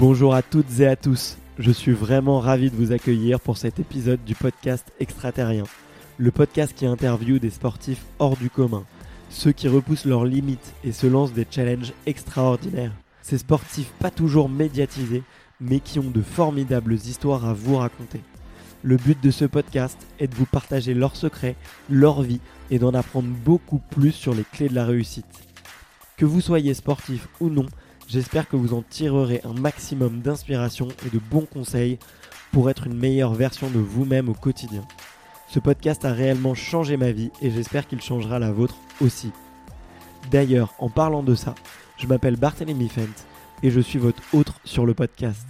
Bonjour 0.00 0.34
à 0.34 0.42
toutes 0.42 0.80
et 0.80 0.88
à 0.88 0.96
tous. 0.96 1.38
Je 1.56 1.70
suis 1.70 1.92
vraiment 1.92 2.40
ravi 2.40 2.68
de 2.68 2.74
vous 2.74 2.90
accueillir 2.90 3.38
pour 3.38 3.56
cet 3.56 3.78
épisode 3.78 4.24
du 4.24 4.34
podcast 4.34 4.84
Extraterrien, 4.98 5.62
le 6.18 6.32
podcast 6.32 6.72
qui 6.74 6.84
interviewe 6.84 7.38
des 7.38 7.50
sportifs 7.50 8.04
hors 8.18 8.36
du 8.36 8.50
commun, 8.50 8.84
ceux 9.30 9.52
qui 9.52 9.68
repoussent 9.68 10.04
leurs 10.04 10.24
limites 10.24 10.74
et 10.82 10.90
se 10.90 11.06
lancent 11.06 11.32
des 11.32 11.46
challenges 11.48 11.92
extraordinaires. 12.06 12.90
Ces 13.22 13.38
sportifs 13.38 13.92
pas 14.00 14.10
toujours 14.10 14.48
médiatisés, 14.48 15.22
mais 15.60 15.78
qui 15.78 16.00
ont 16.00 16.10
de 16.10 16.22
formidables 16.22 16.94
histoires 16.94 17.44
à 17.44 17.54
vous 17.54 17.76
raconter. 17.76 18.20
Le 18.82 18.96
but 18.96 19.22
de 19.22 19.30
ce 19.30 19.44
podcast 19.44 19.96
est 20.18 20.26
de 20.26 20.34
vous 20.34 20.44
partager 20.44 20.92
leurs 20.92 21.14
secrets, 21.14 21.54
leur 21.88 22.20
vie 22.20 22.40
et 22.72 22.80
d'en 22.80 22.94
apprendre 22.94 23.28
beaucoup 23.44 23.80
plus 23.90 24.12
sur 24.12 24.34
les 24.34 24.44
clés 24.44 24.68
de 24.68 24.74
la 24.74 24.86
réussite. 24.86 25.24
Que 26.16 26.24
vous 26.24 26.40
soyez 26.40 26.74
sportif 26.74 27.28
ou 27.38 27.48
non, 27.48 27.66
J'espère 28.06 28.48
que 28.48 28.56
vous 28.56 28.74
en 28.74 28.82
tirerez 28.82 29.40
un 29.44 29.54
maximum 29.54 30.20
d'inspiration 30.20 30.88
et 31.06 31.10
de 31.10 31.18
bons 31.18 31.46
conseils 31.46 31.98
pour 32.52 32.68
être 32.70 32.86
une 32.86 32.98
meilleure 32.98 33.34
version 33.34 33.70
de 33.70 33.78
vous-même 33.78 34.28
au 34.28 34.34
quotidien. 34.34 34.82
Ce 35.48 35.58
podcast 35.58 36.04
a 36.04 36.12
réellement 36.12 36.54
changé 36.54 36.96
ma 36.96 37.12
vie 37.12 37.30
et 37.40 37.50
j'espère 37.50 37.86
qu'il 37.86 38.00
changera 38.00 38.38
la 38.38 38.52
vôtre 38.52 38.76
aussi. 39.00 39.32
D'ailleurs, 40.30 40.74
en 40.78 40.90
parlant 40.90 41.22
de 41.22 41.34
ça, 41.34 41.54
je 41.96 42.06
m'appelle 42.06 42.36
Barthélemy 42.36 42.88
Fent 42.88 43.24
et 43.62 43.70
je 43.70 43.80
suis 43.80 43.98
votre 43.98 44.22
hôte 44.32 44.52
sur 44.64 44.84
le 44.84 44.94
podcast. 44.94 45.46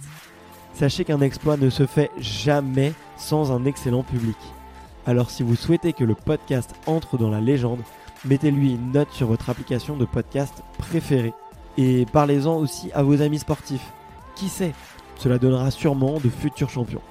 Sachez 0.73 1.05
qu'un 1.05 1.21
exploit 1.21 1.57
ne 1.57 1.69
se 1.69 1.85
fait 1.85 2.11
jamais 2.17 2.93
sans 3.17 3.51
un 3.51 3.65
excellent 3.65 4.03
public. 4.03 4.37
Alors 5.05 5.29
si 5.29 5.43
vous 5.43 5.55
souhaitez 5.55 5.93
que 5.93 6.03
le 6.03 6.15
podcast 6.15 6.73
entre 6.87 7.17
dans 7.17 7.29
la 7.29 7.41
légende, 7.41 7.81
mettez-lui 8.23 8.71
une 8.71 8.93
note 8.93 9.11
sur 9.11 9.27
votre 9.27 9.49
application 9.49 9.97
de 9.97 10.05
podcast 10.05 10.63
préférée 10.77 11.33
et 11.77 12.05
parlez-en 12.05 12.55
aussi 12.57 12.91
à 12.93 13.03
vos 13.03 13.21
amis 13.21 13.39
sportifs. 13.39 13.91
Qui 14.35 14.49
sait 14.49 14.73
Cela 15.17 15.37
donnera 15.37 15.71
sûrement 15.71 16.19
de 16.19 16.29
futurs 16.29 16.69
champions. 16.69 17.01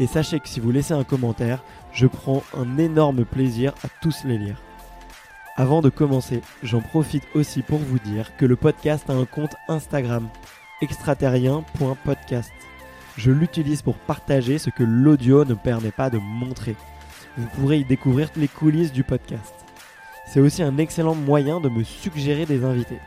Et 0.00 0.06
sachez 0.06 0.40
que 0.40 0.48
si 0.48 0.60
vous 0.60 0.70
laissez 0.70 0.94
un 0.94 1.04
commentaire, 1.04 1.62
je 1.92 2.06
prends 2.06 2.42
un 2.56 2.78
énorme 2.78 3.24
plaisir 3.24 3.72
à 3.84 3.88
tous 4.00 4.24
les 4.24 4.38
lire. 4.38 4.60
Avant 5.56 5.82
de 5.82 5.90
commencer, 5.90 6.40
j'en 6.62 6.80
profite 6.80 7.24
aussi 7.34 7.62
pour 7.62 7.78
vous 7.78 7.98
dire 7.98 8.36
que 8.36 8.46
le 8.46 8.56
podcast 8.56 9.10
a 9.10 9.12
un 9.12 9.26
compte 9.26 9.54
Instagram, 9.68 10.28
extraterrien.podcast. 10.80 12.52
Je 13.18 13.30
l'utilise 13.30 13.82
pour 13.82 13.96
partager 13.96 14.58
ce 14.58 14.70
que 14.70 14.82
l'audio 14.82 15.44
ne 15.44 15.52
permet 15.52 15.90
pas 15.90 16.08
de 16.08 16.18
montrer. 16.18 16.74
Vous 17.36 17.46
pourrez 17.54 17.80
y 17.80 17.84
découvrir 17.84 18.30
les 18.36 18.48
coulisses 18.48 18.92
du 18.92 19.04
podcast. 19.04 19.54
C'est 20.26 20.40
aussi 20.40 20.62
un 20.62 20.78
excellent 20.78 21.14
moyen 21.14 21.60
de 21.60 21.68
me 21.68 21.84
suggérer 21.84 22.46
des 22.46 22.64
invités. 22.64 22.98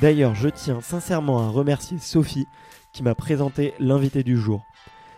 D'ailleurs, 0.00 0.36
je 0.36 0.48
tiens 0.48 0.80
sincèrement 0.80 1.40
à 1.40 1.48
remercier 1.48 1.98
Sophie 1.98 2.46
qui 2.92 3.02
m'a 3.02 3.16
présenté 3.16 3.74
l'invité 3.80 4.22
du 4.22 4.36
jour. 4.36 4.64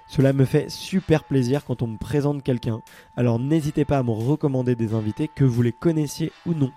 Cela 0.08 0.32
me 0.32 0.46
fait 0.46 0.70
super 0.70 1.24
plaisir 1.24 1.66
quand 1.66 1.82
on 1.82 1.86
me 1.86 1.98
présente 1.98 2.42
quelqu'un, 2.42 2.80
alors 3.14 3.38
n'hésitez 3.38 3.84
pas 3.84 3.98
à 3.98 4.02
me 4.02 4.10
recommander 4.10 4.74
des 4.74 4.94
invités 4.94 5.28
que 5.28 5.44
vous 5.44 5.60
les 5.60 5.72
connaissiez 5.72 6.32
ou 6.46 6.54
non. 6.54 6.72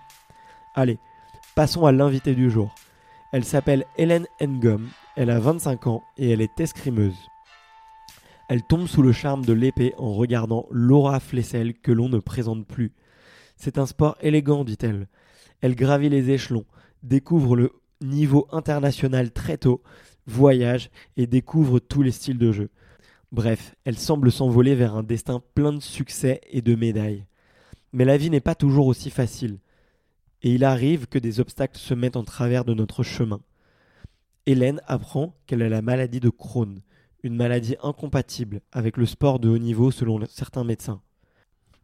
Allez, 0.75 1.00
passons 1.55 1.85
à 1.85 1.94
l'invité 1.94 2.35
du 2.35 2.51
jour. 2.51 2.75
Elle 3.31 3.45
s'appelle 3.45 3.85
Hélène 3.97 4.28
Engom, 4.41 4.89
elle 5.16 5.29
a 5.29 5.39
25 5.39 5.88
ans 5.88 6.03
et 6.17 6.29
elle 6.29 6.41
est 6.41 6.59
escrimeuse. 6.59 7.29
Elle 8.49 8.63
tombe 8.63 8.88
sous 8.88 9.01
le 9.01 9.13
charme 9.13 9.45
de 9.45 9.53
l'épée 9.53 9.95
en 9.97 10.13
regardant 10.13 10.67
Laura 10.69 11.22
Flessel 11.22 11.73
que 11.73 11.94
l'on 11.94 12.09
ne 12.09 12.19
présente 12.19 12.67
plus. 12.67 12.91
C'est 13.55 13.78
un 13.78 13.85
sport 13.85 14.17
élégant, 14.19 14.66
dit-elle. 14.66 15.07
Elle 15.61 15.75
gravit 15.75 16.09
les 16.09 16.31
échelons, 16.31 16.66
découvre 17.01 17.55
le 17.55 17.72
niveau 18.03 18.47
international 18.52 19.31
très 19.31 19.58
tôt, 19.58 19.81
voyage 20.28 20.90
et 21.18 21.28
découvre 21.28 21.80
tous 21.80 22.02
les 22.02 22.12
styles 22.12 22.38
de 22.38 22.52
jeu. 22.52 22.69
Bref, 23.31 23.75
elle 23.84 23.97
semble 23.97 24.31
s'envoler 24.31 24.75
vers 24.75 24.96
un 24.96 25.03
destin 25.03 25.41
plein 25.56 25.74
de 25.74 25.81
succès 25.81 26.41
et 26.52 26.62
de 26.62 26.75
médailles. 26.75 27.25
Mais 27.91 28.06
la 28.06 28.18
vie 28.18 28.30
n'est 28.30 28.40
pas 28.40 28.56
toujours 28.56 28.88
aussi 28.88 29.09
facile, 29.09 29.59
et 30.41 30.53
il 30.53 30.64
arrive 30.64 31.08
que 31.08 31.19
des 31.19 31.40
obstacles 31.40 31.78
se 31.78 31.94
mettent 31.94 32.16
en 32.16 32.24
travers 32.24 32.66
de 32.66 32.74
notre 32.74 33.03
chemin. 33.03 33.41
Hélène 34.46 34.81
apprend 34.88 35.35
qu'elle 35.47 35.62
a 35.62 35.70
la 35.70 35.81
maladie 35.81 36.20
de 36.20 36.30
Crohn, 36.30 36.81
une 37.24 37.35
maladie 37.35 37.78
incompatible 37.81 38.62
avec 38.72 38.97
le 38.97 39.06
sport 39.06 39.40
de 39.40 39.50
haut 39.50 39.58
niveau 39.58 39.90
selon 39.90 40.20
certains 40.28 40.66
médecins. 40.66 41.02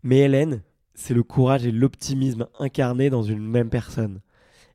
Mais 0.04 0.20
Hélène, 0.20 0.62
c'est 0.94 1.14
le 1.14 1.24
courage 1.24 1.66
et 1.66 1.72
l'optimisme 1.72 2.48
incarnés 2.60 3.10
dans 3.10 3.24
une 3.24 3.40
même 3.40 3.70
personne. 3.70 4.20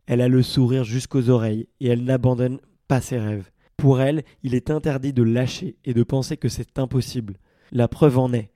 Elle 0.07 0.21
a 0.21 0.29
le 0.29 0.43
sourire 0.43 0.85
jusqu'aux 0.85 1.31
oreilles 1.31 1.69
et 1.81 1.89
elle 1.89 2.05
n'abandonne 2.05 2.59
pas 2.89 3.01
ses 3.01 3.19
rêves. 3.19 3.51
Pour 3.77 4.01
elle, 4.01 4.23
il 4.43 4.55
est 4.55 4.71
interdit 4.71 5.13
de 5.13 5.23
lâcher 5.23 5.77
et 5.85 5.95
de 5.95 6.03
penser 6.03 6.37
que 6.37 6.49
c'est 6.49 6.79
impossible. 6.79 7.39
La 7.73 7.89
preuve 7.89 8.19
en 8.19 8.33
est. 8.33 8.51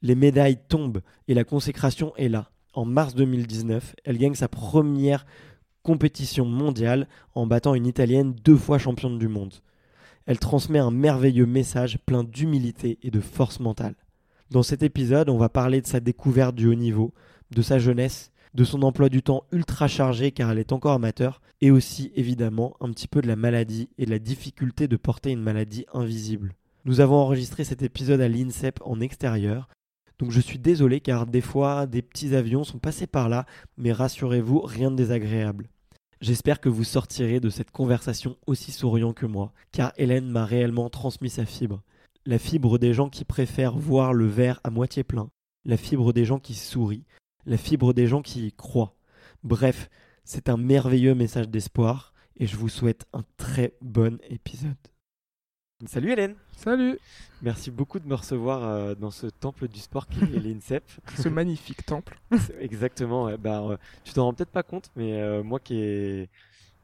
Les 0.00 0.14
médailles 0.14 0.58
tombent 0.68 1.02
et 1.28 1.34
la 1.34 1.44
consécration 1.44 2.12
est 2.16 2.28
là. 2.28 2.50
En 2.74 2.84
mars 2.84 3.14
2019, 3.14 3.94
elle 4.04 4.18
gagne 4.18 4.34
sa 4.34 4.48
première 4.48 5.26
compétition 5.82 6.44
mondiale 6.44 7.08
en 7.34 7.46
battant 7.46 7.74
une 7.74 7.86
Italienne 7.86 8.34
deux 8.44 8.56
fois 8.56 8.78
championne 8.78 9.18
du 9.18 9.28
monde. 9.28 9.54
Elle 10.26 10.38
transmet 10.38 10.78
un 10.78 10.90
merveilleux 10.90 11.46
message 11.46 11.98
plein 12.06 12.24
d'humilité 12.24 12.98
et 13.02 13.10
de 13.10 13.20
force 13.20 13.60
mentale. 13.60 13.96
Dans 14.50 14.62
cet 14.62 14.82
épisode, 14.82 15.28
on 15.28 15.38
va 15.38 15.48
parler 15.48 15.80
de 15.80 15.86
sa 15.86 16.00
découverte 16.00 16.54
du 16.54 16.68
haut 16.68 16.74
niveau, 16.74 17.12
de 17.50 17.62
sa 17.62 17.78
jeunesse 17.78 18.31
de 18.54 18.64
son 18.64 18.82
emploi 18.82 19.08
du 19.08 19.22
temps 19.22 19.44
ultra 19.52 19.88
chargé 19.88 20.32
car 20.32 20.50
elle 20.50 20.58
est 20.58 20.72
encore 20.72 20.92
amateur, 20.92 21.40
et 21.60 21.70
aussi 21.70 22.12
évidemment 22.16 22.76
un 22.80 22.90
petit 22.90 23.08
peu 23.08 23.22
de 23.22 23.28
la 23.28 23.36
maladie 23.36 23.88
et 23.98 24.06
de 24.06 24.10
la 24.10 24.18
difficulté 24.18 24.88
de 24.88 24.96
porter 24.96 25.30
une 25.30 25.42
maladie 25.42 25.86
invisible. 25.94 26.54
Nous 26.84 27.00
avons 27.00 27.16
enregistré 27.16 27.64
cet 27.64 27.82
épisode 27.82 28.20
à 28.20 28.28
l'INSEP 28.28 28.80
en 28.84 29.00
extérieur, 29.00 29.68
donc 30.18 30.30
je 30.30 30.40
suis 30.40 30.58
désolé 30.58 31.00
car 31.00 31.26
des 31.26 31.40
fois 31.40 31.86
des 31.86 32.02
petits 32.02 32.34
avions 32.34 32.64
sont 32.64 32.78
passés 32.78 33.06
par 33.06 33.28
là, 33.28 33.46
mais 33.76 33.92
rassurez-vous, 33.92 34.60
rien 34.60 34.90
de 34.90 34.96
désagréable. 34.96 35.68
J'espère 36.20 36.60
que 36.60 36.68
vous 36.68 36.84
sortirez 36.84 37.40
de 37.40 37.50
cette 37.50 37.72
conversation 37.72 38.36
aussi 38.46 38.70
souriant 38.70 39.12
que 39.12 39.26
moi, 39.26 39.52
car 39.72 39.92
Hélène 39.96 40.30
m'a 40.30 40.44
réellement 40.44 40.90
transmis 40.90 41.30
sa 41.30 41.44
fibre. 41.44 41.82
La 42.26 42.38
fibre 42.38 42.78
des 42.78 42.94
gens 42.94 43.08
qui 43.08 43.24
préfèrent 43.24 43.76
voir 43.76 44.12
le 44.12 44.26
verre 44.26 44.60
à 44.62 44.70
moitié 44.70 45.02
plein, 45.02 45.30
la 45.64 45.76
fibre 45.76 46.12
des 46.12 46.24
gens 46.24 46.38
qui 46.38 46.54
sourient, 46.54 47.04
la 47.46 47.56
fibre 47.56 47.92
des 47.92 48.06
gens 48.06 48.22
qui 48.22 48.46
y 48.46 48.52
croient. 48.52 48.94
Bref, 49.42 49.90
c'est 50.24 50.48
un 50.48 50.56
merveilleux 50.56 51.14
message 51.14 51.48
d'espoir 51.48 52.12
et 52.36 52.46
je 52.46 52.56
vous 52.56 52.68
souhaite 52.68 53.06
un 53.12 53.24
très 53.36 53.74
bon 53.80 54.18
épisode. 54.28 54.76
Salut 55.86 56.12
Hélène 56.12 56.36
Salut 56.56 56.96
Merci 57.42 57.72
beaucoup 57.72 57.98
de 57.98 58.06
me 58.06 58.14
recevoir 58.14 58.62
euh, 58.62 58.94
dans 58.94 59.10
ce 59.10 59.26
temple 59.26 59.66
du 59.66 59.80
sport 59.80 60.06
qui 60.06 60.20
est 60.20 60.38
l'INSEP. 60.38 60.84
ce 61.16 61.28
magnifique 61.28 61.84
temple. 61.84 62.20
Exactement, 62.60 63.36
bah, 63.36 63.62
euh, 63.62 63.76
tu 64.04 64.12
t'en 64.12 64.26
rends 64.26 64.34
peut-être 64.34 64.52
pas 64.52 64.62
compte, 64.62 64.90
mais 64.94 65.20
euh, 65.20 65.42
moi 65.42 65.58
qui 65.58 65.74
ai 65.74 66.28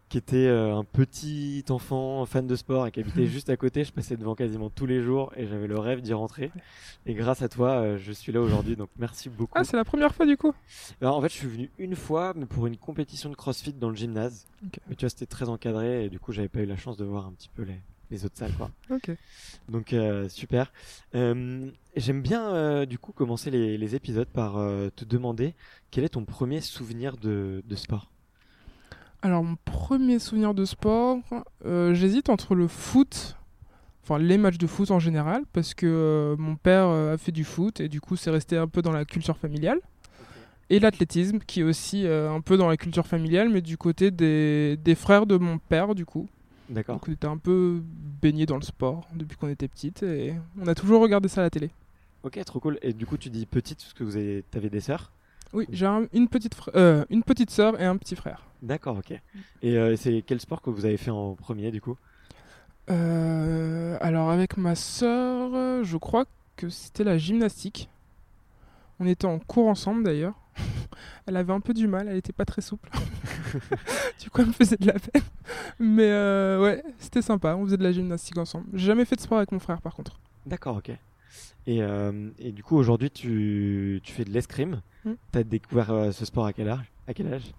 qui 0.09 0.17
était 0.19 0.47
euh, 0.47 0.75
un 0.75 0.85
petit 0.85 1.65
enfant 1.69 2.25
fan 2.27 2.47
de 2.47 2.57
sport 2.57 2.87
et 2.87 2.91
qui 2.91 3.01
habitait 3.01 3.27
juste 3.27 3.51
à 3.51 3.57
côté. 3.57 3.85
Je 3.85 3.93
passais 3.93 4.17
devant 4.17 4.35
quasiment 4.35 4.71
tous 4.71 4.87
les 4.87 5.03
jours 5.03 5.33
et 5.37 5.47
j'avais 5.47 5.67
le 5.67 5.79
rêve 5.79 6.01
d'y 6.01 6.13
rentrer. 6.15 6.51
Et 7.07 7.15
grâce 7.15 7.43
à 7.43 7.49
toi, 7.49 7.71
euh, 7.73 7.99
je 7.99 8.13
suis 8.13 8.33
là 8.33 8.41
aujourd'hui. 8.41 8.77
Donc 8.77 8.89
merci 8.99 9.29
beaucoup. 9.29 9.53
Ah, 9.55 9.65
c'est 9.65 9.77
la 9.77 9.85
première 9.85 10.15
fois 10.15 10.27
du 10.27 10.37
coup? 10.37 10.55
Alors, 11.01 11.17
En 11.17 11.21
fait, 11.23 11.29
je 11.29 11.35
suis 11.35 11.49
venu 11.49 11.71
une 11.79 11.95
fois, 11.97 12.33
mais 12.37 12.47
pour 12.47 12.67
une 12.67 12.77
compétition 12.77 13.29
de 13.31 13.35
crossfit 13.35 13.73
dans 13.73 13.91
le 13.91 13.97
gymnase. 13.97 14.47
Mais 14.89 14.95
tu 14.97 15.05
vois, 15.05 15.11
c'était 15.11 15.27
très 15.27 15.49
encadré 15.49 16.07
et 16.07 16.09
du 16.09 16.19
coup, 16.19 16.33
j'avais 16.33 16.49
pas 16.49 16.61
eu 16.61 16.67
la 16.67 16.77
chance 16.77 16.97
de 16.97 17.05
voir 17.05 17.27
un 17.27 17.33
petit 17.33 17.51
peu 17.55 17.63
les, 17.63 17.79
les 18.11 18.25
autres 18.25 18.37
salles. 18.39 18.55
Quoi. 18.55 18.71
Ok. 18.91 19.11
Donc 19.69 19.93
euh, 19.93 20.29
super. 20.29 20.73
J'aime 21.13 22.23
bien 22.23 22.87
du 22.87 22.99
coup 22.99 23.13
commencer 23.13 23.51
les, 23.51 23.77
les 23.77 23.95
épisodes 23.95 24.29
par 24.29 24.55
te 24.97 25.05
demander 25.05 25.55
quel 25.91 26.05
est 26.05 26.11
ton 26.11 26.25
premier 26.25 26.61
souvenir 26.61 27.17
de, 27.17 27.63
de 27.67 27.77
sport? 27.77 28.11
Alors, 29.23 29.43
mon 29.45 29.57
premier 29.65 30.19
souvenir 30.19 30.55
de 30.55 30.65
sport, 30.65 31.19
euh, 31.67 31.95
j'hésite 31.95 32.29
entre 32.29 32.55
le 32.55 32.69
foot, 32.69 33.37
enfin 34.05 34.19
les 34.19 34.39
matchs 34.39 34.59
de 34.59 34.67
foot 34.67 34.91
en 34.91 34.99
général, 35.01 35.43
parce 35.53 35.75
que 35.75 35.87
euh, 35.87 36.37
mon 36.39 36.55
père 36.57 36.87
euh, 36.89 37.15
a 37.15 37.19
fait 37.19 37.33
du 37.33 37.45
foot 37.45 37.81
et 37.81 37.89
du 37.89 38.01
coup, 38.01 38.17
c'est 38.17 38.31
resté 38.31 38.57
un 38.57 38.69
peu 38.69 38.81
dans 38.83 38.93
la 38.93 39.05
culture 39.05 39.37
familiale. 39.37 39.81
et 40.71 40.79
l'athlétisme, 40.81 41.39
qui 41.39 41.61
est 41.61 41.65
aussi 41.65 42.07
un 42.07 42.41
peu 42.43 42.57
dans 42.57 42.69
la 42.69 42.77
culture 42.77 43.07
familiale, 43.07 43.49
mais 43.49 43.61
du 43.63 43.77
côté 43.79 44.11
des, 44.11 44.77
des 44.85 44.95
frères 44.95 45.25
de 45.27 45.37
mon 45.39 45.59
père, 45.59 45.95
du 45.95 46.05
coup. 46.05 46.29
D'accord. 46.69 46.97
Donc 46.97 47.09
on 47.09 47.13
était 47.13 47.27
un 47.27 47.39
peu 47.39 47.81
baigné 48.21 48.45
dans 48.45 48.57
le 48.57 48.63
sport 48.63 49.09
depuis 49.15 49.37
qu'on 49.39 49.49
était 49.49 49.69
petite 49.69 50.03
et 50.03 50.35
on 50.61 50.67
a 50.67 50.75
toujours 50.75 51.01
regardé 51.01 51.27
ça 51.29 51.41
à 51.41 51.45
la 51.45 51.51
télé. 51.51 51.71
Ok, 52.25 52.39
trop 52.45 52.61
cool. 52.61 52.79
Et 52.83 52.93
du 52.93 53.07
coup, 53.07 53.17
tu 53.17 53.31
dis 53.31 53.47
petite 53.47 53.79
parce 53.79 53.95
que 53.95 54.05
vous 54.05 54.17
avez, 54.17 54.45
avais 54.55 54.69
des 54.69 54.81
sœurs 54.81 55.11
Oui, 55.55 55.65
j'ai 55.73 55.87
un- 55.87 56.05
une 56.13 56.29
petite 56.29 56.55
fr- 56.55 56.71
euh, 56.77 57.07
une 57.09 57.23
petite 57.23 57.51
sœur 57.51 57.81
et 57.81 57.87
un 57.87 57.97
petit 57.97 58.15
frère. 58.17 58.43
D'accord, 58.63 58.99
ok. 58.99 59.13
Et 59.63 59.77
euh, 59.77 59.97
c'est 59.97 60.23
quel 60.27 60.41
sport 60.41 60.63
que 60.63 60.71
vous 60.71 60.85
avez 60.85 60.97
fait 60.97 61.11
en 61.11 61.35
premier 61.35 61.71
du 61.71 61.81
coup? 61.81 61.97
Euh, 62.91 63.97
alors 64.01 64.31
avec 64.31 64.57
ma 64.57 64.75
sœur, 64.75 65.85
je 65.85 65.97
crois 65.97 66.25
que 66.57 66.69
c'était 66.69 67.05
la 67.05 67.19
gymnastique. 67.19 67.89
On 69.01 69.07
était 69.07 69.27
en 69.27 69.39
cours 69.39 69.69
ensemble 69.69 70.03
d'ailleurs. 70.03 70.35
Elle 71.27 71.37
avait 71.37 71.53
un 71.53 71.61
peu 71.61 71.73
du 71.73 71.87
mal, 71.87 72.09
elle 72.09 72.17
était 72.17 72.33
pas 72.33 72.47
très 72.47 72.63
souple. 72.63 72.91
du 74.21 74.31
coup, 74.31 74.41
elle 74.41 74.49
me 74.49 74.53
faisait 74.53 74.77
de 74.77 74.87
la 74.87 74.95
peine. 74.95 75.23
Mais 75.79 76.11
euh, 76.11 76.61
ouais, 76.61 76.83
c'était 76.99 77.23
sympa. 77.23 77.55
On 77.55 77.65
faisait 77.65 77.77
de 77.77 77.83
la 77.83 77.93
gymnastique 77.93 78.39
ensemble. 78.39 78.67
J'ai 78.73 78.87
jamais 78.87 79.05
fait 79.05 79.15
de 79.15 79.21
sport 79.21 79.39
avec 79.39 79.53
mon 79.53 79.59
frère 79.59 79.81
par 79.81 79.95
contre. 79.95 80.19
D'accord, 80.47 80.77
ok. 80.77 80.91
Et, 81.67 81.81
et 82.39 82.53
du 82.53 82.63
coup, 82.63 82.77
aujourd'hui, 82.77 83.11
tu, 83.11 84.01
tu 84.03 84.13
fais 84.13 84.25
de 84.25 84.31
l'escrime. 84.31 84.81
Mm. 85.05 85.13
Tu 85.33 85.39
as 85.39 85.45
découvert 85.45 86.13
ce 86.13 86.25
sport 86.25 86.47
à 86.47 86.53
quel 86.53 86.69
âge, 86.71 86.91
à 87.07 87.15
quel 87.15 87.33
âge? 87.33 87.53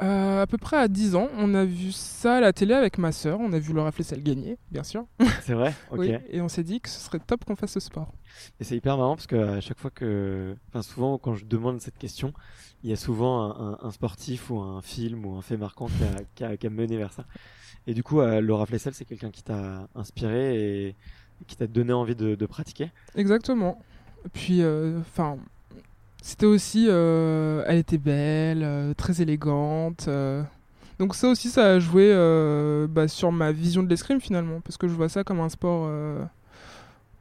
Euh, 0.00 0.42
à 0.42 0.46
peu 0.46 0.58
près 0.58 0.76
à 0.76 0.86
10 0.86 1.16
ans, 1.16 1.28
on 1.36 1.54
a 1.54 1.64
vu 1.64 1.90
ça 1.90 2.36
à 2.36 2.40
la 2.40 2.52
télé 2.52 2.72
avec 2.74 2.98
ma 2.98 3.10
sœur. 3.10 3.40
On 3.40 3.52
a 3.52 3.58
vu 3.58 3.72
Laura 3.72 3.90
Flessel 3.90 4.22
gagner, 4.22 4.56
bien 4.70 4.84
sûr. 4.84 5.06
C'est 5.42 5.54
vrai 5.54 5.74
Ok. 5.90 5.98
Oui, 6.00 6.12
et 6.30 6.40
on 6.40 6.48
s'est 6.48 6.62
dit 6.62 6.80
que 6.80 6.88
ce 6.88 7.00
serait 7.00 7.18
top 7.18 7.44
qu'on 7.44 7.56
fasse 7.56 7.72
ce 7.72 7.80
sport. 7.80 8.12
Et 8.60 8.64
c'est 8.64 8.76
hyper 8.76 8.96
marrant 8.96 9.16
parce 9.16 9.26
que 9.26 9.34
à 9.36 9.60
chaque 9.60 9.78
fois 9.78 9.90
que. 9.90 10.54
Enfin, 10.68 10.82
souvent, 10.82 11.18
quand 11.18 11.34
je 11.34 11.44
demande 11.46 11.80
cette 11.80 11.98
question, 11.98 12.32
il 12.84 12.90
y 12.90 12.92
a 12.92 12.96
souvent 12.96 13.42
un, 13.42 13.72
un- 13.72 13.78
un 13.82 13.90
sportif 13.90 14.50
ou 14.50 14.60
un 14.60 14.80
film 14.82 15.26
ou 15.26 15.36
un 15.36 15.42
fait 15.42 15.56
marquant 15.56 15.86
qui 15.86 16.04
a, 16.04 16.22
qui 16.36 16.44
a- 16.44 16.56
qui 16.56 16.66
a 16.68 16.70
mené 16.70 16.96
vers 16.96 17.12
ça. 17.12 17.24
Et 17.88 17.94
du 17.94 18.02
coup, 18.04 18.20
euh, 18.20 18.40
Laura 18.40 18.66
Flessel, 18.66 18.94
c'est 18.94 19.04
quelqu'un 19.04 19.30
qui 19.30 19.42
t'a 19.42 19.88
inspiré 19.96 20.88
et 20.88 20.96
qui 21.48 21.56
t'a 21.56 21.66
donné 21.66 21.92
envie 21.92 22.14
de, 22.14 22.34
de 22.36 22.46
pratiquer. 22.46 22.92
Exactement. 23.16 23.80
Puis, 24.32 24.62
euh, 24.62 25.00
enfin, 25.00 25.38
c'était 26.22 26.46
aussi, 26.46 26.86
euh, 26.88 27.64
elle 27.66 27.78
était 27.78 27.98
belle, 27.98 28.62
euh, 28.62 28.94
très 28.94 29.20
élégante. 29.22 30.06
euh. 30.08 30.42
Donc 30.98 31.14
ça 31.14 31.28
aussi, 31.28 31.48
ça 31.48 31.72
a 31.74 31.78
joué 31.78 32.10
euh, 32.12 32.86
bah, 32.88 33.06
sur 33.08 33.30
ma 33.32 33.52
vision 33.52 33.82
de 33.82 33.88
l'escrime 33.88 34.20
finalement, 34.20 34.60
parce 34.60 34.76
que 34.76 34.88
je 34.88 34.94
vois 34.94 35.08
ça 35.08 35.22
comme 35.24 35.40
un 35.40 35.48
sport, 35.48 35.84
euh, 35.88 36.24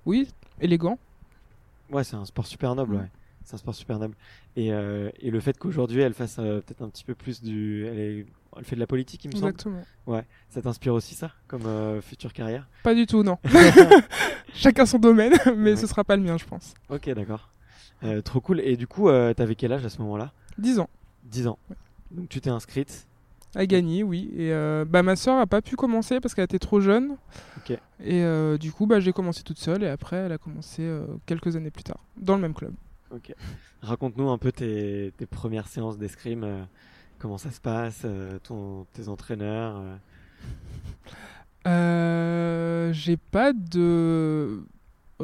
oui, 0.06 0.28
élégant. 0.62 0.98
Ouais, 1.92 2.04
c'est 2.04 2.16
un 2.16 2.26
sport 2.26 2.48
super 2.48 2.74
noble, 2.76 2.96
ouais. 2.96 3.10
C'est 3.46 3.54
un 3.54 3.58
sport 3.60 3.76
super 3.76 3.98
noble. 4.00 4.16
Et, 4.58 4.74
euh, 4.74 5.10
et 5.22 5.32
le 5.32 5.40
fait 5.40 5.58
qu'aujourd'hui, 5.58 6.02
elle 6.02 6.14
fasse 6.14 6.38
euh, 6.40 6.60
peut-être 6.60 6.82
un 6.82 6.90
petit 6.90 7.06
peu 7.06 7.16
plus 7.16 7.42
du. 7.42 7.86
Elle, 7.86 8.00
est- 8.00 8.26
elle 8.58 8.66
fait 8.66 8.76
de 8.76 8.82
la 8.82 8.88
politique, 8.88 9.24
il 9.24 9.30
me 9.30 9.36
semble. 9.36 9.52
Exactement. 9.52 9.84
Ça 10.50 10.62
t'inspire 10.62 10.94
aussi, 10.94 11.14
ça, 11.16 11.32
comme 11.48 11.66
euh, 11.66 12.02
future 12.02 12.34
carrière? 12.34 12.68
Pas 12.84 12.94
du 12.96 13.06
tout, 13.06 13.24
non. 13.24 13.38
Chacun 14.54 14.86
son 14.86 14.98
domaine, 15.00 15.34
mais 15.56 15.72
Ouais. 15.72 15.76
ce 15.78 15.88
sera 15.88 16.04
pas 16.04 16.18
le 16.18 16.24
mien, 16.24 16.36
je 16.38 16.46
pense. 16.46 16.74
Ok, 16.90 17.10
d'accord. 17.12 17.50
Euh, 18.04 18.22
trop 18.22 18.42
cool. 18.42 18.62
Et 18.62 18.78
du 18.78 18.88
coup, 18.88 19.10
euh, 19.10 19.34
t'avais 19.34 19.56
quel 19.56 19.72
âge 19.74 19.86
à 19.86 19.90
ce 19.90 20.02
moment-là? 20.02 20.32
10 20.58 20.80
ans. 20.80 20.90
10 21.26 21.48
ans. 21.48 21.60
Donc 22.12 22.30
tu 22.30 22.42
t'es 22.42 22.50
inscrite. 22.50 23.08
A 23.56 23.66
gagné, 23.66 24.04
oui. 24.04 24.30
Et 24.36 24.52
euh, 24.52 24.86
bah, 24.86 25.04
ma 25.04 25.16
soeur 25.16 25.40
a 25.40 25.48
pas 25.48 25.62
pu 25.62 25.76
commencer 25.76 26.20
parce 26.20 26.36
qu'elle 26.36 26.46
était 26.46 26.60
trop 26.60 26.80
jeune. 26.80 27.18
Ok. 27.58 27.72
Et 27.72 28.24
euh, 28.24 28.58
du 28.58 28.72
coup, 28.72 28.86
bah, 28.86 29.00
j'ai 29.00 29.14
commencé 29.14 29.44
toute 29.44 29.60
seule 29.60 29.84
et 29.84 29.88
après, 29.88 30.18
elle 30.18 30.32
a 30.32 30.38
commencé 30.38 30.88
quelques 31.26 31.56
années 31.56 31.72
plus 31.72 31.84
tard, 31.84 32.00
dans 32.18 32.36
le 32.36 32.42
même 32.42 32.54
club. 32.54 32.74
Ok. 33.12 33.34
Raconte-nous 33.82 34.30
un 34.30 34.38
peu 34.38 34.52
tes, 34.52 35.14
tes 35.18 35.26
premières 35.26 35.68
séances 35.68 35.98
d'escrime. 35.98 36.68
comment 37.20 37.38
ça 37.38 37.52
se 37.52 37.62
passe, 37.62 38.06
ton, 38.44 38.86
tes 38.94 39.08
entraîneurs. 39.08 39.82
j'ai 41.66 43.18
pas 43.18 43.54
de 43.54 44.64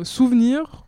souvenir 0.03 0.82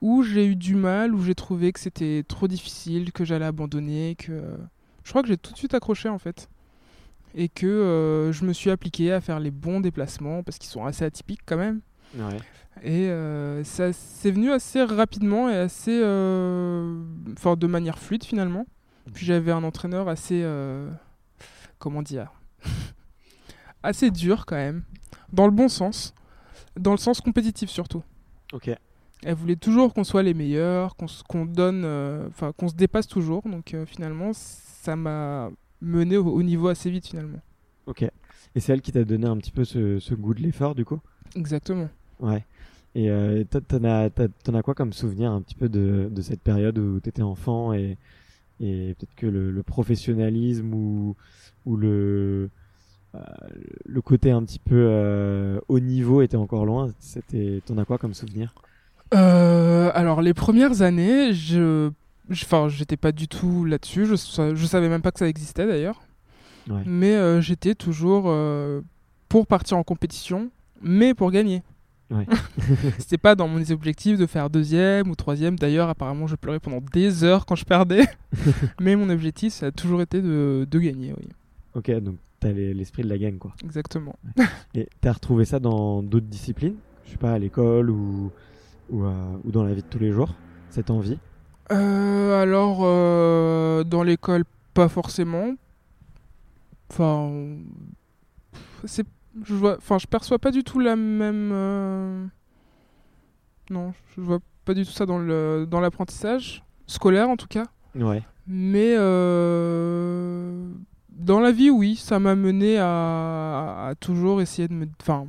où 0.00 0.22
j'ai 0.22 0.46
eu 0.46 0.56
du 0.56 0.74
mal, 0.74 1.14
où 1.14 1.22
j'ai 1.22 1.34
trouvé 1.34 1.72
que 1.72 1.80
c'était 1.80 2.24
trop 2.26 2.48
difficile, 2.48 3.12
que 3.12 3.24
j'allais 3.24 3.46
abandonner, 3.46 4.14
que 4.16 4.42
je 5.06 5.10
crois 5.12 5.22
que 5.22 5.28
j'ai 5.28 5.36
tout 5.36 5.52
de 5.52 5.56
suite 5.56 5.72
accroché 5.72 6.08
en 6.08 6.18
fait. 6.18 6.48
Et 7.34 7.48
que 7.48 7.66
euh, 7.66 8.32
je 8.32 8.44
me 8.44 8.52
suis 8.52 8.70
appliqué 8.70 9.12
à 9.12 9.20
faire 9.20 9.38
les 9.38 9.52
bons 9.52 9.78
déplacements 9.78 10.42
parce 10.42 10.58
qu'ils 10.58 10.70
sont 10.70 10.84
assez 10.84 11.04
atypiques 11.04 11.42
quand 11.46 11.56
même. 11.56 11.80
Ouais. 12.16 12.38
Et 12.82 13.08
euh, 13.08 13.62
ça 13.62 13.92
c'est 13.92 14.32
venu 14.32 14.50
assez 14.50 14.82
rapidement 14.82 15.48
et 15.48 15.56
assez 15.56 16.00
euh, 16.02 17.00
enfin, 17.34 17.54
de 17.54 17.66
manière 17.68 18.00
fluide 18.00 18.24
finalement. 18.24 18.66
Puis 19.14 19.24
j'avais 19.24 19.52
un 19.52 19.62
entraîneur 19.62 20.08
assez 20.08 20.44
comment 21.78 22.02
dire 22.02 22.32
assez 23.84 24.10
dur 24.10 24.44
quand 24.44 24.56
même, 24.56 24.82
dans 25.32 25.46
le 25.46 25.52
bon 25.52 25.68
sens, 25.68 26.14
dans 26.76 26.90
le 26.90 26.98
sens 26.98 27.20
compétitif 27.20 27.70
surtout. 27.70 28.02
Ok. 28.52 28.70
Elle 29.22 29.34
voulait 29.34 29.56
toujours 29.56 29.94
qu'on 29.94 30.04
soit 30.04 30.22
les 30.22 30.34
meilleurs, 30.34 30.94
qu'on 30.96 31.46
donne, 31.46 31.82
euh, 31.84 32.28
enfin 32.28 32.52
qu'on 32.52 32.68
se 32.68 32.74
dépasse 32.74 33.06
toujours. 33.06 33.42
Donc 33.42 33.74
euh, 33.74 33.86
finalement, 33.86 34.32
ça 34.32 34.96
m'a 34.96 35.50
mené 35.80 36.16
au, 36.16 36.26
au 36.26 36.42
niveau 36.42 36.68
assez 36.68 36.90
vite 36.90 37.06
finalement. 37.06 37.40
Ok. 37.86 38.02
Et 38.54 38.60
c'est 38.60 38.72
elle 38.72 38.80
qui 38.80 38.92
t'a 38.92 39.04
donné 39.04 39.26
un 39.26 39.36
petit 39.36 39.50
peu 39.52 39.64
ce, 39.64 39.98
ce 39.98 40.14
goût 40.14 40.34
de 40.34 40.40
l'effort, 40.40 40.74
du 40.74 40.84
coup? 40.84 41.00
Exactement. 41.34 41.88
Ouais. 42.20 42.44
Et 42.94 43.10
euh, 43.10 43.44
t'en 43.44 43.84
as, 44.54 44.62
quoi 44.62 44.74
comme 44.74 44.92
souvenir 44.94 45.30
un 45.30 45.42
petit 45.42 45.54
peu 45.54 45.68
de, 45.68 46.08
de 46.10 46.22
cette 46.22 46.40
période 46.40 46.78
où 46.78 46.98
t'étais 47.00 47.20
enfant 47.20 47.74
et, 47.74 47.98
et 48.60 48.94
peut-être 48.94 49.14
que 49.14 49.26
le, 49.26 49.50
le 49.50 49.62
professionnalisme 49.62 50.72
ou, 50.72 51.14
ou 51.66 51.76
le, 51.76 52.48
euh, 53.14 53.20
le 53.84 54.00
côté 54.00 54.30
un 54.30 54.42
petit 54.42 54.58
peu 54.58 54.86
euh, 54.88 55.60
haut 55.68 55.80
niveau 55.80 56.22
était 56.22 56.38
encore 56.38 56.64
loin? 56.64 56.90
C'était, 56.98 57.62
T'en 57.66 57.76
as 57.76 57.84
quoi 57.84 57.98
comme 57.98 58.14
souvenir? 58.14 58.54
Euh, 59.14 59.90
alors 59.94 60.20
les 60.22 60.34
premières 60.34 60.82
années, 60.82 61.32
je, 61.32 61.90
enfin, 62.30 62.68
j'étais 62.68 62.96
pas 62.96 63.12
du 63.12 63.28
tout 63.28 63.64
là-dessus. 63.64 64.06
Je, 64.06 64.14
je 64.54 64.66
savais 64.66 64.88
même 64.88 65.02
pas 65.02 65.12
que 65.12 65.18
ça 65.18 65.28
existait 65.28 65.66
d'ailleurs. 65.66 66.00
Ouais. 66.68 66.82
Mais 66.84 67.14
euh, 67.14 67.40
j'étais 67.40 67.74
toujours 67.74 68.24
euh, 68.26 68.80
pour 69.28 69.46
partir 69.46 69.76
en 69.78 69.84
compétition, 69.84 70.50
mais 70.82 71.14
pour 71.14 71.30
gagner. 71.30 71.62
Ouais. 72.10 72.26
C'était 72.98 73.18
pas 73.18 73.34
dans 73.34 73.48
mon 73.48 73.62
objectif 73.70 74.18
de 74.18 74.26
faire 74.26 74.50
deuxième 74.50 75.08
ou 75.10 75.14
troisième. 75.14 75.56
D'ailleurs, 75.58 75.88
apparemment, 75.88 76.26
je 76.26 76.36
pleurais 76.36 76.60
pendant 76.60 76.80
des 76.92 77.24
heures 77.24 77.46
quand 77.46 77.54
je 77.56 77.64
perdais. 77.64 78.04
mais 78.80 78.96
mon 78.96 79.08
objectif, 79.10 79.52
ça 79.52 79.66
a 79.66 79.70
toujours 79.72 80.02
été 80.02 80.20
de, 80.22 80.66
de 80.68 80.78
gagner, 80.78 81.14
oui. 81.16 81.28
Ok, 81.74 81.90
donc 82.00 82.16
t'as 82.40 82.52
les- 82.52 82.74
l'esprit 82.74 83.02
de 83.02 83.08
la 83.08 83.18
gagne, 83.18 83.38
quoi. 83.38 83.52
Exactement. 83.64 84.16
Et 84.74 84.88
t'as 85.00 85.12
retrouvé 85.12 85.44
ça 85.44 85.58
dans 85.60 86.02
d'autres 86.02 86.26
disciplines? 86.26 86.76
Je 87.04 87.12
sais 87.12 87.16
pas, 87.18 87.32
à 87.32 87.38
l'école 87.38 87.90
ou, 87.90 88.30
ou, 88.90 89.04
euh, 89.04 89.12
ou 89.44 89.50
dans 89.50 89.64
la 89.64 89.74
vie 89.74 89.82
de 89.82 89.86
tous 89.88 89.98
les 89.98 90.12
jours 90.12 90.34
Cette 90.70 90.90
envie 90.90 91.18
Euh, 91.72 92.40
alors, 92.42 92.80
euh, 92.82 93.84
dans 93.84 94.02
l'école, 94.02 94.44
pas 94.74 94.88
forcément. 94.88 95.54
Enfin, 96.90 97.30
c'est, 98.84 99.06
je 99.44 99.54
vois, 99.54 99.76
enfin, 99.78 99.98
je 99.98 100.06
perçois 100.06 100.38
pas 100.38 100.50
du 100.52 100.62
tout 100.62 100.78
la 100.78 100.94
même. 100.96 101.50
euh, 101.52 102.24
Non, 103.70 103.92
je 104.14 104.20
vois 104.20 104.38
pas 104.64 104.74
du 104.74 104.84
tout 104.84 104.92
ça 104.92 105.06
dans 105.06 105.18
le 105.18 105.66
dans 105.68 105.80
l'apprentissage 105.80 106.62
scolaire 106.86 107.28
en 107.28 107.36
tout 107.36 107.46
cas. 107.48 107.64
Ouais. 107.96 108.22
Mais 108.46 108.94
dans 111.10 111.40
la 111.40 111.50
vie, 111.50 111.70
oui, 111.70 111.96
ça 111.96 112.18
m'a 112.20 112.34
mené 112.36 112.78
à, 112.78 113.86
à 113.88 113.94
toujours 113.98 114.40
essayer 114.40 114.68
de 114.68 114.74
me, 114.74 114.86
enfin, 115.00 115.26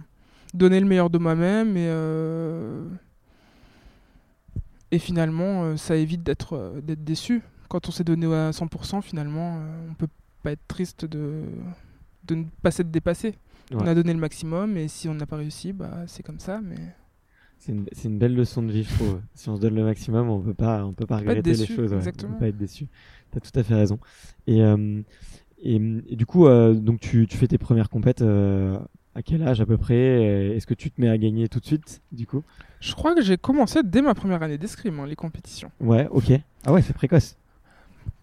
donner 0.54 0.80
le 0.80 0.86
meilleur 0.86 1.10
de 1.10 1.18
moi-même 1.18 1.76
et 1.78 1.90
et 4.92 5.00
finalement, 5.00 5.64
euh, 5.64 5.78
ça 5.78 5.96
évite 5.96 6.24
d'être 6.24 6.54
euh, 6.54 6.82
d'être 6.82 7.04
déçu. 7.04 7.42
Quand 7.70 7.90
on 7.90 7.92
s'est 7.92 8.04
donné 8.04 8.26
à 8.28 8.52
100%, 8.52 9.02
finalement, 9.02 9.58
euh, 9.58 9.90
on 9.90 9.94
peut 9.94 10.08
pas 10.44 10.52
être 10.54 10.66
triste 10.68 11.06
de 11.06 11.44
de 12.28 12.36
ne 12.36 12.44
pas 12.62 12.72
s'être 12.72 12.92
dépassé. 12.92 13.36
On 13.74 13.86
a 13.86 13.94
donné 13.94 14.14
le 14.14 14.20
maximum 14.20 14.78
et 14.78 14.88
si 14.88 15.10
on 15.10 15.14
n'a 15.14 15.26
pas 15.26 15.36
réussi, 15.36 15.74
bah 15.74 16.04
c'est 16.08 16.24
comme 16.24 16.40
ça. 16.40 16.62
Mais 16.62 16.78
C'est 17.60 17.74
une, 18.06 18.18
belle 18.18 18.34
leçon 18.34 18.64
de 18.64 18.72
vie, 18.72 18.84
je 18.84 18.94
trouve. 18.94 19.22
si 19.34 19.50
on 19.50 19.58
se 19.58 19.62
donne 19.62 19.76
le 19.76 19.84
maximum, 19.84 20.30
on 20.30 20.40
peut 20.40 20.54
pas, 20.54 20.86
on 20.86 20.94
peut 20.94 21.06
pas 21.06 21.18
regretter 21.18 21.52
les 21.52 21.58
déçu, 21.58 21.76
choses. 21.76 21.92
ouais. 21.94 22.00
On 22.08 22.28
peut 22.32 22.40
pas 22.40 22.48
être 22.48 22.58
déçu. 22.58 22.88
T'as 23.32 23.42
tout 23.42 23.58
à 23.60 23.64
fait 23.64 23.76
raison. 23.76 24.00
Et, 24.46 24.64
euh, 24.64 25.02
et, 25.60 25.76
et 26.08 26.16
du 26.16 26.26
coup, 26.26 26.48
euh, 26.48 26.74
donc 26.76 27.02
tu, 27.02 27.28
tu 27.28 27.36
fais 27.38 27.48
tes 27.48 27.58
premières 27.58 27.90
compètes 27.90 28.22
euh, 28.22 28.80
à 29.18 29.24
quel 29.24 29.42
âge 29.42 29.60
à 29.62 29.66
peu 29.66 29.78
près 29.78 29.96
Et 29.96 30.56
Est-ce 30.56 30.68
que 30.68 30.76
tu 30.76 30.92
te 30.92 31.02
mets 31.02 31.10
à 31.10 31.18
gagner 31.18 31.50
tout 31.50 31.60
de 31.60 31.66
suite, 31.66 32.02
du 32.12 32.28
coup? 32.28 32.44
Je 32.80 32.94
crois 32.94 33.16
que 33.16 33.22
j'ai 33.24 33.36
commencé 33.38 33.82
dès 33.84 34.02
ma 34.04 34.14
première 34.14 34.44
année 34.44 34.58
d'escrime, 34.60 35.00
hein, 35.00 35.08
les 35.08 35.16
compétitions. 35.16 35.72
Ouais, 35.82 36.08
ok. 36.12 36.32
Ah 36.66 36.72
ouais, 36.74 36.82
c'est 36.84 36.94
précoce. 36.94 37.36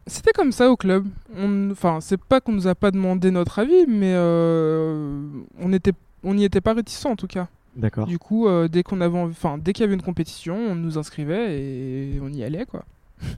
C'était 0.06 0.32
comme 0.32 0.52
ça 0.52 0.70
au 0.70 0.76
club. 0.76 1.06
On- 1.36 1.70
Enfin, 1.72 1.98
c'est 2.00 2.20
pas 2.22 2.40
qu'on 2.40 2.52
nous 2.52 2.68
a 2.68 2.74
pas 2.76 2.90
demandé 2.92 3.30
notre 3.32 3.58
avis, 3.58 3.86
mais 3.88 4.12
euh, 4.14 5.26
on 5.58 5.72
était, 5.72 5.92
on 6.22 6.34
n'y 6.34 6.44
était 6.44 6.60
pas 6.60 6.74
réticents 6.74 7.10
en 7.10 7.16
tout 7.16 7.26
cas. 7.26 7.48
D'accord. 7.74 8.06
Du 8.06 8.18
coup, 8.20 8.46
euh, 8.46 8.68
dès 8.68 8.84
qu'on 8.84 9.00
avait, 9.00 9.18
enfin, 9.18 9.58
dès 9.58 9.72
qu'il 9.72 9.82
y 9.82 9.86
avait 9.86 9.94
une 9.94 10.02
compétition, 10.02 10.54
on 10.56 10.74
nous 10.76 10.96
inscrivait 10.96 11.58
et 11.60 12.20
on 12.22 12.28
y 12.32 12.44
allait 12.44 12.66
quoi. 12.66 12.84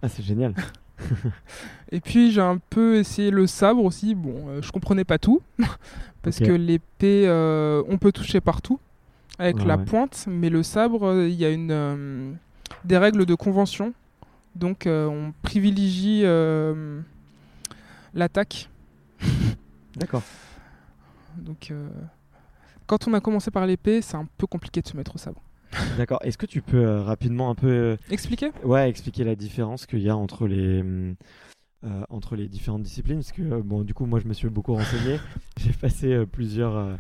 Ah, 0.02 0.08
c'est 0.10 0.22
génial. 0.22 0.54
Et 1.92 2.00
puis 2.00 2.32
j'ai 2.32 2.40
un 2.40 2.58
peu 2.58 2.96
essayé 2.96 3.30
le 3.30 3.46
sabre 3.46 3.84
aussi. 3.84 4.14
Bon, 4.14 4.48
euh, 4.48 4.62
je 4.62 4.70
comprenais 4.72 5.04
pas 5.04 5.18
tout 5.18 5.42
parce 6.22 6.38
que 6.38 6.52
l'épée, 6.52 7.24
euh, 7.26 7.82
on 7.88 7.98
peut 7.98 8.12
toucher 8.12 8.40
partout 8.40 8.80
avec 9.38 9.62
la 9.64 9.76
ouais. 9.76 9.84
pointe, 9.84 10.24
mais 10.28 10.48
le 10.48 10.62
sabre, 10.62 11.06
euh, 11.06 11.28
il 11.28 11.34
y 11.34 11.44
a 11.44 11.50
une 11.50 12.36
des 12.84 12.98
règles 12.98 13.26
de 13.26 13.34
convention. 13.34 13.92
Donc 14.54 14.84
on 14.86 15.32
privilégie 15.42 16.24
l'attaque. 18.14 18.70
D'accord. 19.96 20.22
Donc 21.36 21.72
quand 22.86 23.06
on 23.08 23.14
a 23.14 23.20
commencé 23.20 23.50
par 23.50 23.66
l'épée, 23.66 24.00
c'est 24.00 24.16
un 24.16 24.26
peu 24.38 24.46
compliqué 24.46 24.80
de 24.80 24.88
se 24.88 24.96
mettre 24.96 25.14
au 25.14 25.18
sabre. 25.18 25.42
D'accord. 25.96 26.18
Est-ce 26.22 26.38
que 26.38 26.46
tu 26.46 26.62
peux 26.62 26.84
euh, 26.84 27.02
rapidement 27.02 27.50
un 27.50 27.54
peu 27.54 27.68
euh, 27.68 27.96
Expliquer? 28.10 28.50
Ouais, 28.64 28.88
expliquer 28.88 29.24
la 29.24 29.34
différence 29.34 29.86
qu'il 29.86 30.00
y 30.00 30.08
a 30.08 30.16
entre 30.16 30.46
les, 30.46 30.82
euh, 30.82 32.04
entre 32.08 32.36
les 32.36 32.48
différentes 32.48 32.82
disciplines 32.82 33.18
Parce 33.18 33.32
que, 33.32 33.60
bon, 33.60 33.82
du 33.82 33.94
coup, 33.94 34.06
moi, 34.06 34.20
je 34.20 34.28
me 34.28 34.34
suis 34.34 34.48
beaucoup 34.48 34.74
renseigné. 34.74 35.18
J'ai 35.58 35.72
passé 35.72 36.24
plusieurs, 36.26 36.98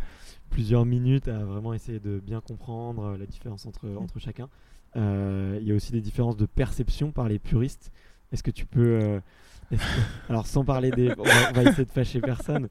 plusieurs 0.50 0.84
minutes 0.84 1.28
à 1.28 1.44
vraiment 1.44 1.74
essayer 1.74 2.00
de 2.00 2.20
bien 2.20 2.40
comprendre 2.40 3.16
la 3.18 3.26
différence 3.26 3.66
entre, 3.66 3.88
entre 3.96 4.18
chacun. 4.18 4.48
Il 4.94 5.62
y 5.62 5.72
a 5.72 5.74
aussi 5.74 5.92
des 5.92 6.00
différences 6.00 6.36
de 6.36 6.46
perception 6.46 7.12
par 7.12 7.28
les 7.28 7.38
puristes. 7.38 7.92
Est-ce 8.36 8.42
que 8.42 8.50
tu 8.50 8.66
peux. 8.66 8.98
euh, 9.02 9.20
que- 9.70 9.76
Alors, 10.28 10.46
sans 10.46 10.62
parler 10.62 10.90
des. 10.90 11.10
On 11.18 11.22
va, 11.22 11.30
on 11.50 11.52
va 11.54 11.62
essayer 11.62 11.86
de 11.86 11.90
fâcher 11.90 12.20
personne. 12.20 12.68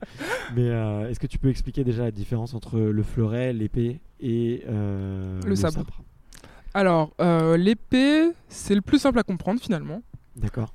Mais 0.56 0.70
euh, 0.70 1.10
est-ce 1.10 1.20
que 1.20 1.26
tu 1.26 1.40
peux 1.40 1.50
expliquer 1.50 1.84
déjà 1.84 2.04
la 2.04 2.12
différence 2.12 2.54
entre 2.54 2.78
le 2.80 3.02
fleuret, 3.04 3.52
l'épée 3.52 4.00
et 4.20 4.64
euh, 4.70 5.42
Le 5.44 5.56
sabre. 5.56 5.84
Alors 6.76 7.12
l'épée, 7.58 8.30
c'est 8.48 8.76
le 8.76 8.82
plus 8.82 9.00
simple 9.00 9.18
à 9.18 9.24
comprendre 9.24 9.60
finalement. 9.60 10.04
D'accord. 10.36 10.72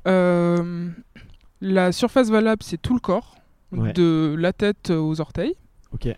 La 1.60 1.92
surface 1.92 2.28
valable, 2.30 2.62
c'est 2.64 2.80
tout 2.82 2.94
le 2.94 3.00
corps, 3.00 3.36
Ouais. 3.70 3.92
de 3.92 4.34
la 4.36 4.52
tête 4.52 4.90
aux 4.90 5.20
orteils. 5.20 5.54
Ok. 5.92 6.08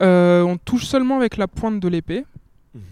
On 0.00 0.58
touche 0.62 0.84
seulement 0.84 1.16
avec 1.16 1.38
la 1.38 1.48
pointe 1.48 1.80
de 1.80 1.88
l'épée. 1.88 2.24
Mhm. 2.74 2.82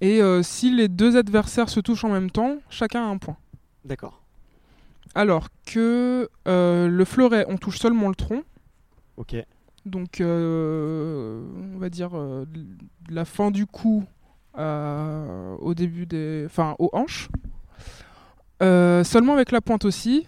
Et 0.00 0.20
euh, 0.20 0.42
si 0.42 0.74
les 0.74 0.88
deux 0.88 1.16
adversaires 1.16 1.68
se 1.70 1.78
touchent 1.80 2.04
en 2.04 2.10
même 2.10 2.30
temps, 2.30 2.56
chacun 2.68 3.02
a 3.04 3.06
un 3.08 3.16
point. 3.16 3.36
D'accord. 3.84 4.20
Alors 5.14 5.48
que 5.66 6.28
euh, 6.48 6.88
le 6.88 7.04
fleuret, 7.04 7.44
on 7.48 7.56
touche 7.56 7.78
seulement 7.78 8.08
le 8.08 8.14
tronc. 8.14 8.42
Ok. 9.16 9.36
Donc, 9.86 10.20
euh, 10.20 11.42
on 11.74 11.78
va 11.78 11.90
dire 11.90 12.10
euh, 12.14 12.46
de 12.46 13.14
la 13.14 13.24
fin 13.24 13.50
du 13.50 13.66
cou 13.66 14.04
au 14.56 15.74
début 15.74 16.06
des, 16.06 16.44
enfin, 16.46 16.74
aux 16.78 16.90
hanches. 16.92 17.28
Seulement 18.60 19.34
avec 19.34 19.50
la 19.52 19.60
pointe 19.60 19.84
aussi. 19.84 20.26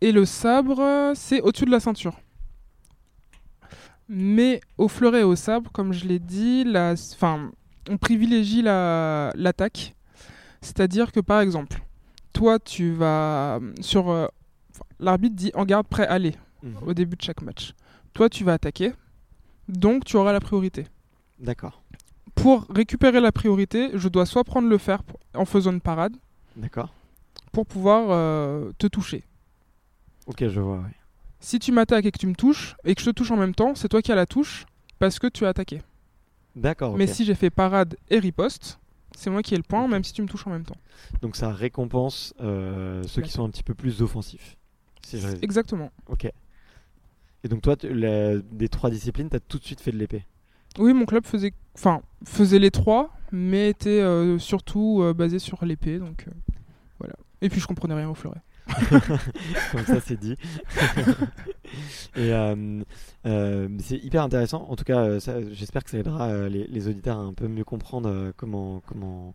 Et 0.00 0.12
le 0.12 0.24
sabre, 0.24 1.12
c'est 1.14 1.40
au-dessus 1.40 1.64
de 1.66 1.70
la 1.70 1.80
ceinture. 1.80 2.18
Mais 4.08 4.60
au 4.78 4.88
fleuret 4.88 5.20
et 5.20 5.24
au 5.24 5.34
sabre, 5.36 5.70
comme 5.72 5.92
je 5.92 6.06
l'ai 6.06 6.18
dit, 6.20 6.64
la, 6.64 6.92
enfin, 6.92 7.50
on 7.90 7.96
privilégie 7.96 8.62
la- 8.62 9.32
l'attaque. 9.34 9.94
C'est-à-dire 10.60 11.10
que 11.12 11.20
par 11.20 11.40
exemple, 11.40 11.80
toi, 12.36 12.58
tu 12.58 12.92
vas 12.92 13.60
sur, 13.80 14.10
euh, 14.10 14.26
l'arbitre 15.00 15.34
dit 15.36 15.50
en 15.54 15.64
garde 15.64 15.86
prêt, 15.86 16.06
allez 16.06 16.34
Mhm. 16.62 16.76
au 16.86 16.92
début 16.94 17.16
de 17.16 17.22
chaque 17.22 17.40
match. 17.40 17.72
Toi, 18.12 18.28
tu 18.28 18.44
vas 18.44 18.52
attaquer, 18.54 18.92
donc 19.68 20.04
tu 20.04 20.16
auras 20.16 20.32
la 20.32 20.40
priorité. 20.40 20.86
D'accord. 21.38 21.82
Pour 22.34 22.66
récupérer 22.68 23.20
la 23.20 23.32
priorité, 23.32 23.90
je 23.94 24.08
dois 24.08 24.26
soit 24.26 24.44
prendre 24.44 24.68
le 24.68 24.76
fer 24.78 25.02
pour- 25.02 25.18
en 25.34 25.46
faisant 25.46 25.72
une 25.72 25.80
parade 25.80 26.14
D'accord. 26.56 26.92
pour 27.52 27.64
pouvoir 27.66 28.08
euh, 28.10 28.70
te 28.78 28.86
toucher. 28.86 29.24
Ok, 30.26 30.46
je 30.46 30.60
vois. 30.60 30.76
ouais. 30.78 30.94
Si 31.40 31.58
tu 31.58 31.72
m'attaques 31.72 32.04
et 32.04 32.10
que 32.10 32.18
tu 32.18 32.26
me 32.26 32.34
touches 32.34 32.76
et 32.84 32.94
que 32.94 33.00
je 33.00 33.06
te 33.06 33.10
touche 33.14 33.30
en 33.30 33.36
même 33.36 33.54
temps, 33.54 33.74
c'est 33.74 33.88
toi 33.88 34.02
qui 34.02 34.12
as 34.12 34.14
la 34.16 34.26
touche 34.26 34.66
parce 34.98 35.18
que 35.18 35.26
tu 35.26 35.46
as 35.46 35.48
attaqué. 35.50 35.80
D'accord. 36.54 36.96
Mais 36.98 37.06
si 37.06 37.24
j'ai 37.24 37.34
fait 37.34 37.50
parade 37.50 37.96
et 38.10 38.18
riposte, 38.18 38.78
c'est 39.16 39.30
moi 39.30 39.42
qui 39.42 39.54
ai 39.54 39.56
le 39.56 39.62
point, 39.62 39.88
même 39.88 40.04
si 40.04 40.12
tu 40.12 40.22
me 40.22 40.28
touches 40.28 40.46
en 40.46 40.50
même 40.50 40.64
temps. 40.64 40.76
Donc 41.22 41.34
ça 41.36 41.50
récompense 41.52 42.34
euh, 42.40 43.02
ceux 43.04 43.22
qui 43.22 43.30
sont 43.30 43.44
un 43.44 43.50
petit 43.50 43.62
peu 43.64 43.74
plus 43.74 44.02
offensifs. 44.02 44.56
Si 45.04 45.18
je 45.18 45.26
résume. 45.26 45.40
Exactement. 45.42 45.90
Ok. 46.08 46.30
Et 47.44 47.48
donc 47.48 47.62
toi, 47.62 47.76
tu- 47.76 47.92
la- 47.92 48.38
des 48.38 48.68
trois 48.68 48.90
disciplines, 48.90 49.28
t'as 49.28 49.40
tout 49.40 49.58
de 49.58 49.64
suite 49.64 49.80
fait 49.80 49.92
de 49.92 49.98
l'épée. 49.98 50.24
Oui, 50.78 50.92
mon 50.92 51.06
club 51.06 51.24
faisait, 51.24 51.52
enfin, 51.74 52.02
faisait 52.24 52.58
les 52.58 52.70
trois, 52.70 53.14
mais 53.32 53.70
était 53.70 54.00
euh, 54.00 54.38
surtout 54.38 55.00
euh, 55.02 55.14
basé 55.14 55.38
sur 55.38 55.64
l'épée, 55.64 55.98
donc 55.98 56.26
voilà. 56.98 57.14
Et 57.40 57.48
puis 57.48 57.60
je 57.60 57.66
comprenais 57.66 57.94
rien 57.94 58.08
au 58.10 58.14
fleuret. 58.14 58.40
Comme 59.72 59.84
ça, 59.84 60.00
c'est 60.00 60.18
dit. 60.18 60.36
Et 62.16 62.32
euh, 62.32 62.82
euh, 63.26 63.68
c'est 63.80 63.98
hyper 63.98 64.22
intéressant. 64.22 64.66
En 64.68 64.76
tout 64.76 64.84
cas, 64.84 65.00
euh, 65.00 65.20
j'espère 65.52 65.84
que 65.84 65.90
ça 65.90 65.98
aidera 65.98 66.48
les, 66.48 66.66
les 66.66 66.88
auditeurs 66.88 67.18
à 67.18 67.22
un 67.22 67.32
peu 67.32 67.48
mieux 67.48 67.64
comprendre 67.64 68.32
comment, 68.36 68.82
comment, 68.86 69.34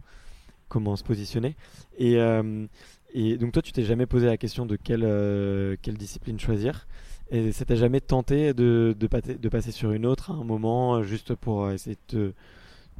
comment 0.68 0.96
se 0.96 1.04
positionner. 1.04 1.56
Et, 1.98 2.18
et 3.14 3.38
donc 3.38 3.52
toi, 3.54 3.62
tu 3.62 3.72
t'es 3.72 3.84
jamais 3.84 4.06
posé 4.06 4.26
la 4.26 4.38
question 4.38 4.66
de 4.66 4.76
quelle, 4.76 5.78
quelle 5.82 5.98
discipline 5.98 6.40
choisir. 6.40 6.88
Et 7.30 7.54
ça 7.54 7.64
t'a 7.64 7.76
jamais 7.76 8.02
tenté 8.02 8.54
de, 8.54 8.94
de, 9.00 9.08
de 9.08 9.50
passer 9.50 9.72
sur 9.72 9.94
une 9.94 10.06
autre 10.06 10.32
à 10.32 10.34
un 10.34 10.44
moment, 10.44 11.02
juste 11.04 11.34
pour 11.34 11.72
essayer 11.72 11.96
de 11.96 12.32
te, 12.32 12.34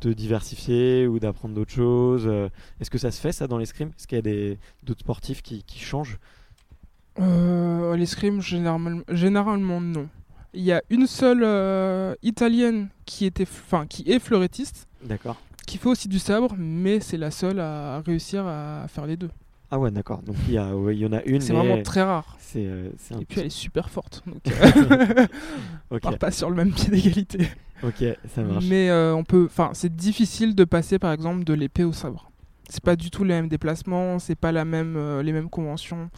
te 0.02 0.10
diversifier 0.10 1.08
ou 1.08 1.20
d'apprendre 1.20 1.56
d'autres 1.56 1.72
choses 1.72 2.24
euh, 2.28 2.50
Est-ce 2.82 2.90
que 2.90 2.98
ça 2.98 3.12
se 3.12 3.22
fait 3.22 3.32
ça 3.32 3.48
dans 3.48 3.58
l'escrime 3.58 3.90
Est-ce 3.98 4.08
qu'il 4.08 4.18
y 4.18 4.20
a 4.20 4.22
des- 4.24 4.58
d'autres 4.84 5.00
sportifs 5.02 5.42
qui, 5.42 5.64
qui 5.64 5.80
changent? 5.80 6.18
Euh, 7.20 7.96
L'escrime, 7.96 8.42
généralement, 8.42 9.02
généralement 9.10 9.82
non. 9.82 10.08
Il 10.54 10.64
y 10.64 10.72
a 10.72 10.82
une 10.90 11.08
seule 11.08 11.44
euh, 11.44 12.14
italienne 12.24 12.90
qui, 13.06 13.26
était, 13.26 13.44
enfin, 13.44 13.86
qui 13.88 14.10
est 14.12 14.20
fleurettiste, 14.20 14.88
D'accord. 15.04 15.38
qui 15.66 15.78
fait 15.78 15.88
aussi 15.88 16.08
du 16.10 16.20
sabre, 16.20 16.56
mais 16.58 17.00
c'est 17.00 17.18
la 17.18 17.32
seule 17.32 17.60
à 17.60 18.02
réussir 18.02 18.46
à 18.46 18.86
faire 18.90 19.06
les 19.06 19.16
deux. 19.18 19.30
Ah 19.74 19.80
ouais, 19.80 19.92
d'accord. 19.92 20.22
Donc 20.24 20.36
il 20.50 20.54
y, 20.54 20.58
a, 20.58 20.76
ouais, 20.76 20.96
il 20.96 21.00
y 21.00 21.06
en 21.06 21.14
a 21.14 21.22
une. 21.24 21.40
C'est 21.40 21.54
vraiment 21.54 21.82
très 21.82 22.02
rare. 22.02 22.36
C'est 22.40 22.66
euh, 22.66 22.90
Et 23.20 23.24
puis 23.26 23.40
elle 23.40 23.46
est 23.46 23.50
super 23.50 23.90
forte, 23.90 24.22
donc 24.26 24.42
on 25.92 26.00
part 26.00 26.18
pas 26.18 26.32
sur 26.32 26.50
le 26.50 26.56
même 26.58 26.74
pied 26.74 26.90
d'égalité. 26.90 27.48
Ok, 27.84 28.04
ça 28.34 28.42
marche. 28.44 28.66
Mais 28.68 28.90
euh, 28.90 29.14
on 29.16 29.24
peut, 29.24 29.46
enfin, 29.46 29.72
c'est 29.74 29.96
difficile 29.96 30.56
de 30.56 30.64
passer 30.64 31.00
par 31.00 31.12
exemple 31.12 31.44
de 31.44 31.54
l'épée 31.54 31.84
au 31.84 31.94
sabre. 31.94 32.30
C'est 32.70 32.84
pas 32.84 32.96
du 32.96 33.10
tout 33.12 33.24
les 33.24 33.34
mêmes 33.34 33.50
déplacements, 33.50 34.18
c'est 34.20 34.36
pas 34.36 34.52
la 34.52 34.64
même, 34.66 34.96
euh, 34.96 35.22
les 35.24 35.34
mêmes 35.34 35.50
conventions, 35.50 36.10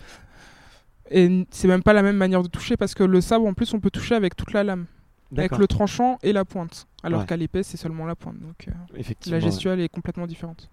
et 1.10 1.46
c'est 1.52 1.68
même 1.68 1.84
pas 1.84 1.94
la 1.94 2.02
même 2.04 2.18
manière 2.18 2.44
de 2.44 2.48
toucher 2.48 2.78
parce 2.78 2.94
que 2.94 3.04
le 3.04 3.22
sabre 3.22 3.46
en 3.46 3.54
plus 3.54 3.74
on 3.74 3.80
peut 3.80 3.90
toucher 3.92 4.16
avec 4.16 4.36
toute 4.36 4.54
la 4.54 4.64
lame, 4.64 4.86
avec 5.36 5.58
le 5.58 5.68
tranchant 5.68 6.18
et 6.24 6.32
la 6.32 6.46
pointe, 6.46 6.88
alors 7.04 7.22
Ouais. 7.22 7.26
qu'à 7.26 7.38
l'épée 7.38 7.64
c'est 7.64 7.78
seulement 7.78 8.06
la 8.06 8.16
pointe. 8.16 8.40
Donc 8.40 8.68
euh, 8.68 8.72
la 9.28 9.34
ouais. 9.38 9.42
gestuelle 9.42 9.80
est 9.80 9.90
complètement 9.90 10.28
différente. 10.28 10.70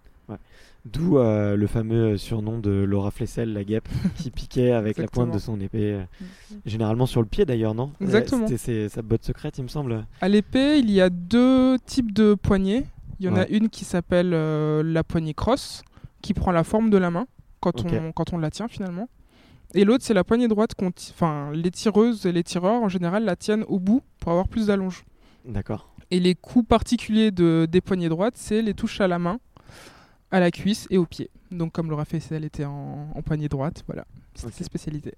D'où 0.87 1.19
euh, 1.19 1.57
le 1.57 1.67
fameux 1.67 2.17
surnom 2.17 2.59
de 2.59 2.71
Laura 2.71 3.11
Flessel, 3.11 3.53
la 3.53 3.65
guêpe, 3.65 3.89
qui 4.17 4.31
piquait 4.31 4.73
avec 4.73 4.97
la 4.97 5.09
pointe 5.09 5.31
de 5.31 5.39
son 5.39 5.61
épée. 5.61 5.93
euh, 5.93 6.03
Généralement 6.65 7.05
sur 7.07 7.21
le 7.21 7.27
pied 7.27 7.45
d'ailleurs, 7.45 7.75
non? 7.75 7.93
Euh, 8.01 8.05
Exactement. 8.05 8.47
C'était 8.47 8.89
sa 8.89 9.03
botte 9.03 9.25
secrète, 9.25 9.59
il 9.59 9.65
me 9.65 9.69
semble. 9.69 10.07
À 10.23 10.29
l'épée, 10.29 10.79
il 10.79 10.91
y 10.91 11.01
a 11.03 11.11
deux 11.11 11.77
types 11.85 12.13
de 12.13 12.35
poignées. 12.35 12.87
Il 13.19 13.27
y 13.27 13.29
en 13.29 13.37
a 13.37 13.47
une 13.49 13.69
qui 13.69 13.85
s'appelle 13.85 14.31
euh, 14.33 14.83
la 14.83 15.05
poignée 15.05 15.35
crosse, 15.35 15.83
qui 16.23 16.33
prend 16.33 16.51
la 16.53 16.65
forme 16.65 16.89
de 16.89 16.97
la 16.97 17.11
main 17.11 17.27
quand, 17.61 17.85
on, 17.85 18.13
quand 18.13 18.33
on 18.33 18.39
la 18.39 18.51
tient 18.51 18.67
finalement. 18.69 19.11
Et 19.75 19.85
l'autre, 19.85 20.03
c'est 20.03 20.15
la 20.15 20.25
poignée 20.25 20.49
droite. 20.49 20.73
Enfin, 21.11 21.51
les 21.53 21.71
tireuses 21.71 22.25
et 22.25 22.33
les 22.33 22.43
tireurs, 22.43 22.83
en 22.83 22.89
général, 22.89 23.25
la 23.27 23.37
tiennent 23.37 23.65
au 23.69 23.79
bout 23.79 24.03
pour 24.19 24.33
avoir 24.33 24.49
plus 24.49 24.69
d'allonge. 24.69 25.05
D'accord. 25.45 25.93
Et 26.11 26.19
les 26.19 26.35
coups 26.35 26.67
particuliers 26.67 27.31
de, 27.31 27.69
des 27.71 27.83
poignées 27.83 28.09
droites, 28.09 28.35
c'est 28.37 28.63
les 28.63 28.73
touches 28.75 29.01
à 29.03 29.07
la 29.07 29.19
main, 29.19 29.39
à 30.31 30.41
la 30.41 30.51
cuisse 30.51 30.87
et 30.91 30.99
au 30.99 31.07
pied. 31.07 31.31
Donc, 31.51 31.73
comme 31.73 31.91
Laura 31.91 32.05
Fessel 32.05 32.45
était 32.45 32.65
en, 32.65 33.09
en 33.15 33.23
poignée 33.23 33.49
droite, 33.49 33.83
voilà, 33.87 34.05
c'était 34.35 34.49
Ok. 34.49 34.55
ses 34.57 34.65
spécialités. 34.65 35.15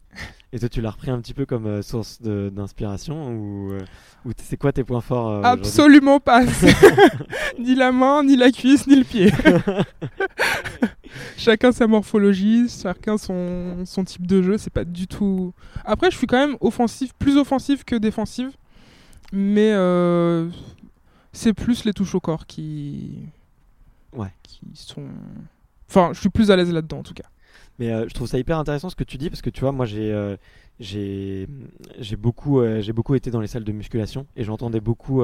Et 0.52 0.59
toi, 0.59 0.69
tu 0.71 0.81
l'as 0.81 0.90
repris 0.90 1.11
un 1.11 1.21
petit 1.21 1.35
peu 1.35 1.45
comme 1.45 1.66
euh, 1.66 1.83
source 1.83 2.23
d'inspiration 2.23 3.31
ou, 3.33 3.73
euh, 3.73 3.81
ou 4.25 4.31
c'est 4.38 4.57
quoi 4.57 4.73
tes 4.73 4.85
points 4.85 5.02
forts 5.02 5.28
euh, 5.31 5.42
Absolument 5.42 6.21
pas. 6.21 6.42
ni 7.59 7.75
la 7.75 7.92
main, 7.92 8.25
ni 8.25 8.37
la 8.37 8.50
cuisse, 8.50 8.87
ni 8.87 8.97
le 8.97 9.04
pied. 9.04 9.31
chacun 11.37 11.73
sa 11.73 11.87
morphologie, 11.87 12.69
chacun 12.69 13.19
son, 13.19 13.85
son 13.85 14.04
type 14.04 14.26
de 14.26 14.42
jeu. 14.42 14.59
C'est 14.59 14.73
pas 14.73 14.85
du 14.85 15.07
tout. 15.07 15.52
Après, 15.85 16.11
je 16.11 16.16
suis 16.16 16.26
quand 16.26 16.38
même 16.38 16.57
offensif, 16.61 17.12
plus 17.19 17.37
offensif 17.37 17.85
que 17.85 17.97
défensif. 17.97 18.49
Mais 19.33 19.73
euh, 19.73 20.49
c'est 21.33 21.54
plus 21.54 21.85
les 21.85 21.92
touches 21.92 22.14
au 22.14 22.21
corps 22.21 22.47
qui. 22.47 23.19
Ouais. 24.12 24.33
Qui 24.42 24.61
sont. 24.75 25.07
Enfin, 25.88 26.11
je 26.12 26.21
suis 26.21 26.28
plus 26.31 26.50
à 26.50 26.57
l'aise 26.57 26.73
là-dedans 26.73 26.99
en 26.99 27.02
tout 27.02 27.14
cas. 27.14 27.25
Mais 27.78 27.90
euh, 27.90 28.07
je 28.09 28.14
trouve 28.14 28.28
ça 28.28 28.38
hyper 28.38 28.59
intéressant 28.59 28.90
ce 28.90 28.97
que 28.97 29.04
tu 29.04 29.16
dis 29.19 29.31
parce 29.31 29.42
que 29.42 29.50
tu 29.50 29.61
vois, 29.61 29.73
moi 29.73 29.87
j'ai 29.87 30.12
euh, 30.12 30.37
j'ai 30.78 31.49
j'ai 31.99 32.16
beaucoup 32.16 32.61
euh, 32.61 32.81
j'ai 32.81 32.92
beaucoup 32.92 33.14
été 33.14 33.31
dans 33.31 33.40
les 33.40 33.47
salles 33.47 33.64
de 33.64 33.73
musculation 33.73 34.26
et 34.37 34.45
j'entendais 34.45 34.81
beaucoup 34.81 35.23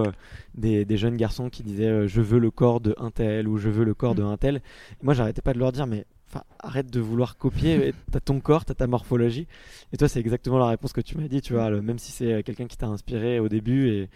des, 0.55 0.85
des 0.85 0.97
jeunes 0.97 1.17
garçons 1.17 1.51
qui 1.51 1.63
disaient 1.63 2.09
je 2.09 2.21
veux 2.21 2.39
le 2.39 2.51
corps 2.51 2.81
de 2.81 2.95
un 2.99 3.11
tel 3.11 3.49
ou 3.49 3.59
je 3.59 3.69
veux 3.69 3.85
le 3.85 3.95
corps 3.95 4.15
de 4.15 4.23
Mm. 4.23 4.27
un 4.27 4.37
tel. 4.37 4.57
Et 4.57 5.05
moi 5.05 5.15
j'arrêtais 5.15 5.43
pas 5.43 5.53
de 5.53 5.59
leur 5.59 5.73
dire 5.73 5.87
mais 5.87 6.07
enfin, 6.31 6.43
arrête 6.61 6.91
de 6.91 7.01
vouloir 7.01 7.37
copier. 7.37 7.93
t'as 8.13 8.21
ton 8.21 8.41
corps, 8.41 8.65
t'as 8.65 8.75
ta 8.75 8.87
morphologie. 8.87 9.47
Et 9.93 9.97
toi, 9.97 10.09
c'est 10.09 10.21
exactement 10.21 10.59
la 10.59 10.67
réponse 10.69 10.93
que 10.93 11.01
tu 11.01 11.17
m'as 11.19 11.29
dit. 11.29 11.41
Tu 11.41 11.53
vois, 11.55 11.71
le- 11.71 11.83
même 11.83 11.99
si 11.99 12.13
c'est 12.13 12.33
euh, 12.33 12.43
quelqu'un 12.43 12.67
qui 12.67 12.77
t'a 12.77 12.87
inspiré 12.87 13.41
au 13.41 13.49
début 13.49 14.09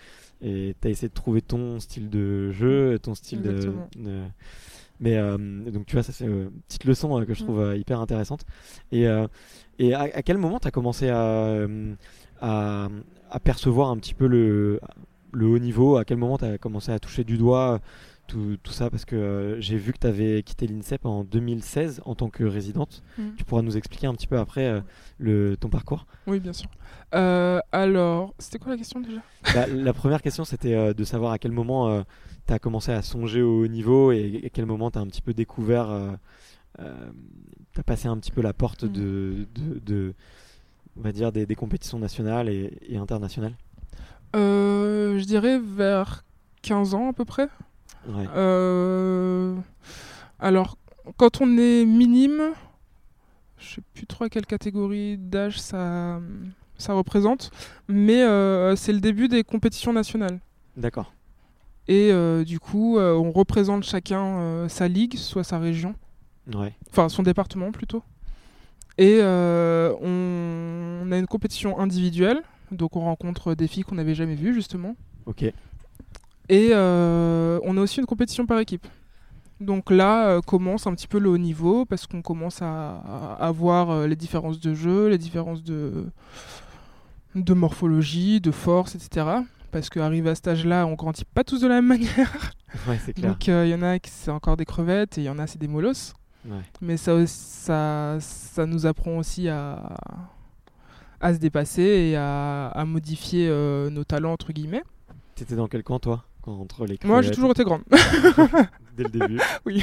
et 0.45 0.75
t'as 0.81 0.91
essayé 0.91 1.09
de 1.09 1.15
trouver 1.15 1.41
ton 1.41 1.79
style 1.79 2.11
de 2.11 2.51
jeu, 2.51 2.99
ton 2.99 3.15
style 3.15 3.43
de, 3.43 3.73
Mais 5.01 5.17
euh, 5.17 5.37
donc 5.71 5.87
tu 5.87 5.95
vois, 5.97 6.03
ça 6.03 6.13
c'est 6.13 6.25
une 6.27 6.51
petite 6.69 6.85
leçon 6.85 7.21
euh, 7.21 7.25
que 7.25 7.35
je 7.35 7.43
Mm. 7.43 7.47
trouve 7.47 7.61
euh, 7.61 7.77
hyper 7.77 8.01
intéressante. 8.01 8.45
Et 8.93 9.09
euh, 9.09 9.27
et 9.79 9.95
à, 9.95 10.03
à 10.03 10.23
quel 10.23 10.39
moment 10.39 10.59
t'as 10.61 10.71
commencé 10.71 11.09
à, 11.09 11.23
euh, 11.25 11.95
à 12.41 12.89
à 13.31 13.41
percevoir 13.41 13.91
un 13.91 13.97
petit 13.97 14.15
peu 14.15 14.27
le 14.27 14.81
le 15.33 15.47
haut 15.47 15.59
niveau? 15.59 15.97
À 15.97 16.05
quel 16.05 16.19
moment 16.19 16.39
t'as 16.39 16.59
commencé 16.59 16.93
à 16.93 16.99
toucher 16.99 17.25
du 17.25 17.37
doigt 17.39 17.81
tout, 18.33 18.57
tout 18.63 18.73
ça 18.73 18.89
parce 18.91 19.05
que 19.05 19.15
euh, 19.17 19.61
j'ai 19.61 19.77
vu 19.77 19.93
que 19.93 19.99
tu 19.99 20.07
avais 20.07 20.43
quitté 20.43 20.67
l'INSEP 20.67 21.05
en 21.05 21.25
2016 21.25 22.01
en 22.05 22.15
tant 22.15 22.29
que 22.31 22.45
résidente. 22.45 23.03
Mm. 23.19 23.23
Tu 23.37 23.45
pourras 23.45 23.63
nous 23.63 23.77
expliquer 23.77 24.07
un 24.07 24.15
petit 24.15 24.27
peu 24.27 24.39
après 24.39 24.67
euh, 24.67 24.81
le, 25.19 25.57
ton 25.57 25.69
parcours? 25.69 26.07
Oui, 26.27 26.41
bien 26.41 26.53
sûr. 26.53 26.69
Euh, 27.15 27.61
alors, 27.73 28.35
c'était 28.39 28.59
quoi 28.59 28.73
la 28.73 28.79
question 28.79 29.01
déjà? 29.01 29.21
Bah, 29.55 29.67
La 29.67 29.93
première 29.93 30.23
question 30.23 30.45
c'était 30.45 30.75
euh, 30.75 30.95
de 30.95 31.05
savoir 31.05 31.33
à 31.33 31.39
quel 31.39 31.53
moment 31.53 32.03
tu 32.47 32.53
as 32.55 32.59
commencé 32.59 32.91
à 32.93 33.03
songer 33.03 33.43
au 33.43 33.63
haut 33.65 33.69
niveau 33.69 34.13
et 34.13 34.43
à 34.47 34.49
quel 34.49 34.67
moment 34.67 34.91
tu 34.91 34.99
as 34.99 35.03
un 35.03 35.07
petit 35.07 35.23
peu 35.23 35.35
découvert, 35.35 35.89
tu 36.79 37.81
as 37.81 37.83
passé 37.85 38.09
un 38.09 38.17
petit 38.19 38.31
peu 38.33 38.41
la 38.43 38.53
porte 38.53 38.85
de, 38.85 39.47
de, 39.55 39.79
de- 39.85 40.15
on 40.97 41.03
va 41.03 41.13
dire 41.13 41.33
des, 41.33 41.47
des 41.47 41.55
compétitions 41.55 41.99
nationales 41.99 42.49
et, 42.49 42.79
et 42.89 42.97
internationales? 42.97 43.55
Euh, 44.37 45.19
Je 45.19 45.25
dirais 45.25 45.59
vers 45.59 46.25
15 46.63 46.95
ans 46.95 47.11
à 47.11 47.13
peu 47.13 47.25
près. 47.25 47.49
Ouais. 48.09 48.27
Euh, 48.35 49.55
alors, 50.39 50.77
quand 51.17 51.41
on 51.41 51.57
est 51.59 51.85
minime, 51.85 52.43
je 53.59 53.75
sais 53.77 53.83
plus 53.95 54.07
trop 54.07 54.25
à 54.25 54.29
quelle 54.29 54.47
catégorie 54.47 55.17
d'âge 55.19 55.61
ça, 55.61 56.21
ça 56.79 56.95
représente, 56.95 57.51
mais 57.89 58.23
euh, 58.23 58.75
c'est 58.77 58.93
le 58.93 59.01
début 59.01 59.29
des 59.29 59.45
compétitions 59.45 59.93
nationales. 59.93 60.41
D'accord. 60.77 61.13
Et 61.89 62.11
euh, 62.13 62.45
du 62.45 62.59
coup, 62.61 62.99
euh, 62.99 63.15
on 63.15 63.31
représente 63.33 63.85
chacun 63.85 64.67
sa 64.69 64.89
ligue, 64.89 65.17
soit 65.17 65.45
sa 65.45 65.59
région, 65.59 65.95
Ouais. 66.55 66.75
enfin 66.91 67.09
son 67.09 67.23
département 67.23 67.71
plutôt. 67.71 68.03
Et 68.99 69.21
on, 69.23 69.97
on 70.03 71.13
a 71.13 71.19
une 71.19 71.27
compétition 71.27 71.79
individuelle, 71.79 72.43
donc 72.71 72.97
on 72.97 73.01
rencontre 73.01 73.55
des 73.55 73.67
filles 73.69 73.85
qu'on 73.85 73.95
n'avait 73.95 74.15
jamais 74.15 74.35
vues 74.35 74.55
justement. 74.55 74.97
Ok. 75.27 75.45
Et 76.49 76.71
euh, 76.73 77.59
on 77.65 77.77
a 77.77 77.81
aussi 77.81 78.01
une 78.01 78.07
compétition 78.07 78.47
par 78.47 78.59
équipe. 78.59 78.87
Donc 79.61 79.91
là 79.91 80.27
euh, 80.29 80.41
commence 80.41 80.87
un 80.89 80.95
petit 80.95 81.07
peu 81.07 81.19
le 81.21 81.29
haut 81.31 81.39
niveau 81.39 81.85
parce 81.85 82.07
qu'on 82.09 82.21
commence 82.21 82.61
à, 82.63 82.97
à- 82.97 83.37
à 83.41 83.51
voir 83.53 83.91
euh, 83.91 84.07
les 84.09 84.17
différences 84.17 84.59
de 84.59 84.75
jeu, 84.75 85.09
les 85.09 85.19
différences 85.19 85.63
de, 85.63 86.07
de 87.37 87.55
morphologie, 87.55 88.41
de 88.41 88.51
force, 88.51 88.95
etc. 88.97 89.27
Parce 89.71 89.89
qu'arrivé 89.89 90.31
à 90.31 90.35
cet 90.35 90.49
âge-là, 90.49 90.85
on 90.87 90.95
grandit 90.95 91.25
pas 91.25 91.45
tous 91.45 91.61
de 91.61 91.69
la 91.69 91.77
même 91.77 91.87
manière. 91.99 92.53
Ouais, 92.89 92.99
clair. 93.13 93.31
Donc 93.33 93.47
il 93.47 93.69
y 93.69 93.75
en 93.75 93.83
a 93.83 93.99
qui 94.01 94.11
c'est 94.11 94.31
encore 94.33 94.57
des 94.57 94.65
crevettes 94.65 95.19
et 95.19 95.23
il 95.23 95.25
y 95.25 95.31
en 95.31 95.39
a 95.39 95.47
c'est 95.47 95.59
des 95.61 95.69
molosses. 95.69 96.13
Ouais. 96.45 96.57
Mais 96.81 96.97
ça, 96.97 97.25
ça, 97.29 98.17
ça 98.19 98.67
nous 98.67 98.85
apprend 98.85 99.17
aussi 99.19 99.49
à, 99.49 99.97
à 101.21 101.33
se 101.33 101.39
dépasser 101.39 101.83
et 101.83 102.17
à, 102.17 102.67
à 102.67 102.85
modifier 102.85 103.49
nos 103.93 104.03
talents 104.03 104.33
entre 104.33 104.53
guillemets. 104.53 104.83
T'étais 105.37 105.55
dans 105.55 105.69
quel 105.69 105.85
camp 105.85 106.01
toi? 106.01 106.25
Entre 106.51 106.87
les 106.87 106.99
Moi 107.05 107.23
j'ai 107.23 107.31
toujours 107.31 107.53
été 107.53 107.65
grande. 107.65 107.83
dès 108.97 109.05
le 109.05 109.11
début. 109.11 109.41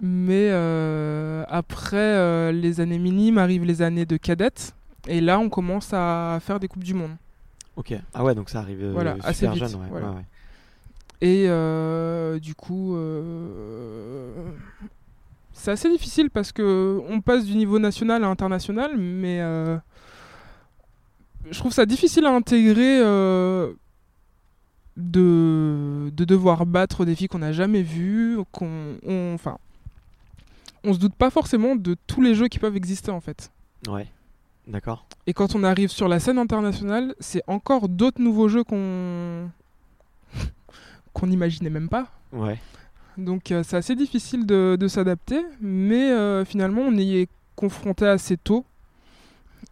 Mais 0.00 0.48
euh, 0.50 1.44
après 1.48 1.98
euh, 1.98 2.52
les 2.52 2.80
années 2.80 2.98
minimes 2.98 3.38
arrivent 3.38 3.64
les 3.64 3.82
années 3.82 4.06
de 4.06 4.16
cadette. 4.16 4.74
Et 5.06 5.20
là, 5.20 5.38
on 5.38 5.48
commence 5.48 5.90
à 5.92 6.38
faire 6.40 6.60
des 6.60 6.68
Coupes 6.68 6.84
du 6.84 6.94
Monde. 6.94 7.16
Ok. 7.76 7.94
Ah 8.14 8.24
ouais, 8.24 8.34
donc 8.34 8.50
ça 8.50 8.60
arrive 8.60 8.82
euh, 8.82 8.92
Voilà, 8.92 9.14
super 9.14 9.28
assez 9.28 9.48
vite, 9.48 9.66
jeune. 9.66 9.80
Ouais. 9.80 9.86
voilà. 9.90 10.10
ouais, 10.10 10.16
ouais. 10.16 10.24
Et 11.22 12.40
du 12.40 12.54
coup, 12.54 12.96
c'est 15.52 15.70
assez 15.70 15.90
difficile 15.90 16.30
parce 16.30 16.52
que 16.52 17.00
on 17.08 17.20
passe 17.20 17.44
du 17.44 17.54
niveau 17.54 17.78
national 17.78 18.24
à 18.24 18.28
international, 18.28 18.96
mais 18.96 19.38
je 21.50 21.58
trouve 21.58 21.72
ça 21.72 21.84
difficile 21.84 22.24
à 22.24 22.30
intégrer 22.30 23.00
de, 25.00 26.10
de 26.14 26.24
devoir 26.24 26.66
battre 26.66 27.04
des 27.04 27.14
filles 27.14 27.28
qu'on 27.28 27.38
n'a 27.40 27.52
jamais 27.52 27.82
vues, 27.82 28.38
qu'on, 28.52 28.96
on- 29.06 29.32
enfin, 29.34 29.58
on 30.84 30.94
se 30.94 30.98
doute 30.98 31.14
pas 31.14 31.30
forcément 31.30 31.76
de 31.76 31.96
tous 32.06 32.20
les 32.22 32.34
jeux 32.34 32.48
qui 32.48 32.58
peuvent 32.58 32.76
exister 32.76 33.10
en 33.10 33.20
fait. 33.20 33.50
Ouais. 33.88 34.06
D'accord. 34.66 35.06
Et 35.26 35.32
quand 35.32 35.54
on 35.54 35.64
arrive 35.64 35.88
sur 35.90 36.06
la 36.08 36.20
scène 36.20 36.38
internationale, 36.38 37.14
c'est 37.18 37.42
encore 37.46 37.88
d'autres 37.88 38.20
nouveaux 38.20 38.48
jeux 38.48 38.62
qu'on 38.64 39.50
qu'on 41.12 41.26
n'imaginait 41.26 41.70
même 41.70 41.88
pas. 41.88 42.06
Ouais. 42.32 42.58
Donc 43.18 43.50
euh, 43.50 43.62
c'est 43.64 43.76
assez 43.76 43.96
difficile 43.96 44.46
de, 44.46 44.76
de 44.78 44.88
s'adapter, 44.88 45.44
mais 45.60 46.10
euh, 46.10 46.44
finalement 46.44 46.82
on 46.82 46.92
y 46.96 47.16
est 47.18 47.28
confronté 47.56 48.06
assez 48.06 48.36
tôt. 48.36 48.64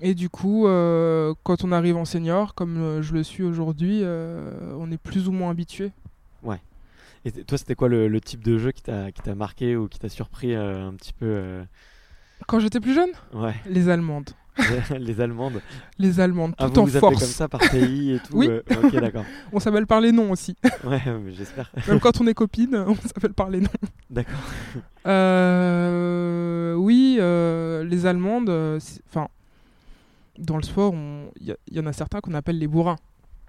Et 0.01 0.15
du 0.15 0.29
coup, 0.29 0.67
euh, 0.67 1.35
quand 1.43 1.65
on 1.65 1.73
arrive 1.73 1.97
en 1.97 2.05
senior, 2.05 2.55
comme 2.55 2.77
euh, 2.79 3.03
je 3.03 3.13
le 3.15 3.23
suis 3.25 3.43
aujourd'hui, 3.43 4.01
euh, 4.03 4.53
on 4.79 4.91
est 4.93 4.97
plus 4.99 5.29
ou 5.29 5.33
moins 5.33 5.51
habitué. 5.51 5.91
Et 7.25 7.33
t- 7.33 7.43
toi, 7.43 7.59
c'était 7.59 7.75
quoi 7.75 7.89
le, 7.89 8.07
le 8.07 8.21
type 8.21 8.45
de 8.45 8.59
jeu 8.59 8.71
qui 8.71 8.81
t'a 8.81 9.11
marqué 9.35 9.75
ou 9.75 9.89
qui 9.89 9.99
t'a 9.99 10.09
surpris 10.09 10.55
un 10.55 10.93
petit 10.95 11.13
peu 11.13 11.63
Quand 12.47 12.61
j'étais 12.61 12.79
plus 12.79 12.95
jeune, 12.95 13.11
Ouais. 13.35 13.55
les 13.69 13.89
Allemandes. 13.89 14.31
les 14.99 15.21
Allemandes. 15.21 15.61
Les 15.99 16.21
Allemandes, 16.21 16.55
Ah, 16.59 16.67
tout 16.71 16.75
vous 16.75 16.81
en 16.81 16.85
vous 16.85 16.99
force. 17.01 17.19
comme 17.19 17.29
ça 17.29 17.49
par 17.49 17.61
pays 17.61 18.13
et 18.15 18.21
tout. 18.21 18.37
Oui. 18.37 18.47
euh, 18.49 18.63
ok, 18.85 18.93
d'accord. 19.01 19.25
On 19.53 19.59
s'appelle 19.59 19.87
par 19.89 20.01
les 20.01 20.13
noms 20.13 20.31
aussi. 20.31 20.55
Ouais, 20.85 21.03
j'espère. 21.31 21.73
Même 21.89 21.99
quand 21.99 22.21
on 22.21 22.27
est 22.29 22.35
copine, 22.35 22.77
on 22.87 22.95
s'appelle 22.95 23.35
par 23.35 23.51
les 23.51 23.61
noms. 23.63 23.69
D'accord. 24.11 24.39
Euh, 25.07 26.75
oui, 26.75 27.17
euh, 27.21 27.83
les 27.85 28.07
Allemandes, 28.07 28.49
enfin, 29.11 29.27
dans 30.38 30.57
le 30.57 30.62
sport, 30.62 30.92
on- 30.94 31.31
il 31.40 31.55
y, 31.70 31.81
en 31.81 31.87
a 31.87 31.92
certains 31.92 32.20
qu'on 32.20 32.35
appelle 32.35 32.59
les 32.59 32.66
bourrins. 32.68 32.96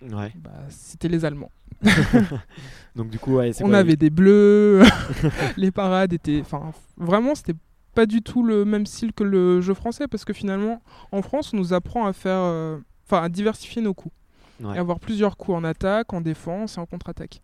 Ouais. 0.01 0.31
Bah, 0.35 0.51
C'était 0.69 1.07
les 1.09 1.23
Allemands. 1.25 1.51
Donc 2.95 3.09
du 3.09 3.19
coup, 3.19 3.35
ouais, 3.35 3.51
On 3.61 3.67
quoi, 3.69 3.77
avait 3.77 3.95
des 3.95 4.09
bleus, 4.09 4.81
les 5.57 5.71
parades 5.71 6.13
étaient. 6.13 6.41
Enfin, 6.41 6.71
vraiment, 6.97 7.35
c'était 7.35 7.55
pas 7.95 8.05
du 8.05 8.21
tout 8.21 8.43
le 8.43 8.65
même 8.65 8.85
style 8.85 9.13
que 9.13 9.23
le 9.23 9.61
jeu 9.61 9.73
français 9.73 10.07
parce 10.07 10.25
que 10.25 10.33
finalement, 10.33 10.81
en 11.11 11.21
France, 11.21 11.53
on 11.53 11.57
nous 11.57 11.73
apprend 11.73 12.05
à 12.05 12.13
faire. 12.13 12.39
euh, 12.39 12.77
Enfin, 13.11 13.23
à 13.23 13.29
diversifier 13.29 13.81
nos 13.81 13.95
coups. 13.95 14.13
Ouais. 14.61 14.75
Et 14.75 14.77
avoir 14.77 14.99
plusieurs 14.99 15.35
coups 15.35 15.57
en 15.57 15.63
attaque, 15.63 16.13
en 16.13 16.21
défense 16.21 16.77
et 16.77 16.79
en 16.79 16.85
contre-attaque. 16.85 17.41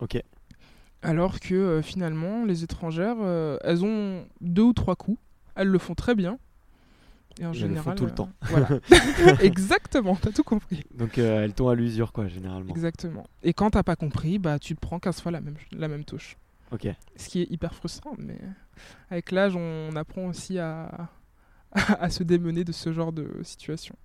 Ok. 0.00 0.22
Alors 1.02 1.38
que 1.38 1.54
euh, 1.54 1.82
finalement, 1.82 2.46
les 2.46 2.64
étrangères, 2.64 3.16
euh, 3.20 3.58
elles 3.62 3.84
ont 3.84 4.24
deux 4.40 4.62
ou 4.62 4.72
trois 4.72 4.96
coups. 4.96 5.18
Elles 5.54 5.68
le 5.68 5.78
font 5.78 5.94
très 5.94 6.14
bien. 6.14 6.38
Et 7.40 7.46
en 7.46 7.52
Elles 7.52 7.60
le 7.60 7.76
font 7.76 7.94
général. 7.94 7.94
tout 7.96 8.04
le 8.06 8.10
euh, 8.10 8.14
temps. 8.14 8.30
Voilà. 8.42 8.68
Exactement, 9.42 10.16
t'as 10.16 10.32
tout 10.32 10.42
compris. 10.42 10.84
Donc 10.94 11.18
euh, 11.18 11.44
elles 11.44 11.54
tombent 11.54 11.70
à 11.70 11.74
l'usure, 11.74 12.12
quoi, 12.12 12.28
généralement. 12.28 12.74
Exactement. 12.74 13.24
Et 13.42 13.52
quand 13.52 13.70
t'as 13.70 13.82
pas 13.82 13.96
compris, 13.96 14.38
bah 14.38 14.58
tu 14.58 14.74
te 14.74 14.80
prends 14.80 14.98
15 14.98 15.20
fois 15.20 15.32
la 15.32 15.40
même, 15.40 15.56
la 15.72 15.88
même 15.88 16.04
touche. 16.04 16.36
Ok. 16.72 16.88
Ce 17.16 17.28
qui 17.28 17.42
est 17.42 17.50
hyper 17.50 17.74
frustrant, 17.74 18.14
mais 18.18 18.38
avec 19.10 19.30
l'âge, 19.30 19.56
on 19.56 19.94
apprend 19.96 20.26
aussi 20.26 20.58
à, 20.58 21.08
à 21.72 22.10
se 22.10 22.22
démener 22.22 22.64
de 22.64 22.72
ce 22.72 22.92
genre 22.92 23.12
de 23.12 23.28
situation. 23.42 23.96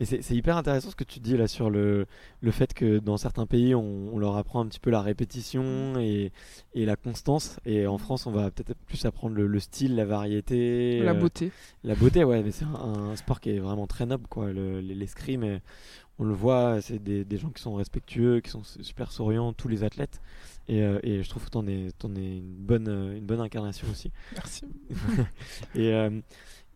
Et 0.00 0.04
c'est 0.04 0.34
hyper 0.34 0.56
intéressant 0.56 0.90
ce 0.90 0.96
que 0.96 1.02
tu 1.04 1.18
dis 1.18 1.36
là 1.36 1.48
sur 1.48 1.70
le, 1.70 2.06
le 2.40 2.50
fait 2.52 2.72
que 2.72 2.98
dans 3.00 3.16
certains 3.16 3.46
pays, 3.46 3.74
on, 3.74 4.14
on 4.14 4.18
leur 4.18 4.36
apprend 4.36 4.60
un 4.60 4.66
petit 4.66 4.78
peu 4.78 4.90
la 4.90 5.02
répétition 5.02 5.98
et, 5.98 6.30
et 6.74 6.84
la 6.86 6.94
constance. 6.94 7.58
Et 7.66 7.86
en 7.86 7.98
France, 7.98 8.26
on 8.26 8.30
va 8.30 8.50
peut-être 8.52 8.78
plus 8.86 9.04
apprendre 9.06 9.34
le, 9.34 9.46
le 9.48 9.58
style, 9.60 9.96
la 9.96 10.04
variété. 10.04 11.00
La 11.00 11.10
euh, 11.10 11.14
beauté. 11.14 11.50
La 11.82 11.94
beauté, 11.96 12.22
ouais, 12.22 12.42
mais 12.44 12.52
c'est 12.52 12.64
un, 12.64 12.74
un 12.74 13.16
sport 13.16 13.40
qui 13.40 13.50
est 13.50 13.58
vraiment 13.58 13.86
très 13.88 14.06
noble, 14.06 14.28
quoi. 14.28 14.52
Le- 14.52 14.80
les- 14.80 14.94
L'escrime, 14.94 15.60
on 16.20 16.24
le 16.24 16.34
voit, 16.34 16.80
c'est 16.80 17.02
des, 17.02 17.24
des 17.24 17.36
gens 17.36 17.50
qui 17.50 17.62
sont 17.62 17.74
respectueux, 17.74 18.40
qui 18.40 18.50
sont 18.50 18.62
super 18.64 19.10
souriants, 19.12 19.52
tous 19.52 19.68
les 19.68 19.82
athlètes. 19.84 20.20
Et, 20.68 20.82
euh, 20.82 20.98
et 21.02 21.22
je 21.22 21.28
trouve 21.28 21.44
que 21.44 21.50
t'en 21.50 21.66
es, 21.66 21.88
t'en 21.98 22.14
es 22.14 22.38
une, 22.38 22.54
bonne, 22.56 22.88
une 22.88 23.24
bonne 23.24 23.40
incarnation 23.40 23.88
aussi. 23.90 24.10
Merci. 24.34 24.64
Et, 25.74 25.92
euh, 25.92 26.10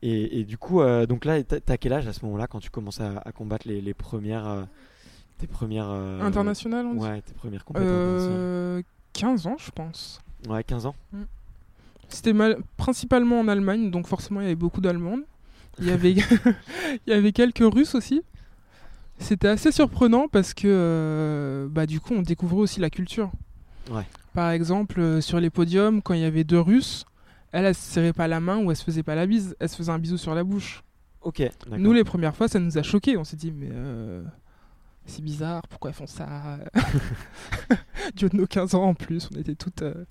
et, 0.02 0.40
et 0.40 0.44
du 0.44 0.58
coup, 0.58 0.80
euh, 0.80 1.06
donc 1.06 1.24
là, 1.24 1.42
t'as 1.42 1.76
quel 1.76 1.92
âge 1.92 2.06
à 2.06 2.12
ce 2.12 2.24
moment-là 2.24 2.46
quand 2.46 2.60
tu 2.60 2.70
commences 2.70 3.00
à, 3.00 3.18
à 3.24 3.32
combattre 3.32 3.68
les, 3.68 3.80
les 3.80 3.94
premières. 3.94 4.46
euh, 4.48 4.62
tes 5.38 5.46
premières. 5.46 5.88
euh, 5.90 6.20
International, 6.22 6.86
on 6.86 6.94
dit 6.94 7.00
Ouais, 7.00 7.20
tes 7.22 7.32
premières 7.34 7.64
compétitions 7.64 7.94
internationales? 7.96 8.36
Euh, 8.40 8.82
15 9.12 9.46
ans, 9.46 9.56
je 9.58 9.70
pense. 9.70 10.20
Ouais, 10.48 10.62
15 10.64 10.86
ans. 10.86 10.94
C'était 12.08 12.32
mal- 12.32 12.58
principalement 12.76 13.40
en 13.40 13.48
Allemagne, 13.48 13.90
donc 13.90 14.06
forcément 14.06 14.40
il 14.40 14.44
y 14.44 14.46
avait 14.46 14.54
beaucoup 14.56 14.80
d'Allemandes. 14.80 15.22
Il 15.78 15.86
y 15.86 15.90
avait, 15.90 16.12
il 17.06 17.10
y 17.10 17.12
avait 17.12 17.32
quelques 17.32 17.62
Russes 17.72 17.94
aussi. 17.94 18.22
C'était 19.18 19.48
assez 19.48 19.70
surprenant 19.72 20.26
parce 20.28 20.52
que 20.52 21.68
bah, 21.70 21.86
du 21.86 22.00
coup 22.00 22.12
on 22.14 22.22
découvrait 22.22 22.60
aussi 22.60 22.80
la 22.80 22.90
culture. 22.90 23.30
Ouais. 23.90 24.04
Par 24.34 24.50
exemple, 24.50 25.20
sur 25.22 25.38
les 25.40 25.50
podiums, 25.50 26.02
quand 26.02 26.14
il 26.14 26.20
y 26.20 26.24
avait 26.24 26.44
deux 26.44 26.60
Russes, 26.60 27.04
elle, 27.52 27.66
elle 27.66 27.74
se 27.74 27.82
serrait 27.82 28.12
pas 28.12 28.28
la 28.28 28.40
main 28.40 28.58
ou 28.58 28.70
elle 28.70 28.76
se 28.76 28.84
faisait 28.84 29.02
pas 29.02 29.14
la 29.14 29.26
bise, 29.26 29.54
elle 29.60 29.68
se 29.68 29.76
faisait 29.76 29.92
un 29.92 29.98
bisou 29.98 30.16
sur 30.16 30.34
la 30.34 30.42
bouche. 30.42 30.82
Ok. 31.20 31.42
Nous, 31.70 31.92
les 31.92 32.04
premières 32.04 32.34
fois, 32.34 32.48
ça 32.48 32.58
nous 32.58 32.78
a 32.78 32.82
choqués. 32.82 33.16
On 33.16 33.24
s'est 33.24 33.36
dit, 33.36 33.52
mais 33.52 33.68
euh, 33.70 34.24
c'est 35.06 35.22
bizarre, 35.22 35.62
pourquoi 35.68 35.90
elles 35.90 35.96
font 35.96 36.06
ça? 36.06 36.26
Haut 38.22 38.28
de 38.28 38.36
nos 38.36 38.46
15 38.46 38.74
ans 38.74 38.84
en 38.84 38.94
plus, 38.94 39.28
on 39.34 39.38
était 39.38 39.54
toutes, 39.54 39.82
euh, 39.82 40.04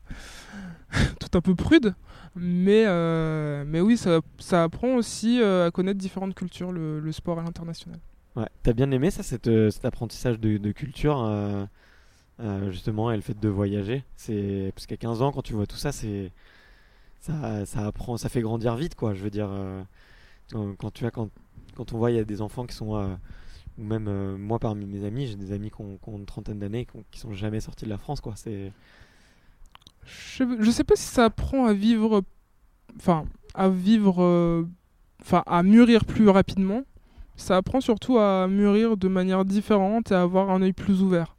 toutes 1.19 1.35
un 1.35 1.41
peu 1.41 1.55
prudes. 1.55 1.95
Mais, 2.35 2.85
euh, 2.87 3.63
mais 3.67 3.81
oui, 3.81 3.97
ça, 3.97 4.21
ça 4.39 4.63
apprend 4.63 4.95
aussi 4.95 5.41
à 5.41 5.69
connaître 5.71 5.99
différentes 5.99 6.33
cultures, 6.33 6.71
le, 6.71 6.99
le 6.99 7.11
sport 7.11 7.39
à 7.39 7.43
l'international. 7.43 7.99
Ouais. 8.35 8.47
T'as 8.63 8.71
bien 8.71 8.89
aimé 8.91 9.11
ça, 9.11 9.23
euh, 9.47 9.69
cet 9.69 9.83
apprentissage 9.83 10.39
de, 10.39 10.57
de 10.57 10.71
culture, 10.71 11.67
justement, 12.69 13.11
et 13.11 13.15
le 13.15 13.21
fait 13.21 13.37
de 13.37 13.49
voyager? 13.49 14.05
C'est 14.15 14.71
parce 14.73 14.85
qu'à 14.85 14.95
15 14.97 15.21
ans, 15.21 15.31
quand 15.31 15.41
tu 15.41 15.53
vois 15.53 15.65
tout 15.65 15.75
ça, 15.75 15.91
c'est 15.91 16.31
ça, 17.21 17.65
ça 17.65 17.85
apprend, 17.85 18.17
ça 18.17 18.29
fait 18.29 18.41
grandir 18.41 18.75
vite, 18.75 18.95
quoi. 18.95 19.13
Je 19.13 19.23
veux 19.23 19.29
dire, 19.29 19.49
euh, 19.49 19.83
quand, 20.51 20.91
tu 20.91 21.05
as 21.05 21.11
quand, 21.11 21.29
quand 21.75 21.93
on 21.93 21.97
voit 21.97 22.11
il 22.11 22.17
y 22.17 22.19
a 22.19 22.23
des 22.25 22.41
enfants 22.41 22.65
qui 22.65 22.75
sont 22.75 22.95
euh, 22.95 23.15
ou 23.77 23.83
même 23.83 24.07
euh, 24.07 24.37
moi 24.37 24.59
parmi 24.59 24.85
mes 24.85 25.05
amis, 25.05 25.27
j'ai 25.27 25.35
des 25.35 25.51
amis 25.53 25.69
qui 25.69 25.81
ont, 25.81 25.97
qui 25.97 26.09
ont 26.09 26.17
une 26.17 26.25
trentaine 26.25 26.59
d'années, 26.59 26.85
qui, 26.85 26.97
qui 27.11 27.19
sont 27.19 27.33
jamais 27.33 27.61
sortis 27.61 27.85
de 27.85 27.89
la 27.89 27.97
France, 27.97 28.21
quoi. 28.21 28.33
C'est 28.35 28.73
Je, 30.03 30.43
je 30.59 30.71
sais 30.71 30.83
pas 30.83 30.95
si 30.95 31.05
ça 31.05 31.25
apprend 31.25 31.65
à 31.67 31.73
vivre, 31.73 32.23
enfin, 32.97 33.25
à 33.53 33.69
vivre, 33.69 34.65
enfin, 35.21 35.43
à 35.45 35.63
mûrir 35.63 36.05
plus 36.05 36.27
rapidement. 36.27 36.83
Ça 37.37 37.57
apprend 37.57 37.81
surtout 37.81 38.17
à 38.17 38.47
mûrir 38.47 38.97
de 38.97 39.07
manière 39.07 39.45
différente 39.45 40.11
et 40.11 40.15
à 40.15 40.21
avoir 40.21 40.49
un 40.49 40.61
œil 40.61 40.73
plus 40.73 41.01
ouvert. 41.01 41.35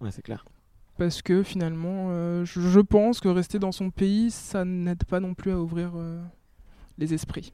ouais, 0.00 0.10
c'est 0.10 0.22
clair. 0.22 0.44
Parce 0.98 1.20
que 1.22 1.42
finalement, 1.42 2.08
euh, 2.10 2.44
je, 2.44 2.80
pense 2.80 3.20
que 3.20 3.28
rester 3.28 3.58
dans 3.58 3.72
son 3.72 3.90
pays, 3.90 4.30
ça 4.30 4.64
n'aide 4.64 5.04
pas 5.04 5.20
non 5.20 5.34
plus 5.34 5.50
à 5.50 5.58
ouvrir 5.60 5.92
euh, 5.96 6.22
les 6.98 7.12
esprits. 7.12 7.52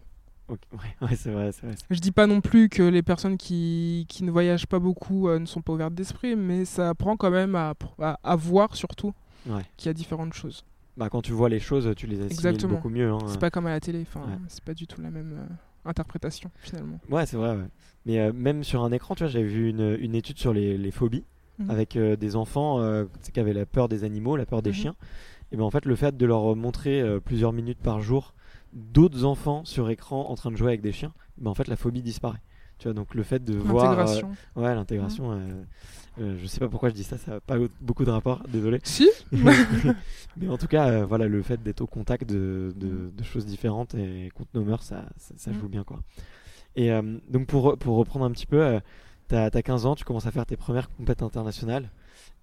Ok, 0.49 0.59
Ouais, 0.73 1.09
ouais, 1.09 1.17
c'est 1.17 1.31
vrai, 1.33 1.51
c'est 1.53 1.67
vrai. 1.67 1.75
Je 1.91 1.99
dis 1.99 2.13
pas 2.13 2.27
non 2.29 2.41
plus 2.41 2.69
que 2.69 2.83
les 2.83 3.03
personnes 3.03 3.37
qui, 3.37 4.07
qui 4.09 4.23
ne 4.23 4.31
voyagent 4.31 4.67
pas 4.67 4.79
beaucoup 4.79 5.29
euh, 5.29 5.39
ne 5.41 5.47
sont 5.47 5.61
pas 5.61 5.73
ouvertes 5.73 5.95
d'esprit, 5.95 6.37
mais 6.37 6.65
ça 6.65 6.91
apprend 6.91 7.17
quand 7.17 7.31
même 7.31 7.55
à, 7.57 7.75
à, 8.01 8.19
à 8.23 8.37
voir 8.37 8.77
surtout 8.77 9.13
Ouais. 9.49 9.63
qu'il 9.77 9.87
y 9.89 9.91
a 9.91 9.95
différentes 9.95 10.35
choses. 10.35 10.65
Bah, 10.97 11.09
quand 11.11 11.23
tu 11.23 11.33
vois 11.33 11.49
les 11.49 11.59
choses, 11.59 11.93
tu 11.97 12.07
les 12.07 12.17
assimiles 12.21 12.33
Exactement. 12.33 12.75
beaucoup 12.75 12.91
mieux. 12.91 13.11
hein. 13.11 13.19
C'est 13.27 13.41
pas 13.41 13.51
comme 13.51 13.67
à 13.67 13.71
la 13.71 13.81
télé, 13.81 14.03
enfin, 14.03 14.23
c'est 14.47 14.63
pas 14.63 14.75
du 14.75 14.87
tout 14.87 15.01
la 15.01 15.11
même 15.11 15.49
interprétation 15.85 16.49
finalement. 16.59 17.01
Ouais, 17.11 17.27
c'est 17.27 17.37
vrai. 17.37 17.57
ouais. 17.57 17.67
Mais 18.07 18.19
euh, 18.21 18.33
même 18.33 18.63
sur 18.63 18.85
un 18.85 18.93
écran, 18.93 19.15
tu 19.17 19.25
vois, 19.25 19.33
j'avais 19.33 19.45
vu 19.45 19.69
une, 19.71 19.97
une 20.01 20.15
étude 20.15 20.39
sur 20.39 20.53
les, 20.53 20.77
les 20.79 20.91
phobies 20.93 21.25
Mhm. 21.59 21.71
avec 21.71 21.97
euh, 21.97 22.17
des 22.17 22.35
enfants 22.37 22.81
euh, 22.81 23.05
qui 23.33 23.39
avaient 23.41 23.53
la 23.53 23.67
peur 23.67 23.89
des 23.89 24.05
animaux, 24.05 24.37
la 24.37 24.47
peur 24.47 24.63
des 24.63 24.71
Mhm. 24.71 24.75
chiens. 24.77 24.95
Et 25.53 25.57
ben 25.57 25.65
en 25.65 25.71
fait, 25.71 25.85
le 25.85 25.95
fait 25.97 26.17
de 26.17 26.27
leur 26.27 26.57
montrer 26.57 27.01
euh, 27.03 27.21
plusieurs 27.21 27.53
minutes 27.53 27.79
par 27.79 28.01
jour 28.01 28.35
d'autres 28.73 29.25
enfants 29.25 29.65
sur 29.67 29.91
écran 29.91 30.31
en 30.31 30.35
train 30.35 30.51
de 30.51 30.57
jouer 30.57 30.69
avec 30.69 30.81
des 30.81 30.93
chiens, 30.93 31.13
ben 31.37 31.51
en 31.51 31.55
fait 31.55 31.69
la 31.69 31.77
phobie 31.77 32.03
disparaît. 32.03 32.41
Tu 32.79 32.85
vois, 32.89 32.95
donc 32.95 33.15
le 33.15 33.23
fait 33.23 33.45
de 33.45 33.55
voir, 33.55 33.93
euh, 33.93 33.97
L'intégration. 33.97 34.37
ouais, 34.57 34.75
l'intégration. 34.75 35.33
euh, 35.33 35.63
euh, 36.21 36.37
je 36.39 36.47
sais 36.47 36.59
pas 36.59 36.69
pourquoi 36.69 36.89
je 36.89 36.95
dis 36.95 37.05
ça, 37.05 37.19
ça 37.19 37.33
n'a 37.33 37.41
pas 37.41 37.57
beaucoup 37.81 38.05
de 38.05 38.11
rapport, 38.11 38.43
désolé. 38.49 38.81
Si 38.83 39.09
Mais 40.37 40.49
en 40.49 40.59
tout 40.59 40.67
cas, 40.67 40.89
euh, 40.89 41.05
voilà, 41.05 41.29
le 41.29 41.43
fait 41.43 41.63
d'être 41.63 41.81
au 41.83 41.87
contact 41.87 42.29
de, 42.29 42.73
de- 42.77 43.11
de 43.11 43.23
choses 43.25 43.47
différentes 43.47 43.95
et 43.95 44.31
contre 44.35 44.51
nos 44.55 44.65
mœurs, 44.65 44.83
ça, 44.83 45.05
ça, 45.17 45.35
ça 45.37 45.51
Mm. 45.51 45.55
joue 45.61 45.69
bien, 45.69 45.85
quoi. 45.85 46.01
Et 46.77 46.91
euh, 46.93 47.19
donc, 47.29 47.47
pour, 47.47 47.77
pour 47.79 47.97
reprendre 47.99 48.25
un 48.25 48.31
petit 48.31 48.47
peu, 48.47 48.81
t'as 49.33 49.59
as 49.59 49.63
15 49.63 49.87
ans, 49.87 49.95
tu 49.95 50.05
commences 50.05 50.27
à 50.27 50.31
faire 50.31 50.47
tes 50.47 50.57
premières 50.57 50.89
compètes 50.95 51.23
internationales. 51.23 51.89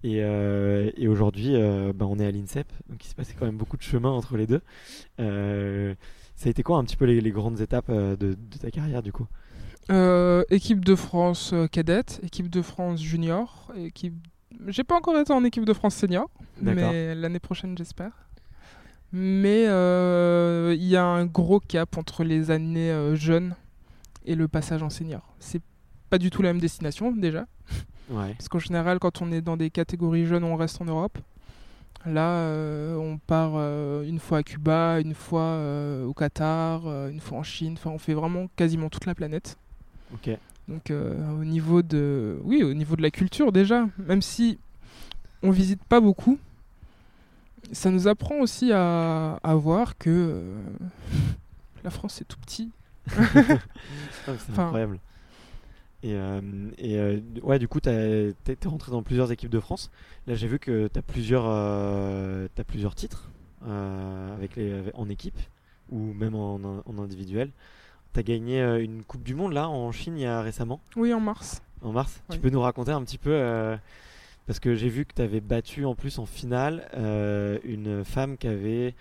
Et, 0.02 0.22
euh, 0.22 0.90
et 0.96 1.08
aujourd'hui, 1.08 1.54
euh, 1.54 1.92
bah, 1.94 2.06
on 2.08 2.18
est 2.18 2.26
à 2.26 2.30
l'INSEP, 2.30 2.66
donc 2.88 3.04
il 3.04 3.08
s'est 3.08 3.14
passé 3.14 3.34
quand 3.38 3.46
même 3.46 3.56
beaucoup 3.56 3.76
de 3.76 3.82
chemin 3.82 4.10
entre 4.10 4.36
les 4.36 4.46
deux. 4.46 4.62
Euh, 5.20 5.94
ça 6.36 6.48
a 6.48 6.50
été 6.50 6.62
quoi 6.62 6.78
un 6.78 6.84
petit 6.84 6.96
peu 6.96 7.04
les, 7.04 7.20
les 7.20 7.30
grandes 7.30 7.60
étapes 7.60 7.90
euh, 7.90 8.16
de, 8.16 8.34
de 8.34 8.58
ta 8.58 8.70
carrière, 8.70 9.02
du 9.02 9.12
coup? 9.12 9.26
Équipe 10.50 10.84
de 10.84 10.94
France 10.94 11.52
cadette, 11.72 12.20
équipe 12.22 12.48
de 12.48 12.62
France 12.62 13.00
junior, 13.00 13.72
équipe. 13.76 14.14
J'ai 14.68 14.84
pas 14.84 14.96
encore 14.96 15.18
été 15.18 15.32
en 15.32 15.42
équipe 15.42 15.64
de 15.64 15.72
France 15.72 15.96
senior, 15.96 16.28
mais 16.60 17.14
l'année 17.16 17.40
prochaine 17.40 17.76
j'espère. 17.76 18.12
Mais 19.12 19.62
il 19.62 20.84
y 20.84 20.96
a 20.96 21.04
un 21.04 21.26
gros 21.26 21.58
cap 21.58 21.98
entre 21.98 22.22
les 22.22 22.52
années 22.52 23.16
jeunes 23.16 23.56
et 24.26 24.36
le 24.36 24.46
passage 24.46 24.84
en 24.84 24.90
senior. 24.90 25.34
C'est 25.40 25.62
pas 26.10 26.18
du 26.18 26.30
tout 26.30 26.42
la 26.42 26.52
même 26.52 26.60
destination 26.60 27.12
déjà, 27.12 27.46
Ouais, 28.10 28.34
parce 28.34 28.48
qu'en 28.48 28.58
général 28.58 28.98
quand 28.98 29.22
on 29.22 29.30
est 29.32 29.40
dans 29.40 29.56
des 29.56 29.70
catégories 29.70 30.26
jeunes 30.26 30.44
on 30.44 30.56
reste 30.56 30.80
en 30.82 30.84
Europe. 30.84 31.16
Là 32.06 32.30
euh, 32.30 32.96
on 32.96 33.18
part 33.18 33.52
euh, 33.54 34.02
une 34.04 34.18
fois 34.18 34.38
à 34.38 34.42
Cuba, 34.42 35.00
une 35.00 35.14
fois 35.14 35.42
euh, 35.42 36.04
au 36.06 36.12
Qatar, 36.14 36.86
une 37.08 37.20
fois 37.20 37.38
en 37.38 37.42
Chine. 37.42 37.74
Enfin 37.74 37.90
on 37.90 37.98
fait 37.98 38.14
vraiment 38.14 38.48
quasiment 38.56 38.88
toute 38.88 39.06
la 39.06 39.14
planète. 39.14 39.56
ok. 40.12 40.30
Donc 40.68 40.90
au 40.92 41.44
niveau 41.44 41.82
de 41.82 42.38
oui, 42.44 42.62
au 42.62 42.74
niveau 42.74 42.94
de 42.96 43.02
la 43.02 43.10
culture 43.10 43.50
déjà, 43.52 43.86
même 43.98 44.22
si 44.22 44.58
on 45.42 45.50
visite 45.50 45.82
pas 45.84 46.00
beaucoup, 46.00 46.38
ça 47.72 47.90
nous 47.90 48.08
apprend 48.08 48.36
aussi 48.40 48.72
à, 48.72 49.34
à 49.42 49.54
voir 49.56 49.98
que 49.98 50.42
la 51.84 51.90
France 51.90 52.14
c'est 52.18 52.26
tout 52.28 52.38
petit. 52.38 52.70
Ah, 53.16 54.32
c'est 54.38 54.52
Enfin- 54.52 54.64
incroyable. 54.66 54.98
Et, 56.02 56.14
euh, 56.14 56.40
et 56.78 56.98
euh, 56.98 57.20
ouais, 57.42 57.58
du 57.58 57.68
coup, 57.68 57.80
t'es 57.80 58.34
rentré 58.64 58.90
dans 58.90 59.02
plusieurs 59.02 59.30
équipes 59.32 59.50
de 59.50 59.60
France. 59.60 59.90
Là, 60.26 60.34
j'ai 60.34 60.48
vu 60.48 60.58
que 60.58 60.86
t'as 60.88 61.02
plusieurs, 61.02 61.44
euh, 61.46 62.48
t'as 62.54 62.64
plusieurs 62.64 62.94
titres 62.94 63.30
euh, 63.66 64.34
avec 64.34 64.56
les, 64.56 64.82
en 64.94 65.08
équipe 65.10 65.38
ou 65.90 65.98
même 66.14 66.34
en, 66.34 66.54
en 66.86 66.98
individuel. 66.98 67.50
T'as 68.12 68.22
gagné 68.22 68.60
une 68.80 69.02
Coupe 69.04 69.22
du 69.22 69.34
Monde 69.34 69.52
là 69.52 69.68
en 69.68 69.92
Chine 69.92 70.16
il 70.16 70.22
y 70.22 70.26
a 70.26 70.40
récemment, 70.40 70.80
Oui, 70.96 71.12
en 71.14 71.20
mars. 71.20 71.62
en 71.82 71.92
mars. 71.92 72.22
Tu 72.30 72.38
peux 72.38 72.50
nous 72.50 72.60
raconter 72.60 72.92
un 72.92 73.02
petit 73.04 73.18
peu 73.18 73.76
parce 74.46 74.58
que 74.58 74.74
j'ai 74.74 74.88
vu 74.88 75.04
que 75.04 75.14
t'avais 75.14 75.40
battu 75.40 75.84
en 75.84 75.94
plus 75.94 76.18
en 76.18 76.26
finale 76.26 76.88
une 77.64 78.04
femme 78.04 78.36
qui 78.36 78.48
avait 78.48 78.94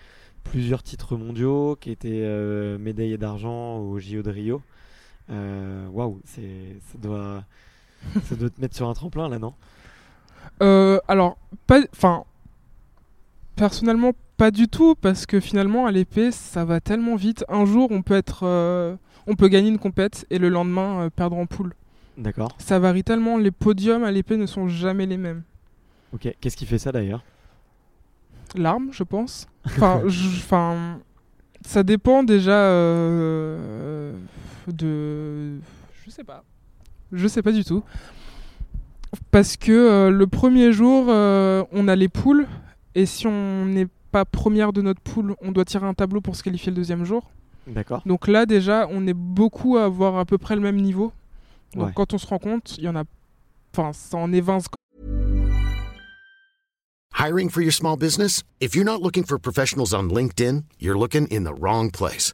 plusieurs 0.44 0.84
titres 0.84 1.16
mondiaux, 1.18 1.76
qui 1.80 1.90
était 1.92 2.28
médaillée 2.78 3.18
d'argent 3.18 3.78
au 3.78 3.98
JO 4.00 4.22
de 4.22 4.30
Rio. 4.30 4.62
Euh, 5.32 5.88
Waouh, 5.90 6.20
c'est 6.26 6.78
ça 6.92 6.98
doit 6.98 7.44
ça 8.24 8.36
doit 8.36 8.50
te 8.50 8.60
mettre 8.62 8.76
sur 8.76 8.90
un 8.90 8.94
tremplin 8.94 9.30
là, 9.30 9.40
non? 9.40 9.54
Euh, 10.62 11.00
alors 11.08 11.38
pas, 11.68 11.80
enfin 11.94 12.24
personnellement 13.56 14.12
pas 14.38 14.52
du 14.52 14.68
tout 14.68 14.96
parce 14.96 15.26
que 15.26 15.40
finalement 15.40 15.86
à 15.86 15.92
l'épée 15.92 16.32
ça 16.32 16.66
va 16.66 16.80
tellement 16.80 17.16
vite. 17.16 17.46
Un 17.50 17.66
jour 17.66 17.90
on 17.92 18.02
peut 18.02 18.16
être, 18.16 18.42
euh, 18.44 18.96
on 19.28 19.36
peut 19.36 19.48
gagner 19.48 19.70
une 19.70 19.80
compète 19.80 20.26
et 20.30 20.38
le 20.38 20.50
lendemain 20.50 21.02
euh, 21.02 21.10
perdre 21.10 21.38
en 21.38 21.46
poule. 21.46 21.74
D'accord. 22.18 22.56
Ça 22.58 22.80
varie 22.80 23.04
tellement. 23.04 23.38
Les 23.38 23.52
podiums 23.52 24.04
à 24.04 24.12
l'épée 24.12 24.38
ne 24.38 24.46
sont 24.46 24.68
jamais 24.68 25.06
les 25.06 25.18
mêmes. 25.18 25.44
Ok. 26.14 26.34
Qu'est-ce 26.42 26.58
qui 26.58 26.66
fait 26.66 26.80
ça 26.80 26.92
d'ailleurs? 26.92 27.24
L'arme, 28.56 28.90
je 28.92 29.04
pense. 29.04 29.48
Enfin, 29.66 30.02
enfin, 30.06 31.00
ça 31.62 31.84
dépend 31.84 32.24
déjà 32.24 32.74
de. 34.74 35.60
Je 36.06 36.10
sais 36.10 36.24
pas. 36.24 36.44
Je 37.12 37.28
sais 37.28 37.42
pas 37.42 37.52
du 37.52 37.64
tout. 37.64 37.84
Parce 39.32 39.58
que 39.58 39.72
euh, 39.72 40.12
le 40.12 40.28
premier 40.28 40.72
jour, 40.72 41.08
euh, 41.10 41.64
on 41.72 41.88
a 41.88 41.96
les 41.96 42.10
poules. 42.10 42.48
Et 42.96 43.06
si 43.06 43.28
on 43.28 43.66
n'est 43.66 43.88
pas 44.12 44.26
première 44.26 44.74
de 44.74 44.82
notre 44.82 45.02
poule, 45.02 45.36
on 45.42 45.52
doit 45.52 45.66
tirer 45.66 45.86
un 45.86 45.94
tableau 45.94 46.22
pour 46.22 46.36
se 46.36 46.44
qualifier 46.44 46.72
le 46.72 46.76
deuxième 46.76 47.06
jour. 47.06 47.30
D'accord. 47.68 48.02
Donc 48.06 48.28
là, 48.28 48.46
déjà, 48.46 48.88
on 48.90 49.06
est 49.08 49.14
beaucoup 49.14 49.78
à 49.78 49.86
avoir 49.86 50.18
à 50.18 50.26
peu 50.26 50.38
près 50.38 50.56
le 50.56 50.62
même 50.62 50.78
niveau. 50.78 51.12
Donc 51.76 51.88
Ouais. 51.88 51.92
quand 51.96 52.14
on 52.14 52.18
se 52.18 52.26
rend 52.28 52.40
compte, 52.40 52.76
il 52.78 52.84
y 52.84 52.90
en 52.90 52.96
a. 52.96 53.04
Enfin, 53.76 53.94
ça 53.94 54.18
en 54.18 54.32
est 54.34 54.42
20 54.42 54.60
Hiring 57.18 57.50
for 57.50 57.62
your 57.62 57.74
small 57.74 57.98
business? 57.98 58.44
If 58.62 58.76
you're 58.76 58.86
not 58.86 59.02
looking 59.02 59.26
for 59.26 59.38
professionals 59.40 59.94
on 59.94 60.10
LinkedIn, 60.10 60.64
you're 60.80 60.98
looking 60.98 61.28
in 61.32 61.44
the 61.44 61.54
wrong 61.54 61.92
place. 61.92 62.34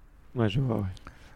Ouais, 0.35 0.49
je 0.49 0.59
vois. 0.59 0.77
Ouais. 0.77 0.83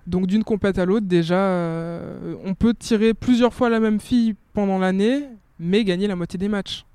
Donc 0.08 0.28
d'une 0.28 0.44
compète 0.44 0.78
à 0.78 0.86
l'autre, 0.86 1.08
déjà, 1.08 1.36
euh, 1.38 2.36
on 2.46 2.54
peut 2.54 2.74
tirer 2.74 3.14
plusieurs 3.14 3.54
fois 3.54 3.70
la 3.70 3.80
même 3.80 4.00
fille 4.00 4.36
pendant 4.54 4.78
l'année, 4.78 5.26
mais 5.60 5.84
gagner 5.84 6.08
la 6.08 6.16
moitié 6.16 6.38
des 6.38 6.48
matchs. 6.48 6.86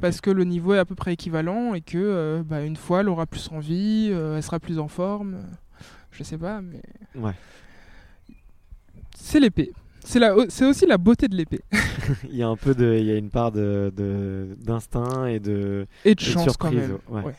Parce 0.00 0.20
que 0.20 0.30
le 0.30 0.42
niveau 0.44 0.74
est 0.74 0.78
à 0.78 0.84
peu 0.84 0.94
près 0.96 1.12
équivalent 1.12 1.74
et 1.74 1.80
que 1.80 1.96
euh, 1.98 2.42
bah, 2.44 2.62
une 2.64 2.74
fois 2.76 3.00
elle 3.00 3.08
aura 3.08 3.26
plus 3.26 3.48
envie, 3.52 4.08
euh, 4.10 4.36
elle 4.36 4.42
sera 4.42 4.58
plus 4.58 4.78
en 4.78 4.88
forme. 4.88 5.36
je 6.10 6.24
sais 6.24 6.38
pas, 6.38 6.60
mais 6.62 6.80
Ouais. 7.14 7.34
c'est 9.16 9.40
l'épée. 9.40 9.72
C'est 10.04 10.18
la- 10.18 10.34
c'est 10.48 10.64
aussi 10.64 10.86
la 10.86 10.98
beauté 10.98 11.28
de 11.28 11.36
l'épée. 11.36 11.60
il 12.30 12.36
y 12.36 12.42
a 12.42 12.48
un 12.48 12.56
peu 12.56 12.74
de, 12.74 12.96
il 12.98 13.04
y 13.06 13.10
a 13.10 13.16
une 13.16 13.30
part 13.30 13.52
de 13.52 13.92
de- 13.96 14.56
d'instinct 14.64 15.26
et 15.26 15.40
de, 15.40 15.86
Et 16.04 16.10
de 16.10 16.10
et 16.10 16.14
de 16.14 16.20
chance 16.20 16.56
quand 16.56 16.70
même. 16.72 16.98
ouais. 17.08 17.22
Ouais. 17.22 17.34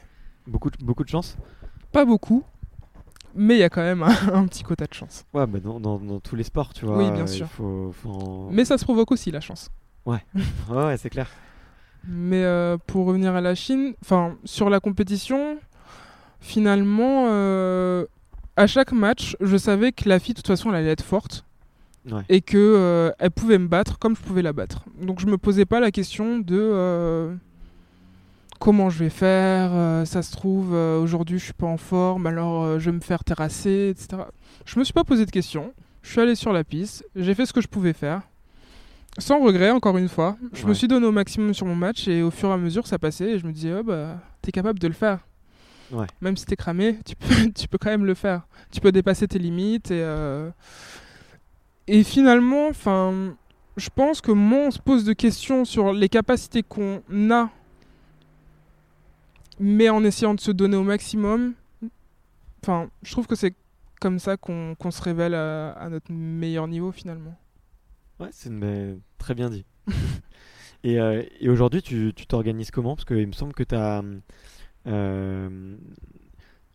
Beaucoup, 0.46 0.70
beaucoup 0.82 1.04
de 1.04 1.10
chance? 1.10 1.38
Pas 1.92 2.06
beaucoup, 2.06 2.44
mais 3.38 3.56
il 3.56 3.60
y 3.60 3.64
a 3.64 3.70
quand 3.70 3.82
même 3.82 4.04
un, 4.04 4.10
un 4.34 4.46
petit 4.48 4.64
quota 4.64 4.86
de 4.86 4.94
chance. 4.94 5.26
Ouais, 5.34 5.46
bah 5.48 5.60
dans, 5.60 5.80
dans, 5.80 5.98
dans 6.00 6.20
tous 6.20 6.36
les 6.36 6.44
sports, 6.44 6.74
tu 6.74 6.86
vois. 6.86 6.98
Oui, 6.98 7.10
bien 7.12 7.24
euh, 7.24 7.28
sûr. 7.28 7.46
Il 7.52 7.56
faut, 7.56 7.92
faut 7.94 8.10
en- 8.10 8.50
Mais 8.52 8.66
ça 8.66 8.78
se 8.78 8.84
provoque 8.84 9.12
aussi 9.12 9.32
la 9.32 9.40
chance. 9.42 9.70
Ouais, 10.08 10.20
ouais, 10.70 10.96
c'est 10.98 11.10
clair. 11.10 11.28
Mais 12.08 12.44
euh, 12.46 12.78
pour 12.88 13.06
revenir 13.08 13.36
à 13.36 13.42
la 13.42 13.56
Chine, 13.56 13.94
enfin 14.02 14.36
sur 14.46 14.70
la 14.70 14.80
compétition, 14.80 15.58
finalement, 16.40 17.26
euh, 17.30 18.06
à 18.56 18.68
chaque 18.68 18.94
match, 18.94 19.36
je 19.42 19.58
savais 19.58 19.92
que 19.92 20.08
la 20.08 20.20
fille 20.20 20.34
de 20.34 20.40
toute 20.40 20.48
façon 20.48 20.70
elle 20.70 20.76
allait 20.78 20.92
être 20.92 21.04
forte 21.04 21.44
Ouais. 22.10 22.22
et 22.30 22.40
que 22.40 22.56
euh, 22.58 23.12
elle 23.20 23.32
pouvait 23.32 23.58
me 23.58 23.68
battre 23.68 24.00
comme 24.00 24.16
je 24.16 24.22
pouvais 24.22 24.42
la 24.42 24.54
battre. 24.54 24.86
Donc 25.02 25.20
je 25.20 25.26
me 25.28 25.38
posais 25.38 25.66
pas 25.66 25.82
la 25.82 25.92
question 25.92 26.40
de 26.40 26.56
comment 28.60 28.90
je 28.90 29.00
vais 29.00 29.10
faire. 29.10 29.70
euh, 29.74 30.06
ça 30.06 30.22
se 30.22 30.32
trouve 30.32 30.74
euh, 30.74 31.00
aujourd'hui 31.00 31.40
je 31.40 31.46
suis 31.46 31.54
pas 31.54 31.68
en 31.68 31.78
forme, 31.78 32.26
alors 32.28 32.64
euh, 32.64 32.80
je 32.80 32.90
vais 32.90 32.96
me 32.96 33.02
faire 33.02 33.24
terrasser, 33.24 33.90
etc. 33.90 34.24
Je 34.66 34.80
me 34.80 34.84
suis 34.84 34.94
pas 34.94 35.04
posé 35.04 35.26
de 35.26 35.32
questions. 35.32 35.74
Je 36.02 36.12
suis 36.12 36.22
allé 36.22 36.36
sur 36.36 36.54
la 36.54 36.64
piste, 36.64 37.06
j'ai 37.16 37.34
fait 37.36 37.46
ce 37.46 37.54
que 37.54 37.62
je 37.62 37.68
pouvais 37.68 37.94
faire. 37.94 38.22
Sans 39.20 39.44
regret, 39.44 39.72
encore 39.72 39.98
une 39.98 40.10
fois. 40.10 40.38
Je 40.54 40.68
me 40.68 40.74
suis 40.76 40.88
donné 40.88 41.08
au 41.08 41.12
maximum 41.12 41.54
sur 41.54 41.66
mon 41.66 41.76
match 41.76 42.08
et 42.08 42.22
au 42.22 42.30
fur 42.30 42.50
et 42.50 42.54
à 42.54 42.58
mesure 42.58 42.86
ça 42.86 43.00
passait 43.00 43.32
et 43.32 43.40
je 43.40 43.48
me 43.48 43.52
disais, 43.52 43.74
oh, 43.74 43.84
bah, 43.84 44.20
t'es 44.42 44.52
capable 44.52 44.78
de 44.80 44.88
le 44.88 44.94
faire. 44.94 45.20
Ouais. 45.92 46.06
Même 46.22 46.38
si 46.38 46.46
t'es 46.46 46.56
cramé, 46.56 47.00
tu 47.04 47.16
peux, 47.16 47.50
tu 47.56 47.68
peux 47.68 47.78
quand 47.80 47.90
même 47.90 48.06
le 48.06 48.14
faire. 48.14 48.44
Tu 48.72 48.80
peux 48.80 48.92
dépasser 48.92 49.28
tes 49.28 49.40
limites 49.40 49.90
et, 49.90 50.06
et 51.88 52.04
finalement, 52.04 52.68
enfin, 52.68 53.34
je 53.76 53.90
pense 53.94 54.22
que 54.22 54.32
moins 54.32 54.68
on 54.68 54.72
se 54.72 54.80
pose 54.80 55.04
de 55.04 55.14
questions 55.14 55.66
sur 55.66 55.94
les 55.94 56.10
capacités 56.10 56.62
qu'on 56.64 57.02
a, 57.32 57.50
mais 59.60 59.90
en 59.90 60.04
essayant 60.04 60.34
de 60.34 60.40
se 60.40 60.52
donner 60.52 60.78
au 60.78 60.84
maximum, 60.84 61.54
enfin, 62.64 62.90
je 63.04 63.12
trouve 63.12 63.28
que 63.28 63.36
c'est 63.36 63.54
comme 64.00 64.20
ça 64.20 64.38
qu'on 64.38 64.76
qu'on 64.76 64.92
se 64.92 65.02
révèle 65.02 65.34
à, 65.34 65.72
à 65.72 65.90
notre 65.90 66.12
meilleur 66.12 66.68
niveau 66.68 66.92
finalement. 66.92 67.36
Ouais, 68.20 68.30
c'est 68.32 68.52
très 69.18 69.36
bien 69.36 69.50
dit. 69.50 69.66
et 70.84 71.00
euh, 71.00 71.24
et 71.40 71.50
aujourd'hui, 71.50 71.82
tu 71.82 72.14
t'organises 72.28 72.72
comment? 72.72 72.96
Parce 72.96 73.06
qu'il 73.06 73.28
me 73.28 73.32
semble 73.34 73.54
que 73.54 73.64
tu 73.64 73.76
as. 73.76 74.04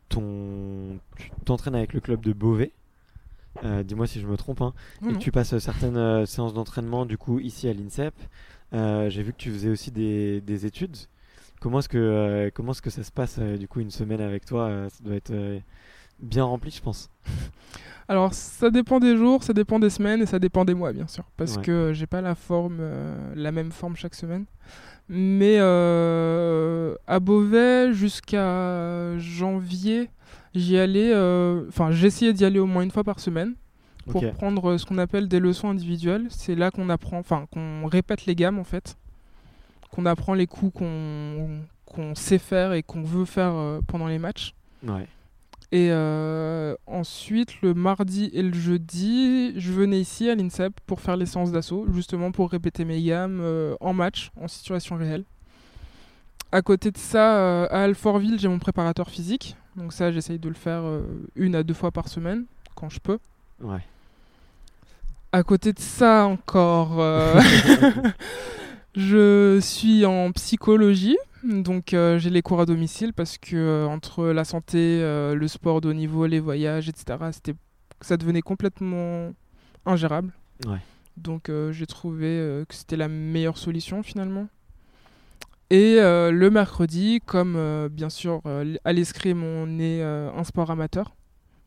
ton... 0.08 0.98
tu 1.16 1.30
t'entraînes 1.44 1.74
avec 1.74 1.92
le 1.94 2.00
club 2.00 2.20
de 2.22 2.32
Beauvais. 2.32 2.72
Euh, 3.64 3.82
Dis-moi 3.82 4.06
si 4.06 4.20
je 4.20 4.26
me 4.26 4.36
trompe. 4.36 4.62
Hein. 4.62 4.72
Et 5.10 5.16
tu 5.18 5.30
passes 5.30 5.56
certaines 5.58 5.96
euh, 5.96 6.26
séances 6.26 6.54
d'entraînement 6.54 7.06
du 7.06 7.18
coup 7.18 7.38
ici 7.38 7.68
à 7.68 7.72
l'INSEP. 7.72 8.14
Euh, 8.72 9.10
J'ai 9.10 9.22
vu 9.22 9.32
que 9.32 9.38
tu 9.38 9.50
faisais 9.50 9.68
aussi 9.68 9.90
des, 9.90 10.40
des 10.40 10.66
études. 10.66 10.96
Comment 11.62 11.78
est-ce 11.78 11.88
que 11.88 11.96
euh, 11.96 12.50
comment 12.52 12.72
est-ce 12.72 12.82
que 12.82 12.90
ça 12.90 13.04
se 13.04 13.12
passe 13.12 13.36
euh, 13.38 13.56
du 13.56 13.68
coup 13.68 13.78
une 13.78 13.92
semaine 13.92 14.20
avec 14.20 14.44
toi 14.44 14.64
euh, 14.64 14.88
Ça 14.88 14.98
doit 15.04 15.14
être 15.14 15.32
bien 16.18 16.42
rempli, 16.44 16.72
je 16.72 16.82
pense. 16.82 17.08
Alors 18.08 18.34
ça 18.34 18.68
dépend 18.70 18.98
des 18.98 19.16
jours, 19.16 19.44
ça 19.44 19.52
dépend 19.52 19.78
des 19.78 19.88
semaines 19.88 20.20
et 20.22 20.26
ça 20.26 20.38
dépend 20.40 20.64
des 20.64 20.74
mois 20.74 20.92
bien 20.92 21.06
sûr 21.06 21.24
parce 21.36 21.56
Ouais. 21.56 21.62
que 21.62 21.92
j'ai 21.92 22.06
pas 22.06 22.20
la 22.20 22.34
forme 22.34 22.78
euh, 22.80 23.32
la 23.36 23.52
même 23.52 23.70
forme 23.70 23.94
chaque 23.96 24.16
semaine. 24.16 24.44
Mais 25.08 25.56
euh, 25.60 26.96
à 27.06 27.20
Beauvais 27.20 27.92
jusqu'à 27.92 29.16
janvier, 29.18 30.10
j'y 30.54 30.78
allais 30.78 31.12
euh, 31.14 31.64
enfin 31.68 31.92
j'essayais 31.92 32.32
d'y 32.32 32.44
aller 32.44 32.58
au 32.58 32.66
moins 32.66 32.82
une 32.82 32.90
fois 32.90 33.04
par 33.04 33.20
semaine 33.20 33.54
pour 34.08 34.28
prendre 34.32 34.76
ce 34.78 34.84
qu'on 34.84 34.98
appelle 34.98 35.28
des 35.28 35.38
leçons 35.38 35.68
individuelles, 35.70 36.26
c'est 36.30 36.56
là 36.56 36.72
qu'on 36.72 36.88
apprend 36.88 37.18
enfin 37.18 37.46
qu'on 37.52 37.86
répète 37.86 38.26
les 38.26 38.34
gammes 38.34 38.58
en 38.58 38.64
fait. 38.64 38.96
Qu'on 39.92 40.06
apprend 40.06 40.34
les 40.34 40.48
coups 40.48 40.72
qu'on 41.86 42.14
sait 42.16 42.38
faire 42.38 42.72
et 42.72 42.82
qu'on 42.82 43.02
veut 43.02 43.26
faire 43.26 43.52
euh, 43.54 43.80
pendant 43.86 44.08
les 44.08 44.18
matchs. 44.18 44.54
Ouais. 44.84 45.06
Et 45.72 45.88
euh, 45.90 46.74
ensuite, 46.86 47.62
le 47.62 47.72
mardi 47.72 48.30
et 48.34 48.42
le 48.42 48.52
jeudi, 48.52 49.58
je 49.58 49.72
venais 49.72 49.98
ici 49.98 50.28
à 50.28 50.34
l'INSEP 50.34 50.78
pour 50.86 51.00
faire 51.00 51.16
les 51.16 51.24
séances 51.24 51.50
d'assaut, 51.50 51.86
justement 51.94 52.30
pour 52.30 52.50
répéter 52.50 52.84
mes 52.84 53.02
gammes 53.02 53.40
euh, 53.40 53.74
en 53.80 53.94
match, 53.94 54.30
en 54.38 54.48
situation 54.48 54.96
réelle. 54.96 55.24
À 56.52 56.60
côté 56.60 56.90
de 56.90 56.98
ça, 56.98 57.38
euh, 57.38 57.66
à 57.70 57.84
Alfortville, 57.84 58.38
j'ai 58.38 58.48
mon 58.48 58.58
préparateur 58.58 59.08
physique. 59.08 59.56
Donc 59.74 59.94
ça, 59.94 60.12
j'essaye 60.12 60.38
de 60.38 60.50
le 60.50 60.54
faire 60.54 60.82
une 61.36 61.54
à 61.54 61.62
deux 61.62 61.72
fois 61.72 61.90
par 61.90 62.08
semaine, 62.08 62.44
quand 62.74 62.90
je 62.90 63.00
peux. 63.00 63.18
Ouais. 63.62 63.80
À 65.32 65.42
côté 65.42 65.72
de 65.72 65.80
ça 65.80 66.26
encore, 66.26 66.96
je 68.94 69.58
suis 69.60 70.04
en 70.04 70.32
psychologie. 70.32 71.16
Donc 71.44 71.92
euh, 71.92 72.18
j'ai 72.18 72.30
les 72.30 72.42
cours 72.42 72.60
à 72.60 72.66
domicile 72.66 73.12
parce 73.12 73.36
que 73.36 73.56
euh, 73.56 73.86
entre 73.86 74.26
la 74.26 74.44
santé, 74.44 75.00
euh, 75.02 75.34
le 75.34 75.48
sport 75.48 75.80
de 75.80 75.88
haut 75.88 75.94
niveau, 75.94 76.26
les 76.26 76.40
voyages, 76.40 76.88
etc., 76.88 77.18
c'était, 77.32 77.54
ça 78.00 78.16
devenait 78.16 78.42
complètement 78.42 79.32
ingérable. 79.86 80.32
Ouais. 80.66 80.78
Donc 81.16 81.50
j'ai 81.72 81.86
trouvé 81.86 82.64
que 82.66 82.74
c'était 82.74 82.96
la 82.96 83.08
meilleure 83.08 83.58
solution 83.58 84.02
finalement. 84.02 84.48
Et 85.68 85.96
le 85.96 86.48
mercredi, 86.48 87.20
comme 87.26 87.88
bien 87.90 88.08
sûr 88.08 88.40
à 88.84 88.92
l'escrime 88.94 89.44
on 89.44 89.78
est 89.78 90.00
un 90.02 90.42
sport 90.44 90.70
amateur, 90.70 91.14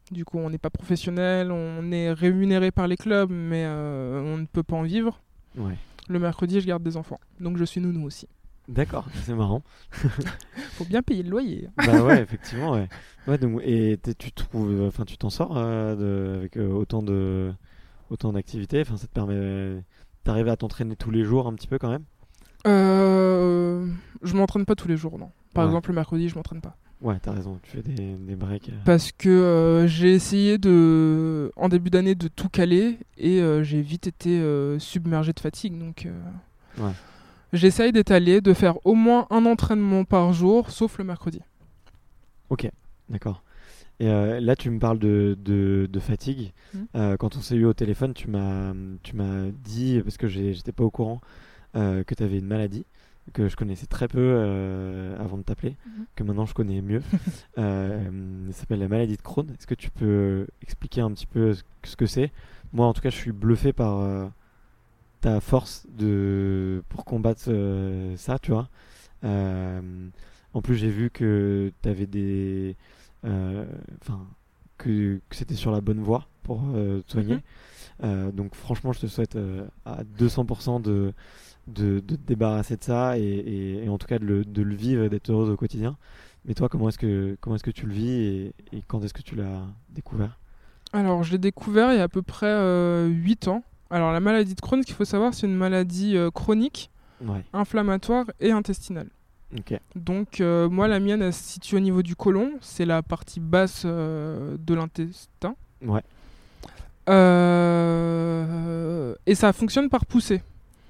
du 0.09 0.25
coup 0.25 0.39
on 0.39 0.49
n'est 0.49 0.57
pas 0.57 0.71
professionnel, 0.71 1.51
on 1.51 1.91
est 1.91 2.11
rémunéré 2.11 2.71
par 2.71 2.87
les 2.87 2.97
clubs, 2.97 3.29
mais 3.29 3.67
on 3.67 4.37
ne 4.37 4.45
peut 4.45 4.63
pas 4.63 4.77
en 4.77 4.83
vivre. 4.83 5.21
Ouais. 5.57 5.77
Le 6.07 6.19
mercredi 6.19 6.59
je 6.61 6.67
garde 6.67 6.83
des 6.83 6.97
enfants, 6.97 7.19
donc 7.39 7.57
je 7.57 7.63
suis 7.65 7.81
nounou 7.81 8.05
aussi. 8.05 8.27
D'accord, 8.67 9.07
c'est 9.23 9.33
marrant. 9.35 9.61
Faut 10.73 10.85
bien 10.85 11.01
payer 11.01 11.23
le 11.23 11.29
loyer. 11.29 11.69
bah 11.77 12.03
ouais, 12.03 12.21
effectivement, 12.21 12.71
ouais. 12.73 12.87
Ouais, 13.27 13.37
donc, 13.37 13.61
et 13.63 13.99
tu 14.17 14.31
trouves, 14.31 14.83
enfin, 14.87 15.05
tu 15.05 15.17
t'en 15.17 15.29
sors 15.29 15.55
euh, 15.57 15.95
de, 15.95 16.37
avec 16.37 16.57
euh, 16.57 16.67
autant 16.71 17.01
de, 17.01 17.53
autant 18.09 18.33
d'activités? 18.33 18.81
Enfin, 18.81 18.97
ça 18.97 19.07
te 19.07 19.13
permet, 19.13 19.83
t'arrives 20.23 20.47
à 20.49 20.57
t'entraîner 20.57 20.95
tous 20.95 21.11
les 21.11 21.23
jours 21.23 21.47
un 21.47 21.53
petit 21.53 21.67
peu 21.67 21.77
quand 21.77 21.89
même? 21.89 22.03
Euh, 22.67 23.87
je 24.23 24.35
m'entraîne 24.35 24.65
pas 24.65 24.75
tous 24.75 24.87
les 24.87 24.97
jours, 24.97 25.17
non. 25.19 25.31
Par 25.53 25.63
Ouais. 25.63 25.69
exemple, 25.69 25.89
le 25.89 25.95
mercredi, 25.95 26.29
je 26.29 26.35
m'entraîne 26.35 26.61
pas. 26.61 26.75
Ouais, 27.01 27.17
t'as 27.21 27.33
raison. 27.33 27.59
Tu 27.61 27.71
fais 27.71 27.81
des, 27.81 28.13
des 28.15 28.35
breaks. 28.35 28.71
Parce 28.85 29.11
que 29.11 29.29
euh, 29.29 29.87
j'ai 29.87 30.13
essayé 30.13 30.57
de, 30.57 31.51
en 31.55 31.69
début 31.69 31.89
d'année, 31.89 32.15
de 32.15 32.27
tout 32.27 32.49
caler 32.49 32.97
et 33.17 33.41
euh, 33.41 33.63
j'ai 33.63 33.81
vite 33.81 34.07
été 34.07 34.39
euh, 34.39 34.79
submergé 34.79 35.33
de 35.33 35.39
fatigue. 35.39 35.77
Donc, 35.77 36.07
Ouais. 36.77 36.91
j'essaye 37.53 37.91
d'étaler, 37.91 38.41
de 38.41 38.53
faire 38.53 38.77
au 38.85 38.95
moins 38.95 39.27
un 39.29 39.45
entraînement 39.45 40.03
par 40.03 40.33
jour, 40.33 40.71
sauf 40.71 40.97
le 40.97 41.03
mercredi. 41.05 41.41
Ok, 42.49 42.69
d'accord. 43.09 43.43
Et 44.01 44.07
là, 44.07 44.57
tu 44.57 44.69
me 44.69 44.77
parles 44.77 44.99
de, 44.99 45.37
de, 45.39 45.87
de 45.89 45.99
fatigue. 46.01 46.51
Euh, 46.95 47.15
quand 47.15 47.37
on 47.37 47.39
s'est 47.39 47.55
eu 47.55 47.63
au 47.63 47.73
téléphone, 47.73 48.13
tu 48.13 48.29
m'as, 48.29 48.73
dit, 49.63 50.01
parce 50.03 50.17
que 50.17 50.27
j'étais 50.27 50.73
pas 50.73 50.83
au 50.83 50.91
courant, 50.91 51.21
que 51.73 52.13
tu 52.13 52.23
avais 52.23 52.39
une 52.39 52.47
maladie 52.47 52.85
que 53.33 53.47
je 53.49 53.55
connaissais 53.55 53.85
très 53.87 54.07
peu 54.07 54.19
euh, 54.19 55.17
avant 55.19 55.37
de 55.37 55.43
t'appeler, 55.43 55.75
Mhm. 55.85 56.05
que 56.15 56.23
maintenant 56.23 56.45
je 56.45 56.53
connais 56.53 56.81
mieux. 56.81 57.01
euh, 57.57 58.47
ça 58.51 58.59
s'appelle 58.61 58.79
la 58.79 58.87
maladie 58.87 59.17
de 59.17 59.21
Crohn. 59.21 59.47
Est-ce 59.49 59.67
que 59.67 59.75
tu 59.75 59.89
peux 59.91 60.47
expliquer 60.61 61.01
un 61.01 61.11
petit 61.11 61.25
peu 61.27 61.53
ce 61.53 61.63
que- 61.63 61.87
ce 61.89 61.95
que 61.95 62.05
c'est? 62.05 62.31
Moi, 62.73 62.85
en 62.87 62.93
tout 62.93 63.01
cas, 63.01 63.09
je 63.09 63.15
suis 63.15 63.31
bluffé 63.31 63.73
par 63.73 63.99
euh, 63.99 64.27
ta 65.21 65.39
force 65.41 65.85
de 65.97 66.83
pour 66.89 67.03
combattre 67.05 67.43
euh, 67.47 68.15
ça, 68.17 68.37
tu 68.39 68.51
vois. 68.51 68.69
En 69.23 70.61
plus, 70.61 70.75
j'ai 70.75 70.89
vu 70.89 71.09
que 71.09 71.71
tu 71.81 71.89
avais 71.89 72.05
des. 72.05 72.75
Enfin, 73.23 74.25
que, 74.77 75.19
que 75.29 75.35
c'était 75.35 75.55
sur 75.55 75.71
la 75.71 75.81
bonne 75.81 75.99
voie 75.99 76.27
pour 76.45 76.61
euh, 76.73 77.01
te 77.01 77.11
soigner. 77.11 77.35
Mhm. 77.35 77.41
Euh, 78.03 78.31
donc, 78.31 78.55
franchement, 78.55 78.93
je 78.93 78.99
te 79.01 79.07
souhaite 79.07 79.35
euh, 79.35 79.65
à 79.85 80.03
200% 80.03 80.81
de, 80.81 81.13
de, 81.67 81.99
de 81.99 82.15
te 82.15 82.21
débarrasser 82.27 82.77
de 82.77 82.83
ça 82.83 83.17
et, 83.17 83.21
et- 83.23 83.83
et 83.85 83.89
en 83.89 83.97
tout 83.97 84.07
cas 84.07 84.19
de 84.19 84.25
le, 84.25 84.45
de 84.45 84.61
le 84.61 84.75
vivre 84.75 85.03
et 85.03 85.09
d'être 85.09 85.29
heureuse 85.31 85.49
au 85.49 85.57
quotidien. 85.57 85.97
Mais 86.45 86.53
toi, 86.53 86.69
comment 86.69 86.89
est-ce 86.89 86.97
que, 86.99 87.37
comment 87.41 87.55
est-ce 87.55 87.63
que 87.63 87.71
tu 87.71 87.85
le 87.87 87.93
vis 87.93 88.09
et, 88.11 88.53
et 88.73 88.83
quand 88.87 89.03
est-ce 89.03 89.13
que 89.13 89.21
tu 89.23 89.35
l'as 89.35 89.61
découvert? 89.89 90.37
Alors, 90.93 91.23
je 91.23 91.31
l'ai 91.31 91.37
découvert 91.39 91.91
il 91.93 91.97
y 91.97 91.99
a 91.99 92.03
à 92.03 92.07
peu 92.09 92.21
près 92.21 92.47
euh, 92.47 93.07
8 93.07 93.47
ans. 93.47 93.63
Alors, 93.89 94.11
la 94.13 94.19
maladie 94.19 94.55
de 94.55 94.61
Crohn, 94.61 94.81
ce 94.81 94.85
qu'il 94.85 94.95
faut 94.95 95.05
savoir, 95.05 95.33
c'est 95.33 95.47
une 95.47 95.55
maladie 95.55 96.15
chronique, 96.33 96.91
Ouais, 97.25 97.43
inflammatoire 97.53 98.25
et 98.41 98.51
intestinale. 98.51 99.07
Donc 99.95 100.41
euh, 100.41 100.67
moi 100.67 100.89
la 100.89 100.99
mienne 100.99 101.21
elle 101.21 101.31
se 101.33 101.41
situe 101.43 101.77
au 101.77 101.79
niveau 101.79 102.01
du 102.01 102.13
côlon, 102.15 102.51
c'est 102.59 102.83
la 102.83 103.01
partie 103.03 103.39
basse 103.39 103.83
euh, 103.85 104.57
de 104.59 104.73
l'intestin. 104.73 105.55
Ouais. 105.81 106.03
Euh, 107.09 108.45
et 109.25 109.35
ça 109.35 109.53
fonctionne 109.53 109.89
par 109.89 110.05
poussée. 110.05 110.41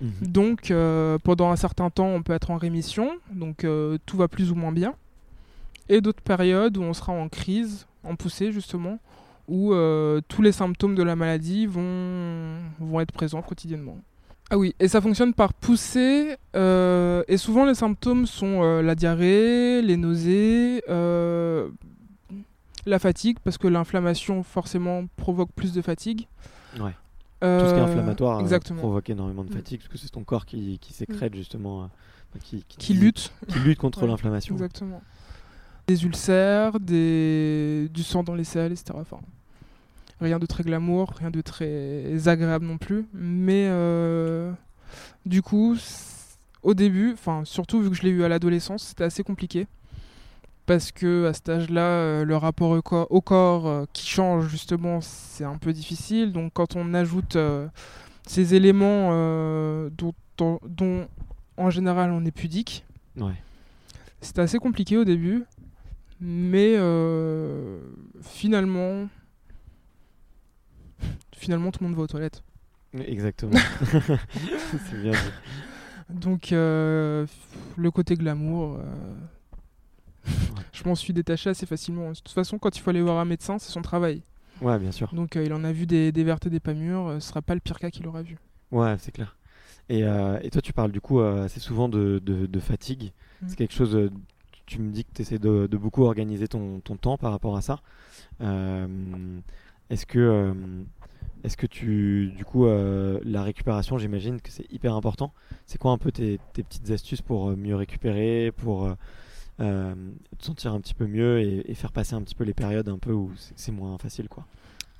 Mhm. 0.01 0.11
Donc 0.21 0.71
euh, 0.71 1.17
pendant 1.23 1.51
un 1.51 1.55
certain 1.55 1.89
temps, 1.89 2.07
on 2.07 2.21
peut 2.21 2.33
être 2.33 2.51
en 2.51 2.57
rémission, 2.57 3.11
donc 3.31 3.63
euh, 3.63 3.97
tout 4.05 4.17
va 4.17 4.27
plus 4.27 4.51
ou 4.51 4.55
moins 4.55 4.73
bien. 4.73 4.95
Et 5.87 6.01
d'autres 6.01 6.21
périodes 6.21 6.77
où 6.77 6.83
on 6.83 6.93
sera 6.93 7.13
en 7.13 7.29
crise, 7.29 7.85
en 8.03 8.15
poussée 8.15 8.51
justement, 8.51 8.99
où 9.47 9.75
tous 10.27 10.41
les 10.41 10.51
symptômes 10.51 10.95
de 10.95 11.03
la 11.03 11.15
maladie 11.15 11.67
vont, 11.67 12.57
vont 12.79 12.99
être 12.99 13.11
présents 13.11 13.43
quotidiennement. 13.43 13.99
Ah 14.49 14.57
oui, 14.57 14.75
et 14.79 14.87
ça 14.87 15.01
fonctionne 15.01 15.35
par 15.35 15.53
poussée, 15.53 16.37
et 16.55 17.37
souvent 17.37 17.65
les 17.65 17.75
symptômes 17.75 18.25
sont 18.25 18.81
la 18.81 18.95
diarrhée, 18.95 19.83
les 19.83 19.95
nausées, 19.95 20.81
la 22.85 22.99
fatigue, 22.99 23.37
parce 23.43 23.57
que 23.57 23.67
l'inflammation 23.67 24.43
forcément 24.43 25.05
provoque 25.17 25.51
plus 25.55 25.73
de 25.73 25.81
fatigue. 25.81 26.27
Ouais. 26.79 26.91
Tout 27.41 27.47
ce 27.47 27.73
qui 27.73 27.79
est 27.79 27.81
Euh, 27.81 27.85
inflammatoire 27.85 28.37
euh, 28.37 28.41
exactement. 28.41 28.79
provoque 28.79 29.09
énormément 29.09 29.43
de 29.43 29.49
Mm. 29.49 29.53
fatigue 29.57 29.79
parce 29.79 29.91
que 29.91 29.97
c'est 29.97 30.09
ton 30.09 30.23
corps 30.23 30.45
qui, 30.45 30.79
qui 30.79 30.93
sécrète 30.93 31.35
justement, 31.35 31.83
euh, 31.83 32.39
qui, 32.43 32.63
Qui 32.67 32.93
lutte 32.93 33.31
qui 33.47 33.59
lutte 33.59 33.77
contre 33.79 34.01
Ouais, 34.03 34.07
l'inflammation. 34.07 34.55
Exactement. 34.55 35.01
Des 35.87 36.03
ulcères, 36.05 36.79
des... 36.79 37.89
du 37.93 38.03
sang 38.03 38.23
dans 38.23 38.35
les 38.35 38.43
selles, 38.45 38.71
etc. 38.71 38.85
Enfin, 38.95 39.19
rien 40.21 40.39
de 40.39 40.45
très 40.45 40.63
glamour, 40.63 41.13
rien 41.19 41.29
de 41.29 41.41
très 41.41 42.27
agréable 42.27 42.65
non 42.65 42.77
plus. 42.77 43.05
Mais 43.13 43.67
euh, 43.69 44.51
du 45.25 45.41
coup, 45.41 45.77
au 46.63 46.73
début, 46.73 47.11
enfin 47.13 47.43
surtout 47.45 47.81
vu 47.81 47.89
que 47.89 47.95
je 47.95 48.01
l'ai 48.03 48.09
eu 48.09 48.23
à 48.23 48.29
l'adolescence, 48.29 48.83
c'était 48.83 49.03
assez 49.03 49.23
compliqué. 49.23 49.67
Parce 50.65 50.91
que 50.91 51.25
à 51.27 51.33
cet 51.33 51.49
âge-là, 51.49 51.81
euh, 51.81 52.25
le 52.25 52.35
rapport 52.37 52.71
au 52.71 52.81
corps, 52.81 53.07
au 53.11 53.21
corps, 53.21 53.67
euh, 53.67 53.85
qui 53.93 54.07
change 54.07 54.47
justement, 54.47 54.99
c'est 55.01 55.43
un 55.43 55.57
peu 55.57 55.73
difficile. 55.73 56.31
Donc 56.31 56.53
quand 56.53 56.75
on 56.75 56.93
ajoute 56.95 57.35
euh, 57.35 57.67
ces 58.25 58.55
éléments 58.55 59.09
dont, 59.89 60.13
dont- 60.37 60.59
dont, 60.67 61.07
en 61.57 61.69
général 61.69 62.11
on 62.11 62.25
est 62.25 62.31
pudique, 62.31 62.83
Ouais. 63.17 63.33
c'était 64.21 64.41
assez 64.41 64.57
compliqué 64.57 64.97
au 64.97 65.05
début, 65.05 65.43
mais 66.19 66.75
finalement, 68.23 69.07
finalement 71.35 71.71
tout 71.71 71.79
le 71.83 71.87
monde 71.89 71.95
va 71.97 72.03
aux 72.03 72.07
toilettes. 72.07 72.43
Exactement. 72.93 73.51
c'est 73.91 75.01
bien. 75.01 75.11
dit. 75.11 75.17
Donc 76.09 76.51
euh, 76.51 77.25
le 77.77 77.91
côté 77.91 78.15
glamour, 78.15 78.77
euh, 78.79 78.83
je 80.75 80.87
m'en 80.87 80.95
suis 80.95 81.13
détaché 81.13 81.49
assez 81.49 81.65
facilement. 81.65 82.09
De 82.11 82.15
toute 82.15 82.29
façon, 82.29 82.59
quand 82.59 82.75
il 82.77 82.81
faut 82.81 82.89
aller 82.89 83.01
voir 83.01 83.17
un 83.17 83.25
médecin, 83.25 83.57
c'est 83.57 83.71
son 83.71 83.81
travail. 83.81 84.21
Ouais, 84.61 84.77
bien 84.79 84.91
sûr. 84.91 85.13
Donc 85.13 85.35
euh, 85.35 85.43
il 85.43 85.53
en 85.53 85.63
a 85.63 85.71
vu 85.71 85.85
des, 85.85 86.11
des 86.11 86.23
vertes 86.23 86.45
et 86.45 86.49
des 86.49 86.59
pas 86.59 86.73
mûres, 86.73 87.07
euh, 87.07 87.19
ce 87.19 87.29
sera 87.29 87.41
pas 87.41 87.55
le 87.55 87.59
pire 87.59 87.79
cas 87.79 87.89
qu'il 87.89 88.07
aura 88.07 88.21
vu. 88.21 88.37
Ouais, 88.71 88.95
c'est 88.99 89.11
clair. 89.11 89.35
Et, 89.89 90.03
euh, 90.03 90.39
et 90.41 90.49
toi, 90.49 90.61
tu 90.61 90.73
parles 90.73 90.91
du 90.91 91.01
coup 91.01 91.19
assez 91.19 91.59
souvent 91.59 91.89
de, 91.89 92.19
de, 92.23 92.45
de 92.45 92.59
fatigue. 92.59 93.13
Mm. 93.41 93.45
C'est 93.47 93.55
quelque 93.55 93.73
chose. 93.73 94.11
tu 94.65 94.79
me 94.79 94.91
dis 94.91 95.05
que 95.05 95.11
tu 95.13 95.21
essaies 95.21 95.39
de, 95.39 95.67
de 95.67 95.77
beaucoup 95.77 96.03
organiser 96.03 96.47
ton, 96.47 96.79
ton 96.81 96.95
temps 96.97 97.17
par 97.17 97.31
rapport 97.31 97.55
à 97.55 97.61
ça. 97.61 97.81
Est-ce 99.89 100.05
que, 100.05 100.53
est-ce 101.43 101.55
que 101.55 101.67
tu, 101.67 102.31
du 102.35 102.43
coup, 102.45 102.65
la 102.65 103.43
récupération, 103.43 103.99
j'imagine 103.99 104.41
que 104.41 104.49
c'est 104.51 104.71
hyper 104.71 104.95
important. 104.95 105.33
C'est 105.67 105.77
quoi 105.77 105.91
un 105.91 105.99
peu 105.99 106.11
tes, 106.11 106.39
tes 106.53 106.63
petites 106.63 106.89
astuces 106.89 107.21
pour 107.21 107.55
mieux 107.55 107.75
récupérer, 107.75 108.51
pour 108.57 108.89
euh, 109.59 109.93
te 110.37 110.45
sentir 110.45 110.73
un 110.73 110.81
petit 110.81 110.93
peu 110.93 111.05
mieux 111.07 111.39
et, 111.39 111.71
et 111.71 111.75
faire 111.75 111.91
passer 111.91 112.13
un 112.15 112.21
petit 112.21 112.35
peu 112.35 112.43
les 112.43 112.53
périodes 112.53 112.89
un 112.89 112.97
peu 112.97 113.11
où 113.11 113.31
c'est, 113.55 113.71
moins 113.71 113.97
facile, 113.97 114.27
quoi. 114.29 114.45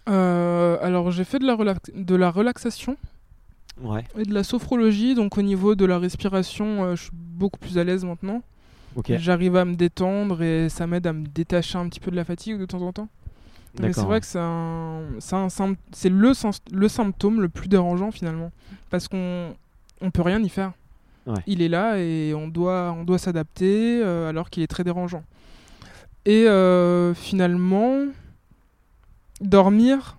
Euh, 0.08 0.78
alors 0.82 1.10
j'ai 1.12 1.24
fait 1.24 1.40
de 1.40 1.46
la, 1.48 1.56
relax- 1.56 1.92
de 1.96 2.16
la 2.16 2.30
relaxation 2.30 2.96
Ouais. 3.82 4.06
et 4.18 4.24
de 4.24 4.34
la 4.34 4.44
sophrologie, 4.44 5.16
donc 5.16 5.38
au 5.38 5.42
niveau 5.42 5.76
de 5.76 5.84
la 5.84 6.00
respiration, 6.00 6.86
euh, 6.86 6.96
je 6.96 7.02
suis 7.04 7.12
beaucoup 7.14 7.60
plus 7.60 7.78
à 7.78 7.84
l'aise 7.84 8.06
maintenant. 8.06 8.42
J'arrive 9.20 9.58
à 9.58 9.66
me 9.66 9.76
détendre 9.76 10.42
et 10.42 10.70
ça 10.70 10.88
m'aide 10.88 11.06
à 11.08 11.12
me 11.12 11.28
détacher 11.28 11.78
un 11.78 11.90
petit 11.90 12.00
peu 12.00 12.10
de 12.12 12.16
la 12.16 12.24
fatigue 12.24 12.58
de 12.58 12.66
temps 12.66 12.82
en 12.82 12.94
temps. 12.94 13.10
Mais 13.82 13.92
c'est 13.92 14.06
vrai 14.06 14.22
que 14.22 14.26
c'est 14.26 14.40
un, 14.40 15.02
un 15.34 15.76
le, 16.06 16.32
le 16.72 16.88
symptôme 16.88 17.42
le 17.42 17.50
plus 17.50 17.68
dérangeant 17.68 18.12
finalement. 18.12 18.52
Parce 18.90 19.10
qu'on 19.10 19.54
on 20.00 20.12
peut 20.12 20.22
rien 20.22 20.42
y 20.42 20.48
faire. 20.48 20.72
Ouais. 21.28 21.42
Il 21.48 21.62
est 21.62 21.68
là 21.70 21.98
et 21.98 22.34
on 22.36 22.48
doit, 22.48 22.94
on 22.98 23.04
doit 23.04 23.18
s'adapter 23.18 24.02
euh, 24.04 24.30
alors 24.30 24.50
qu'il 24.50 24.62
est 24.64 24.68
très 24.68 24.84
dérangeant. 24.84 25.24
Et 26.26 26.48
euh, 26.48 27.14
finalement, 27.14 28.06
dormir 29.42 30.18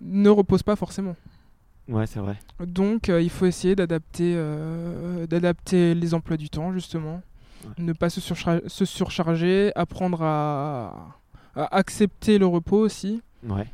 ne 0.00 0.28
repose 0.28 0.62
pas 0.62 0.76
forcément. 0.76 1.16
Ouais, 1.88 2.06
c'est 2.06 2.20
vrai. 2.20 2.36
Donc 2.64 3.08
euh, 3.08 3.20
il 3.20 3.30
faut 3.30 3.46
essayer 3.46 3.74
d'adapter 3.76 4.36
d'adapter 5.28 5.94
les 5.94 6.14
emplois 6.14 6.36
du 6.36 6.48
temps 6.50 6.72
justement. 6.72 7.22
Ouais. 7.64 7.70
Ne 7.78 7.92
pas 7.92 8.10
se, 8.10 8.20
surchar- 8.20 8.62
se 8.66 8.84
surcharger, 8.84 9.70
apprendre 9.76 10.22
à, 10.22 11.16
à 11.54 11.76
accepter 11.76 12.38
le 12.38 12.46
repos 12.46 12.78
aussi 12.78 13.22
Ouais. 13.48 13.66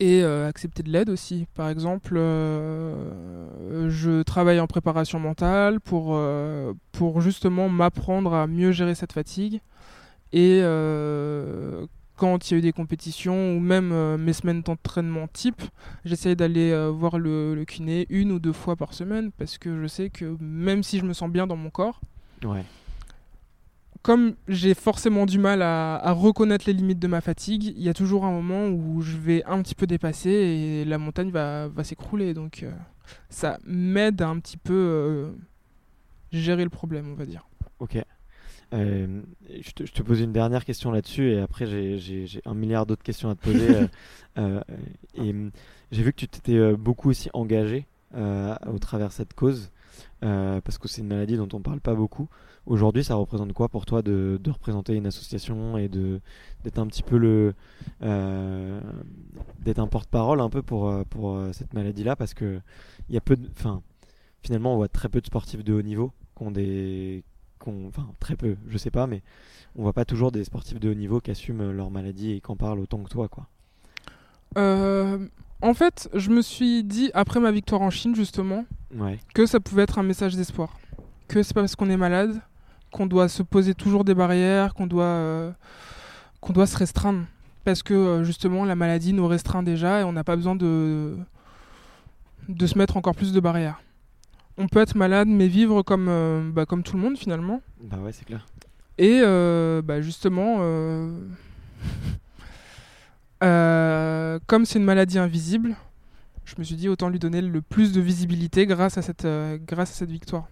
Et 0.00 0.22
euh, 0.22 0.48
accepter 0.48 0.82
de 0.82 0.90
l'aide 0.90 1.10
aussi. 1.10 1.46
Par 1.54 1.68
exemple, 1.68 2.14
euh, 2.16 3.88
je 3.88 4.22
travaille 4.22 4.60
en 4.60 4.66
préparation 4.66 5.18
mentale 5.18 5.80
pour, 5.80 6.10
euh, 6.12 6.72
pour 6.92 7.20
justement 7.20 7.68
m'apprendre 7.68 8.34
à 8.34 8.46
mieux 8.46 8.72
gérer 8.72 8.94
cette 8.94 9.12
fatigue. 9.12 9.60
Et 10.32 10.60
quand 12.16 12.50
il 12.50 12.52
y 12.52 12.56
a 12.56 12.58
eu 12.58 12.60
des 12.60 12.72
compétitions 12.72 13.56
ou 13.56 13.60
même 13.60 14.16
mes 14.16 14.32
semaines 14.34 14.60
d'entraînement 14.60 15.26
type, 15.28 15.62
j'essaye 16.04 16.36
d'aller 16.36 16.90
voir 16.90 17.18
le, 17.18 17.54
le 17.54 17.64
kiné 17.64 18.06
une 18.10 18.32
ou 18.32 18.38
deux 18.38 18.52
fois 18.52 18.76
par 18.76 18.92
semaine 18.92 19.30
parce 19.32 19.56
que 19.56 19.80
je 19.80 19.86
sais 19.86 20.10
que 20.10 20.36
même 20.38 20.82
si 20.82 20.98
je 20.98 21.04
me 21.04 21.14
sens 21.14 21.30
bien 21.30 21.46
dans 21.46 21.56
mon 21.56 21.70
corps. 21.70 22.00
Comme 24.02 24.34
j'ai 24.46 24.74
forcément 24.74 25.26
du 25.26 25.38
mal 25.38 25.60
à, 25.62 25.96
à 25.96 26.12
reconnaître 26.12 26.64
les 26.66 26.72
limites 26.72 26.98
de 26.98 27.08
ma 27.08 27.20
fatigue, 27.20 27.64
il 27.64 27.82
y 27.82 27.88
a 27.88 27.94
toujours 27.94 28.24
un 28.24 28.30
moment 28.30 28.68
où 28.68 29.00
je 29.02 29.16
vais 29.16 29.44
un 29.44 29.60
petit 29.62 29.74
peu 29.74 29.86
dépasser 29.86 30.30
et 30.30 30.84
la 30.84 30.98
montagne 30.98 31.30
va, 31.30 31.68
va 31.68 31.84
s'écrouler. 31.84 32.32
Donc 32.34 32.62
euh, 32.62 32.70
ça 33.28 33.58
m'aide 33.64 34.22
à 34.22 34.28
un 34.28 34.38
petit 34.38 34.56
peu 34.56 34.72
euh, 34.74 35.30
gérer 36.32 36.64
le 36.64 36.70
problème, 36.70 37.10
on 37.10 37.14
va 37.14 37.26
dire. 37.26 37.46
Ok. 37.80 37.98
Euh, 38.74 39.22
je, 39.62 39.70
te, 39.70 39.86
je 39.86 39.92
te 39.92 40.02
pose 40.02 40.20
une 40.20 40.32
dernière 40.32 40.64
question 40.64 40.90
là-dessus 40.92 41.30
et 41.32 41.40
après 41.40 41.64
j'ai- 41.66 42.28
un 42.44 42.54
milliard 42.54 42.84
d'autres 42.84 43.02
questions 43.02 43.30
à 43.30 43.34
te 43.34 43.40
poser. 43.42 43.88
euh, 44.38 44.60
et 45.14 45.34
j'ai 45.90 46.02
vu 46.02 46.12
que 46.12 46.18
tu 46.18 46.28
t'étais 46.28 46.72
beaucoup 46.74 47.08
aussi 47.10 47.30
engagé 47.32 47.86
au 48.14 48.78
travers 48.78 49.08
de 49.08 49.12
cette 49.12 49.34
cause 49.34 49.70
euh, 50.24 50.60
parce 50.60 50.78
que 50.78 50.88
c'est 50.88 51.00
une 51.00 51.08
maladie 51.08 51.36
dont 51.36 51.48
on 51.52 51.60
parle 51.60 51.80
pas 51.80 51.94
beaucoup. 51.94 52.28
Aujourd'hui, 52.66 53.04
ça 53.04 53.14
représente 53.14 53.52
quoi 53.52 53.68
pour 53.68 53.86
toi 53.86 54.02
de, 54.02 54.40
représenter 54.46 54.94
une 54.94 55.06
association 55.06 55.78
et 55.78 55.88
d'être 55.88 56.78
un 56.78 56.86
petit 56.86 57.02
peu 57.02 57.16
le 57.16 57.54
euh, 58.02 58.80
d'être 59.60 59.78
un 59.78 59.86
porte-parole 59.86 60.40
un 60.40 60.50
peu 60.50 60.62
pour 60.62 60.88
euh, 60.88 61.04
pour 61.08 61.40
cette 61.52 61.72
maladie-là? 61.74 62.16
Parce 62.16 62.34
que 62.34 62.60
il 63.08 63.14
y 63.14 63.18
a 63.18 63.20
peu 63.20 63.36
de, 63.36 63.48
enfin 63.50 63.82
finalement 64.42 64.74
on 64.74 64.76
voit 64.76 64.88
très 64.88 65.08
peu 65.08 65.20
de 65.20 65.26
sportifs 65.26 65.64
de 65.64 65.72
haut 65.72 65.82
niveau 65.82 66.12
qui 66.36 66.44
ont 66.44 66.50
des 66.50 67.24
enfin 67.66 68.06
très 68.20 68.36
peu, 68.36 68.56
je 68.68 68.78
sais 68.78 68.90
pas, 68.90 69.06
mais 69.06 69.22
on 69.76 69.82
voit 69.82 69.92
pas 69.92 70.04
toujours 70.04 70.32
des 70.32 70.44
sportifs 70.44 70.80
de 70.80 70.90
haut 70.90 70.94
niveau 70.94 71.20
qui 71.20 71.30
assument 71.30 71.70
leur 71.70 71.90
maladie 71.90 72.32
et 72.32 72.40
qui 72.40 72.50
en 72.50 72.56
parlent 72.56 72.80
autant 72.80 72.98
que 73.02 73.10
toi, 73.10 73.28
quoi. 73.28 73.46
Euh, 74.56 75.28
en 75.62 75.74
fait, 75.74 76.08
je 76.14 76.30
me 76.30 76.40
suis 76.42 76.84
dit, 76.84 77.10
après 77.14 77.40
ma 77.40 77.50
victoire 77.50 77.82
en 77.82 77.90
Chine, 77.90 78.14
justement, 78.14 78.64
Ouais, 78.96 79.18
que 79.34 79.44
ça 79.44 79.60
pouvait 79.60 79.82
être 79.82 79.98
un 79.98 80.02
message 80.02 80.34
d'espoir. 80.34 80.78
Que 81.28 81.42
c'est 81.42 81.52
pas 81.52 81.60
parce 81.60 81.76
qu'on 81.76 81.90
est 81.90 81.96
malade 81.96 82.40
qu'on 82.90 83.04
doit 83.06 83.28
se 83.28 83.42
poser 83.42 83.74
toujours 83.74 84.02
des 84.04 84.14
barrières, 84.14 84.72
qu'on 84.72 84.86
doit, 84.86 85.04
euh, 85.04 85.52
qu'on 86.40 86.54
doit 86.54 86.66
se 86.66 86.76
restreindre. 86.76 87.24
Parce 87.64 87.82
que 87.82 87.92
euh, 87.92 88.24
justement, 88.24 88.64
la 88.64 88.76
maladie 88.76 89.12
nous 89.12 89.26
restreint 89.26 89.62
déjà 89.62 90.00
et 90.00 90.04
on 90.04 90.12
n'a 90.12 90.24
pas 90.24 90.36
besoin 90.36 90.56
de, 90.56 91.16
de 92.48 92.66
se 92.66 92.78
mettre 92.78 92.96
encore 92.96 93.14
plus 93.14 93.32
de 93.34 93.40
barrières. 93.40 93.82
On 94.56 94.68
peut 94.68 94.80
être 94.80 94.94
malade, 94.96 95.28
mais 95.28 95.48
vivre 95.48 95.82
comme, 95.82 96.08
euh, 96.08 96.50
bah, 96.50 96.64
comme 96.64 96.82
tout 96.82 96.96
le 96.96 97.02
monde 97.02 97.18
finalement. 97.18 97.60
bah 97.82 97.98
ouais, 97.98 98.12
c'est 98.12 98.24
clair. 98.24 98.46
Et 98.96 99.20
bah, 99.82 100.00
justement, 100.00 100.60
euh, 103.42 104.38
comme 104.46 104.64
c'est 104.64 104.78
une 104.78 104.84
maladie 104.84 105.18
invisible, 105.18 105.76
je 106.44 106.54
me 106.58 106.64
suis 106.64 106.76
dit 106.76 106.88
autant 106.88 107.08
lui 107.08 107.18
donner 107.18 107.40
le 107.40 107.60
plus 107.60 107.92
de 107.92 108.00
visibilité 108.00 108.66
grâce 108.66 108.98
à 108.98 109.02
cette, 109.02 109.24
euh, 109.24 109.58
grâce 109.64 109.90
à 109.90 109.94
cette 109.94 110.10
victoire. 110.10 110.48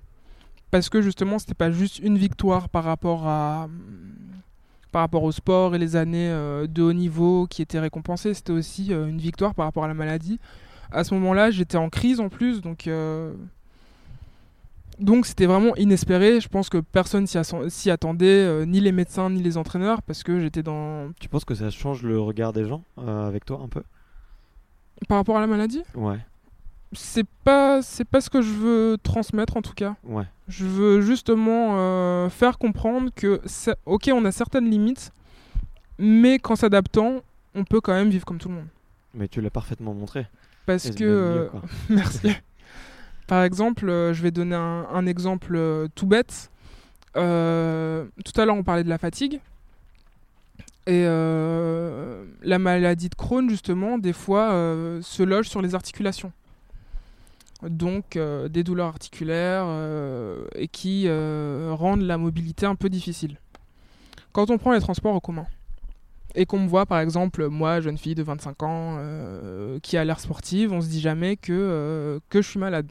Parce 0.71 0.89
que 0.89 1.01
justement, 1.01 1.39
c'était 1.39 1.55
pas 1.55 1.71
juste 1.71 1.99
une 2.01 2.19
victoire 2.19 2.69
par 2.69 2.85
rapport 2.85 3.27
à 3.27 3.69
par 4.93 5.03
rapport 5.03 5.25
au 5.25 5.33
sport 5.33 5.75
et 5.75 5.79
les 5.79 5.95
années 5.95 6.31
euh, 6.31 6.67
de 6.67 6.83
haut 6.83 6.93
niveau 6.93 7.47
qui 7.49 7.61
étaient 7.61 7.79
récompensées, 7.79 8.33
c'était 8.33 8.53
aussi 8.53 8.93
une 8.93 9.19
victoire 9.19 9.55
par 9.55 9.67
rapport 9.67 9.85
à 9.85 9.89
la 9.89 9.95
maladie. 9.95 10.39
À 10.91 11.05
ce 11.05 11.13
moment-là, 11.15 11.51
j'étais 11.51 11.77
en 11.77 11.91
crise 11.91 12.21
en 12.21 12.29
plus, 12.29 12.63
donc 12.63 12.89
donc 14.99 15.27
c'était 15.27 15.47
vraiment 15.47 15.75
inespéré. 15.77 16.41
Je 16.41 16.49
pense 16.49 16.69
que 16.69 16.79
personne 16.79 17.27
s'y 17.27 17.91
attendait, 17.91 18.27
euh, 18.27 18.65
ni 18.65 18.81
les 18.81 18.93
médecins 18.93 19.31
ni 19.31 19.43
les 19.43 19.57
entraîneurs, 19.57 20.03
parce 20.03 20.23
que 20.23 20.41
j'étais 20.41 20.63
dans 20.63 21.11
Tu 21.21 21.29
penses 21.29 21.45
que 21.45 21.55
ça 21.55 21.71
change 21.71 22.03
le 22.03 22.21
regard 22.21 22.53
des 22.53 22.67
gens 22.67 22.83
euh, 22.99 23.27
avec 23.27 23.45
toi 23.45 23.61
un 23.63 23.69
peu? 23.69 23.83
Par 25.09 25.19
rapport 25.19 25.37
à 25.37 25.41
la 25.41 25.47
maladie? 25.47 25.83
Ouais. 25.95 26.19
c'est 26.93 27.27
pas 27.45 27.83
c'est 27.83 28.07
pas 28.07 28.21
ce 28.21 28.31
que 28.31 28.41
je 28.41 28.53
veux 28.53 28.97
transmettre 29.03 29.57
en 29.57 29.63
tout 29.63 29.75
cas. 29.75 29.97
Ouais. 30.05 30.25
Je 30.49 30.65
veux 30.65 31.01
justement 31.03 31.77
euh, 31.77 32.31
faire 32.31 32.59
comprendre 32.59 33.11
que 33.15 33.41
ok 33.85 34.11
on 34.13 34.25
a 34.25 34.33
certaines 34.33 34.71
limites, 34.71 35.13
mais 35.99 36.39
qu'en 36.39 36.57
s'adaptant, 36.57 37.23
on 37.55 37.65
peut 37.65 37.81
quand 37.81 37.93
même 37.93 38.09
vivre 38.11 38.25
comme 38.25 38.39
tout 38.39 38.49
le 38.49 38.55
monde. 38.55 38.69
Mais 39.15 39.29
tu 39.29 39.41
l'as 39.41 39.51
parfaitement 39.51 39.93
montré. 39.95 40.27
Parce 40.65 40.91
que 40.91 41.05
mieux. 41.05 41.51
Merci. 41.91 42.29
Par 43.27 43.43
exemple, 43.43 43.89
euh, 43.89 44.15
je 44.15 44.23
vais 44.23 44.31
donner 44.31 44.55
un, 44.55 45.07
exemple 45.07 45.55
euh, 45.57 45.89
tout 45.95 46.07
bête. 46.07 46.51
Euh, 47.17 48.05
tout 48.25 48.41
à 48.41 48.45
l'heure, 48.45 48.57
on 48.57 48.63
parlait 48.63 48.85
de 48.85 48.89
la 48.89 48.99
fatigue. 48.99 49.41
Et 50.89 51.03
la 51.05 52.59
maladie 52.61 53.09
de 53.09 53.17
Crohn, 53.17 53.51
justement, 53.51 53.99
des 53.99 54.13
fois, 54.13 54.51
se 55.03 55.25
loge 55.25 55.49
sur 55.49 55.61
les 55.61 55.75
articulations. 55.75 56.31
Donc, 57.63 58.17
des 58.17 58.63
douleurs 58.63 58.87
articulaires 58.87 59.67
et 60.55 60.69
qui 60.69 61.09
rendent 61.11 62.03
la 62.03 62.19
mobilité 62.19 62.67
un 62.67 62.77
peu 62.77 62.89
difficile. 62.89 63.37
Quand 64.31 64.49
on 64.51 64.59
prend 64.59 64.71
les 64.71 64.81
transports 64.81 65.13
en 65.13 65.19
commun, 65.19 65.47
et 66.37 66.47
qu'on 66.47 66.61
me 66.61 66.69
voit 66.69 66.87
par 66.87 67.01
exemple 67.01 67.49
moi 67.49 67.81
jeune 67.81 67.99
fille 67.99 68.15
de 68.15 68.23
25 68.23 68.63
ans 68.63 68.99
qui 69.83 69.97
a 69.97 70.05
l'air 70.05 70.21
sportive 70.21 70.71
on 70.71 70.83
se 70.83 70.89
dit 70.89 71.01
jamais 71.01 71.37
que, 71.37 72.21
que 72.29 72.43
je 72.43 72.47
suis 72.47 72.59
malade 72.59 72.91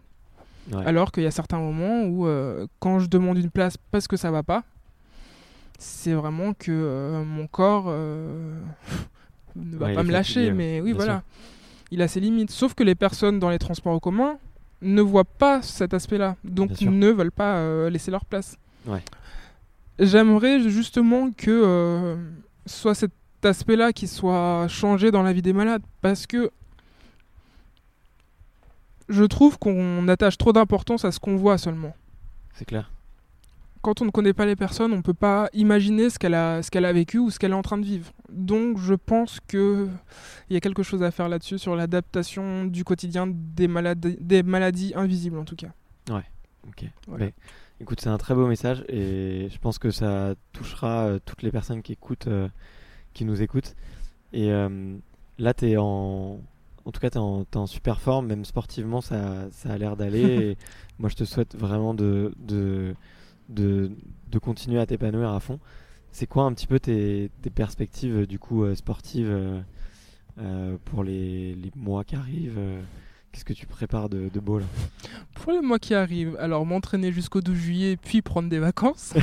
Ouais. 0.72 0.84
alors 0.86 1.12
qu'il 1.12 1.22
y 1.24 1.28
a 1.28 1.32
certains 1.32 1.60
moments 1.60 2.04
où 2.06 2.26
euh, 2.26 2.66
quand 2.80 3.00
je 3.00 3.08
demande 3.08 3.38
une 3.38 3.52
place 3.52 3.78
parce 3.92 4.08
que 4.08 4.18
ça 4.18 4.32
va 4.32 4.42
pas 4.42 4.64
c'est 5.78 6.14
vraiment 6.14 6.54
que 6.54 6.72
euh, 6.72 7.24
mon 7.24 7.46
corps 7.48 7.86
euh, 7.88 8.58
ne 9.56 9.78
va 9.78 9.88
Ouais, 9.88 9.94
pas 9.94 10.04
me 10.04 10.12
lâcher 10.12 10.52
mais 10.52 10.82
oui 10.82 10.92
voilà. 10.94 11.14
sûr. 11.16 11.22
il 11.92 12.02
a 12.02 12.08
ses 12.08 12.20
limites. 12.20 12.50
Sauf 12.52 12.74
que 12.74 12.84
les 12.84 12.96
personnes 12.96 13.40
dans 13.40 13.50
les 13.50 13.60
transports 13.60 13.94
en 13.94 14.00
commun 14.00 14.38
ne 14.82 15.02
voient 15.02 15.24
pas 15.26 15.62
cet 15.62 15.94
aspect 15.94 16.18
là 16.18 16.36
donc 16.44 16.82
ne 16.82 17.10
veulent 17.10 17.32
pas 17.32 17.90
laisser 17.90 18.10
leur 18.12 18.26
place. 18.26 18.58
Ouais. 18.88 19.04
j'aimerais 20.00 20.62
justement 20.70 21.32
que 21.32 22.18
soit 22.66 22.96
cet 22.96 23.12
aspect-là 23.44 23.94
qui 23.94 24.08
soit 24.08 24.68
changé 24.68 25.12
dans 25.12 25.22
la 25.24 25.32
vie 25.34 25.42
des 25.44 25.54
malades. 25.54 25.84
Parce 26.02 26.26
que 26.26 26.50
je 29.10 29.24
trouve 29.24 29.58
qu'on 29.58 30.08
attache 30.08 30.38
trop 30.38 30.54
d'importance 30.54 31.06
à 31.06 31.12
ce 31.12 31.20
qu'on 31.20 31.36
voit 31.36 31.58
seulement. 31.58 31.96
C'est 32.54 32.66
clair. 32.66 32.92
Quand 33.82 34.02
on 34.02 34.06
ne 34.06 34.10
connaît 34.10 34.34
pas 34.34 34.48
les 34.48 34.56
personnes, 34.56 34.94
on 34.94 34.98
ne 34.98 35.02
peut 35.02 35.14
pas 35.14 35.48
imaginer 35.54 36.10
ce 36.10 36.18
qu'elle 36.18 36.34
a, 36.34 36.64
ce 36.64 36.72
qu'elle 36.72 36.86
a 36.86 36.94
vécu 36.94 37.20
ou 37.20 37.30
ce 37.30 37.38
qu'elle 37.38 37.52
est 37.52 37.56
en 37.56 37.62
train 37.62 37.78
de 37.78 37.86
vivre. 37.86 38.12
Donc 38.32 38.80
je 38.80 38.96
pense 38.96 39.40
que 39.48 39.88
il 40.50 40.54
y 40.54 40.58
a 40.58 40.60
quelque 40.60 40.82
chose 40.82 41.04
à 41.04 41.12
faire 41.12 41.30
là-dessus 41.30 41.60
sur 41.60 41.76
l'adaptation 41.76 42.66
du 42.66 42.84
quotidien 42.84 43.28
des, 43.28 43.68
des 44.20 44.44
maladies 44.44 44.94
invisibles 44.96 45.38
en 45.38 45.46
tout 45.46 45.56
cas. 45.56 45.70
Ok. 46.68 46.86
Voilà. 47.08 47.26
Mais, 47.26 47.34
écoute, 47.80 48.02
c'est 48.02 48.10
un 48.10 48.18
très 48.18 48.34
beau 48.36 48.48
message 48.48 48.84
et 48.88 49.48
je 49.52 49.58
pense 49.60 49.80
que 49.80 49.92
ça 49.92 50.36
touchera 50.54 51.06
euh, 51.06 51.20
toutes 51.24 51.44
les 51.44 51.52
personnes 51.52 51.82
qui 51.82 51.94
écoutent, 51.94 52.28
euh, 52.28 52.48
qui 53.14 53.26
nous 53.26 53.42
écoutent. 53.42 53.76
Et 54.34 54.52
euh, 54.52 54.98
là, 55.38 55.54
tu 55.54 55.70
es 55.70 55.78
en. 55.78 56.40
En 56.86 56.92
tout 56.92 57.00
cas, 57.00 57.10
tu 57.10 57.18
es, 57.18 57.58
en 57.58 57.68
super 57.68 58.00
forme, 58.00 58.28
même 58.28 58.46
sportivement, 58.46 59.02
ça, 59.02 59.50
ça 59.52 59.72
a 59.74 59.78
l'air 59.78 59.98
d'aller. 59.98 60.56
moi, 61.00 61.10
je 61.10 61.16
te 61.16 61.24
souhaite 61.24 61.56
vraiment 61.56 61.94
de, 61.94 62.34
de, 62.38 62.96
de, 63.50 63.92
de 64.30 64.40
continuer 64.40 64.80
à 64.80 64.86
t'épanouir 64.86 65.30
à 65.32 65.40
fond. 65.40 65.60
C'est 66.12 66.28
quoi 66.28 66.44
un 66.44 66.54
petit 66.54 66.68
peu 66.68 66.80
tes, 66.80 67.32
tes 67.42 67.50
perspectives, 67.50 68.28
du 68.28 68.40
coup, 68.40 68.64
euh, 68.64 68.76
sportives 68.76 69.30
euh, 69.30 69.62
euh, 70.38 70.78
pour 70.86 71.04
les, 71.04 71.56
les 71.56 71.72
mois 71.76 72.04
qui 72.04 72.16
arrivent 72.16 72.60
Qu'est-ce 73.36 73.44
que 73.44 73.52
tu 73.54 73.66
prépares 73.66 74.08
de, 74.08 74.30
de 74.34 74.40
beau 74.40 74.60
là 74.60 74.66
Pour 75.34 75.52
les 75.52 75.60
mois 75.60 75.78
qui 75.78 75.94
arrivent, 75.94 76.38
alors 76.40 76.66
m'entraîner 76.66 77.12
jusqu'au 77.12 77.42
12 77.42 77.54
juillet 77.54 77.98
puis 78.02 78.22
prendre 78.22 78.48
des 78.48 78.60
vacances. 78.60 79.14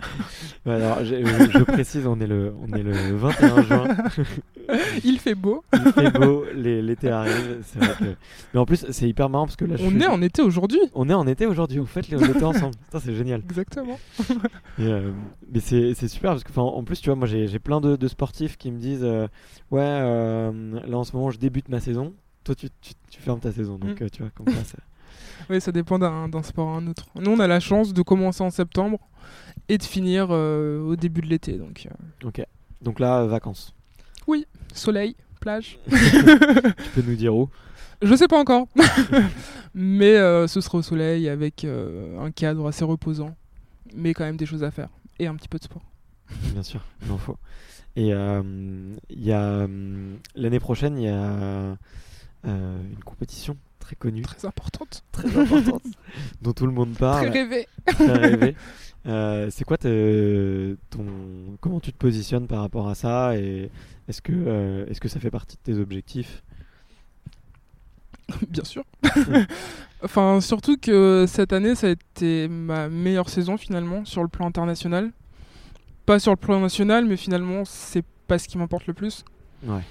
Alors, 0.66 1.02
je, 1.02 1.24
je- 1.24 1.62
précise, 1.64 2.06
on 2.06 2.20
est 2.20 2.26
le, 2.26 2.52
on 2.60 2.76
est 2.76 2.82
le 2.82 2.92
21 3.16 3.62
juin. 3.62 3.88
Il 5.04 5.18
fait 5.18 5.34
beau. 5.34 5.64
Il 5.72 5.92
fait 5.92 6.10
beau, 6.18 6.44
l'été 6.54 7.08
arrive. 7.08 7.60
C'est 7.62 7.78
vrai 7.78 7.94
que... 7.98 8.04
Mais 8.52 8.60
en 8.60 8.66
plus, 8.66 8.84
c'est 8.90 9.08
hyper 9.08 9.30
marrant 9.30 9.46
parce 9.46 9.56
que 9.56 9.64
là, 9.64 9.76
je 9.76 9.84
On 9.86 10.00
est 10.00 10.06
en 10.06 10.20
été 10.20 10.42
aujourd'hui. 10.42 10.80
on 10.94 11.08
est 11.08 11.14
en 11.14 11.26
été 11.26 11.46
aujourd'hui. 11.46 11.78
Vous 11.78 11.86
faites 11.86 12.08
l'été 12.08 12.44
ensemble. 12.44 12.74
Putain, 12.84 13.00
c'est 13.00 13.14
génial. 13.14 13.40
Exactement. 13.40 13.98
Et, 14.78 14.82
euh, 14.86 15.12
mais 15.50 15.60
c'est 15.60 15.94
super 16.08 16.32
parce 16.32 16.44
que, 16.44 16.52
en 16.58 16.84
plus, 16.84 17.00
tu 17.00 17.08
vois, 17.08 17.16
moi, 17.16 17.26
j'ai 17.26 17.46
j'ai 17.48 17.58
plein 17.58 17.80
de, 17.80 17.96
de 17.96 18.08
sportifs 18.08 18.58
qui 18.58 18.70
me 18.70 18.78
disent, 18.78 19.02
euh, 19.04 19.28
ouais, 19.70 19.80
euh, 19.82 20.80
là 20.86 20.98
en 20.98 21.04
ce 21.04 21.16
moment, 21.16 21.30
je 21.30 21.38
débute 21.38 21.70
ma 21.70 21.80
saison. 21.80 22.12
Toi, 22.46 22.54
tu, 22.54 22.68
tu, 22.80 22.92
tu 23.10 23.20
fermes 23.20 23.40
ta 23.40 23.50
saison, 23.52 23.76
donc 23.76 24.00
Mm. 24.00 24.04
euh, 24.04 24.08
tu 24.08 24.22
vois, 24.22 24.30
comme 24.30 24.46
ça. 24.64 24.78
Oui, 25.50 25.60
ça 25.60 25.70
dépend 25.72 25.98
d'un 25.98 26.42
sport 26.42 26.68
à 26.70 26.76
un 26.78 26.86
autre. 26.86 27.06
Nous, 27.14 27.30
on 27.30 27.38
a 27.40 27.46
la 27.46 27.60
chance 27.60 27.92
de 27.92 28.00
commencer 28.02 28.42
en 28.42 28.50
septembre 28.50 28.98
et 29.68 29.76
de 29.78 29.82
finir 29.82 30.28
euh, 30.30 30.80
au 30.80 30.96
début 30.96 31.20
de 31.20 31.26
l'été. 31.26 31.58
Donc, 31.58 31.86
euh, 31.86 32.26
Ok. 32.28 32.42
Donc 32.82 33.00
là, 33.00 33.24
vacances. 33.26 33.74
soleil, 34.72 35.14
plage. 35.40 35.78
Tu 35.90 36.90
peux 36.94 37.02
nous 37.02 37.16
dire 37.16 37.34
où? 37.34 37.48
Je 38.02 38.14
sais 38.14 38.28
pas 38.28 38.38
encore. 38.38 38.66
Mais 39.74 40.16
euh, 40.16 40.46
ce 40.46 40.60
sera 40.60 40.78
au 40.78 40.82
soleil 40.82 41.28
avec 41.28 41.64
un 41.64 42.30
cadre 42.30 42.66
assez 42.68 42.84
reposant. 42.84 43.34
Mais 43.94 44.14
quand 44.14 44.24
même 44.24 44.36
des 44.36 44.46
choses 44.46 44.64
à 44.64 44.70
faire. 44.70 44.88
Et 45.18 45.26
un 45.26 45.34
petit 45.34 45.48
peu 45.48 45.58
de 45.58 45.64
sport. 45.64 45.82
Bien 46.52 46.62
sûr, 46.62 46.84
il 47.04 47.10
en 47.12 47.18
faut. 47.18 47.36
Et 47.94 48.08
il 48.08 49.24
y 49.24 49.32
a 49.32 49.40
euh, 49.42 50.16
l'année 50.34 50.60
prochaine, 50.60 50.98
il 50.98 51.04
y 51.04 51.08
a 51.08 51.76
euh, 52.46 52.82
une 52.92 53.02
compétition 53.04 53.56
très 53.78 53.96
connue, 53.96 54.22
Très 54.22 54.46
importante. 54.46 55.02
très 55.12 55.28
importante, 55.36 55.82
dont 56.42 56.52
tout 56.52 56.66
le 56.66 56.72
monde 56.72 56.92
Très 56.92 57.00
parle, 57.00 57.30
très 57.86 58.12
rêvé. 58.12 58.56
Euh, 59.06 59.50
c'est 59.52 59.62
quoi 59.62 59.76
ton 59.78 61.06
comment 61.60 61.78
tu 61.78 61.92
te 61.92 61.96
positionnes 61.96 62.48
par 62.48 62.60
rapport 62.62 62.88
à 62.88 62.96
ça 62.96 63.36
et 63.36 63.70
est-ce 64.08 64.20
que 64.20 64.32
euh, 64.34 64.84
est-ce 64.88 65.00
que 65.00 65.06
ça 65.06 65.20
fait 65.20 65.30
partie 65.30 65.56
de 65.56 65.60
tes 65.62 65.78
objectifs? 65.80 66.42
Bien 68.48 68.64
sûr. 68.64 68.82
enfin, 70.02 70.40
surtout 70.40 70.76
que 70.76 71.24
cette 71.28 71.52
année, 71.52 71.76
ça 71.76 71.86
a 71.86 71.90
été 71.90 72.48
ma 72.48 72.88
meilleure 72.88 73.28
saison 73.28 73.56
finalement 73.56 74.04
sur 74.04 74.22
le 74.22 74.28
plan 74.28 74.48
international. 74.48 75.12
Pas 76.04 76.18
sur 76.18 76.32
le 76.32 76.36
plan 76.36 76.58
national, 76.60 77.04
mais 77.06 77.16
finalement, 77.16 77.64
c'est 77.64 78.04
pas 78.26 78.40
ce 78.40 78.48
qui 78.48 78.58
m'importe 78.58 78.88
le 78.88 78.94
plus. 78.94 79.24
Ouais. 79.64 79.82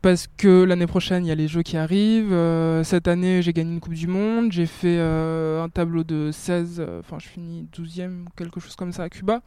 Parce 0.00 0.28
que 0.28 0.62
l'année 0.62 0.86
prochaine, 0.86 1.24
il 1.24 1.28
y 1.28 1.32
a 1.32 1.34
les 1.34 1.48
Jeux 1.48 1.62
qui 1.62 1.76
arrivent. 1.76 2.32
Euh, 2.32 2.84
cette 2.84 3.08
année, 3.08 3.42
j'ai 3.42 3.52
gagné 3.52 3.72
une 3.72 3.80
Coupe 3.80 3.94
du 3.94 4.06
Monde. 4.06 4.52
J'ai 4.52 4.66
fait 4.66 4.96
euh, 4.98 5.62
un 5.62 5.68
tableau 5.68 6.04
de 6.04 6.30
16, 6.32 6.78
euh, 6.78 7.00
enfin, 7.00 7.18
je 7.18 7.26
finis 7.26 7.66
12e, 7.76 8.26
quelque 8.36 8.60
chose 8.60 8.76
comme 8.76 8.92
ça 8.92 9.02
à 9.04 9.08
Cuba. 9.08 9.42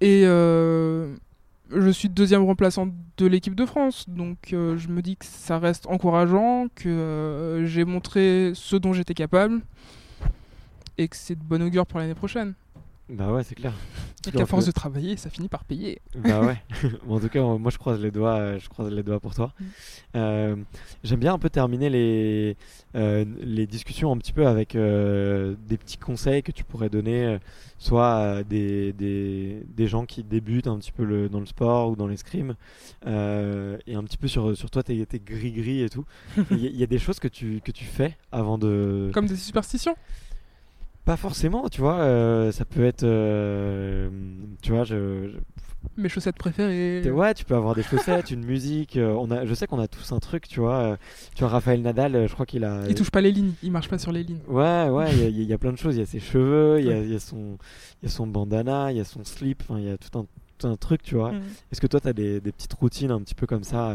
Et 0.00 0.22
je 0.22 1.90
suis 1.92 2.08
deuxième 2.08 2.42
remplaçant 2.42 2.88
de 3.18 3.26
l'équipe 3.26 3.54
de 3.54 3.66
France. 3.66 4.06
Donc, 4.08 4.38
je 4.50 4.88
me 4.88 5.02
dis 5.02 5.16
que 5.16 5.26
ça 5.26 5.58
reste 5.58 5.86
encourageant, 5.86 6.68
que 6.74 7.62
j'ai 7.66 7.84
montré 7.84 8.52
ce 8.54 8.76
dont 8.76 8.94
j'étais 8.94 9.14
capable. 9.14 9.60
Et 10.96 11.06
que 11.06 11.16
c'est 11.16 11.38
de 11.38 11.44
bon 11.44 11.62
augure 11.62 11.86
pour 11.86 12.00
l'année 12.00 12.14
prochaine. 12.14 12.54
Bah 13.10 13.32
ouais, 13.32 13.42
c'est 13.42 13.54
clair. 13.54 13.72
Et 14.26 14.30
qu'à 14.32 14.46
force 14.46 14.66
de 14.66 14.70
travailler, 14.70 15.16
ça 15.16 15.30
finit 15.30 15.48
par 15.48 15.64
payer. 15.64 16.00
Bah 16.14 16.40
ouais. 16.42 16.62
Bon, 17.06 17.16
en 17.16 17.20
tout 17.20 17.28
cas, 17.28 17.42
moi 17.42 17.70
je 17.70 17.78
croise 17.78 18.00
les 18.00 18.10
doigts, 18.10 18.36
euh, 18.36 18.58
je 18.58 18.68
croise 18.68 18.90
les 18.92 19.02
doigts 19.02 19.18
pour 19.18 19.34
toi. 19.34 19.52
Mm. 19.58 19.64
Euh, 20.16 20.56
J'aime 21.02 21.20
bien 21.20 21.34
un 21.34 21.38
peu 21.38 21.50
terminer 21.50 21.90
les 21.90 22.56
euh, 22.94 23.24
les 23.40 23.66
discussions 23.66 24.12
un 24.12 24.18
petit 24.18 24.32
peu 24.32 24.46
avec 24.46 24.74
euh, 24.74 25.54
des 25.66 25.76
petits 25.76 25.96
conseils 25.96 26.42
que 26.42 26.52
tu 26.52 26.64
pourrais 26.64 26.90
donner, 26.90 27.24
euh, 27.24 27.38
soit 27.78 28.14
à 28.14 28.42
des, 28.44 28.92
des 28.92 29.62
des 29.74 29.86
gens 29.88 30.04
qui 30.04 30.22
débutent 30.22 30.66
un 30.66 30.78
petit 30.78 30.92
peu 30.92 31.04
le, 31.04 31.28
dans 31.28 31.40
le 31.40 31.46
sport 31.46 31.90
ou 31.90 31.96
dans 31.96 32.06
l'escrime, 32.06 32.54
euh, 33.06 33.78
et 33.86 33.94
un 33.94 34.04
petit 34.04 34.18
peu 34.18 34.28
sur 34.28 34.56
sur 34.56 34.70
toi 34.70 34.82
tes 34.82 35.04
tes 35.06 35.18
gris 35.18 35.52
gris 35.52 35.82
et 35.82 35.88
tout. 35.88 36.04
Il 36.50 36.58
y, 36.58 36.76
y 36.76 36.82
a 36.82 36.86
des 36.86 36.98
choses 36.98 37.18
que 37.18 37.28
tu 37.28 37.60
que 37.64 37.72
tu 37.72 37.84
fais 37.84 38.16
avant 38.32 38.58
de 38.58 39.10
Comme 39.14 39.26
des 39.26 39.36
superstitions? 39.36 39.94
Pas 41.10 41.16
forcément, 41.16 41.68
tu 41.68 41.80
vois. 41.80 41.98
euh, 42.00 42.52
ça 42.52 42.64
peut 42.64 42.84
être, 42.84 43.02
euh, 43.02 44.08
tu 44.62 44.70
vois, 44.70 44.84
je, 44.84 45.28
je- 45.28 45.38
Mes 46.00 46.08
chaussettes 46.08 46.36
préférées. 46.36 47.10
Ouais, 47.10 47.34
tu 47.34 47.44
peux 47.44 47.56
avoir 47.56 47.74
des 47.74 47.82
chaussettes, 47.82 48.30
une 48.30 48.44
musique. 48.44 48.96
euh, 48.96 49.12
on 49.18 49.28
a, 49.32 49.44
je 49.44 49.52
sais 49.54 49.66
qu'on 49.66 49.80
a 49.80 49.88
tous 49.88 50.12
un 50.12 50.20
truc, 50.20 50.46
tu 50.46 50.60
vois. 50.60 50.98
tu 51.34 51.40
vois, 51.40 51.48
Raphaël 51.48 51.82
Nadal, 51.82 52.28
je 52.28 52.32
crois 52.32 52.46
qu'il 52.46 52.62
a. 52.64 52.82
Il 52.88 52.94
touche 52.94 53.10
pas 53.10 53.20
les 53.20 53.32
lignes, 53.32 53.54
il 53.64 53.72
marche 53.72 53.88
pas 53.88 53.98
sur 53.98 54.12
les 54.12 54.22
lignes. 54.22 54.38
Ouais, 54.46 54.88
ouais, 54.88 55.08
il 55.12 55.18
y 55.18 55.24
a- 55.24 55.28
y, 55.30 55.52
y 55.52 55.56
plein 55.56 55.72
de 55.72 55.78
choses. 55.78 55.96
Il 55.96 55.98
y 55.98 56.02
a 56.02 56.06
ses 56.06 56.20
cheveux, 56.20 56.78
il 56.78 56.86
y, 56.86 56.92
a, 56.92 57.00
y 57.02 57.18
son, 57.18 57.58
il 58.02 58.06
y 58.06 58.06
a 58.06 58.10
son 58.10 58.28
bandana, 58.28 58.92
il 58.92 58.98
y 58.98 59.00
a 59.00 59.04
son 59.04 59.24
slip. 59.24 59.62
Enfin, 59.68 59.80
il 59.80 59.86
y 59.86 59.90
a 59.90 59.96
tout 59.98 60.16
un, 60.16 60.26
tout 60.58 60.68
un 60.68 60.76
truc, 60.76 61.02
tu 61.02 61.16
vois. 61.16 61.32
Mm. 61.32 61.40
Est-ce 61.72 61.80
que 61.80 61.88
toi, 61.88 61.98
t'as 61.98 62.12
des, 62.12 62.40
des 62.40 62.52
petites 62.52 62.74
routines 62.74 63.10
un 63.10 63.20
petit 63.20 63.34
peu 63.34 63.48
comme 63.48 63.64
ça 63.64 63.94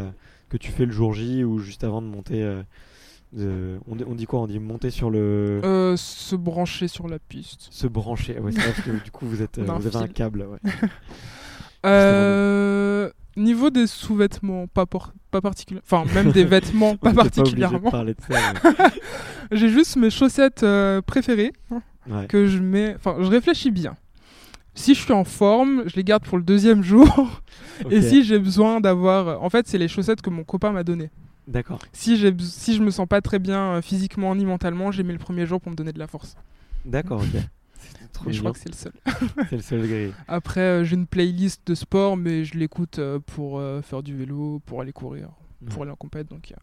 que 0.49 0.57
tu 0.57 0.70
fais 0.74 0.86
le 0.86 0.91
jour 0.91 1.13
J 1.13 1.45
ou 1.45 1.59
juste 1.59 1.86
avant 1.86 2.01
de 2.01 2.07
monter 2.07 2.43
euh, 3.38 3.77
on, 3.88 3.95
dit- 3.95 4.03
on 4.07 4.15
dit 4.15 4.25
quoi? 4.25 4.39
On 4.41 4.47
dit 4.47 4.59
monter 4.59 4.89
sur 4.91 5.09
le. 5.09 5.61
Euh, 5.63 5.95
se 5.97 6.36
brancher 6.36 6.88
sur 6.88 7.07
la 7.07 7.19
piste. 7.19 7.67
Se 7.71 7.88
brancher. 7.88 8.39
Ouais, 8.39 8.51
c'est 8.51 8.59
vrai 8.61 8.71
parce 8.73 8.81
que 8.88 9.03
du 9.03 9.11
coup, 9.11 9.25
vous, 9.25 9.41
êtes, 9.41 9.57
euh, 9.57 9.65
vous 9.65 9.88
avez 9.88 9.95
un 9.97 10.07
câble. 10.07 10.45
Ouais. 10.49 10.71
Euh, 11.86 13.11
niveau 13.38 13.69
des 13.69 13.86
sous-vêtements, 13.86 14.65
pas, 14.65 14.86
por- 14.88 15.13
pas 15.29 15.39
particulièrement. 15.41 15.86
Enfin, 15.86 16.13
même 16.15 16.31
des 16.31 16.43
vêtements, 16.43 16.95
pas 16.97 17.13
particulièrement. 17.13 17.91
parler 17.91 18.15
de 18.15 18.21
ça, 18.27 18.39
mais- 18.63 18.71
J'ai 19.51 19.69
juste 19.69 19.95
mes 19.95 20.09
chaussettes 20.09 20.63
euh, 20.63 21.01
préférées 21.01 21.53
Ouais. 22.09 22.25
que 22.27 22.47
je 22.47 22.57
mets. 22.59 22.95
Enfin, 22.95 23.17
je 23.19 23.27
réfléchis 23.27 23.69
bien. 23.71 23.95
Si 24.73 24.93
je 24.95 25.01
suis 25.01 25.13
en 25.13 25.23
forme, 25.23 25.83
je 25.86 25.95
les 25.95 26.03
garde 26.03 26.23
pour 26.23 26.38
le 26.38 26.43
deuxième 26.43 26.83
jour. 26.83 27.41
Et 27.91 28.01
si 28.01 28.23
j'ai 28.23 28.39
besoin 28.39 28.81
d'avoir. 28.81 29.41
En 29.43 29.49
fait, 29.49 29.67
c'est 29.67 29.77
les 29.77 29.88
chaussettes 29.88 30.21
que 30.21 30.29
mon 30.31 30.43
copain 30.43 30.71
m'a 30.71 30.83
données. 30.83 31.11
D'accord. 31.48 31.80
Si, 31.93 32.18
si 32.39 32.76
je 32.76 32.82
me 32.82 32.89
sens 32.91 33.08
pas 33.08 33.22
très 33.22 33.39
bien 33.39 33.76
euh, 33.76 33.82
physiquement 33.82 34.34
ni 34.36 34.46
mentalement, 34.46 34.91
j'ai 34.91 35.04
mis 35.04 35.14
le 35.14 35.20
premier 35.20 35.46
jour 35.46 35.62
pour 35.62 35.72
me 35.72 35.76
donner 35.76 35.93
de 35.93 36.00
la 36.00 36.08
force. 36.08 36.36
D'accord, 36.86 37.22
ok. 37.22 37.41
Trop 38.14 38.32
je 38.32 38.39
crois 38.39 38.54
que 38.54 38.60
c'est 38.60 38.70
le 38.70 38.76
seul. 38.76 38.93
C'est 39.50 39.58
le 39.58 39.62
seul 39.62 39.88
gris. 39.88 40.14
Après, 40.28 40.62
euh, 40.62 40.84
j'ai 40.84 40.96
une 40.96 41.06
playlist 41.06 41.62
de 41.68 41.76
sport, 41.76 42.16
mais 42.18 42.46
je 42.46 42.58
l'écoute 42.58 42.98
euh, 43.00 43.20
pour 43.20 43.60
euh, 43.60 43.82
faire 43.82 44.02
du 44.02 44.16
vélo, 44.16 44.62
pour 44.66 44.82
aller 44.82 44.93
courir, 44.93 45.30
pour 45.70 45.84
aller 45.84 45.91
en 45.91 45.96
compète. 45.98 46.30
Donc, 46.30 46.54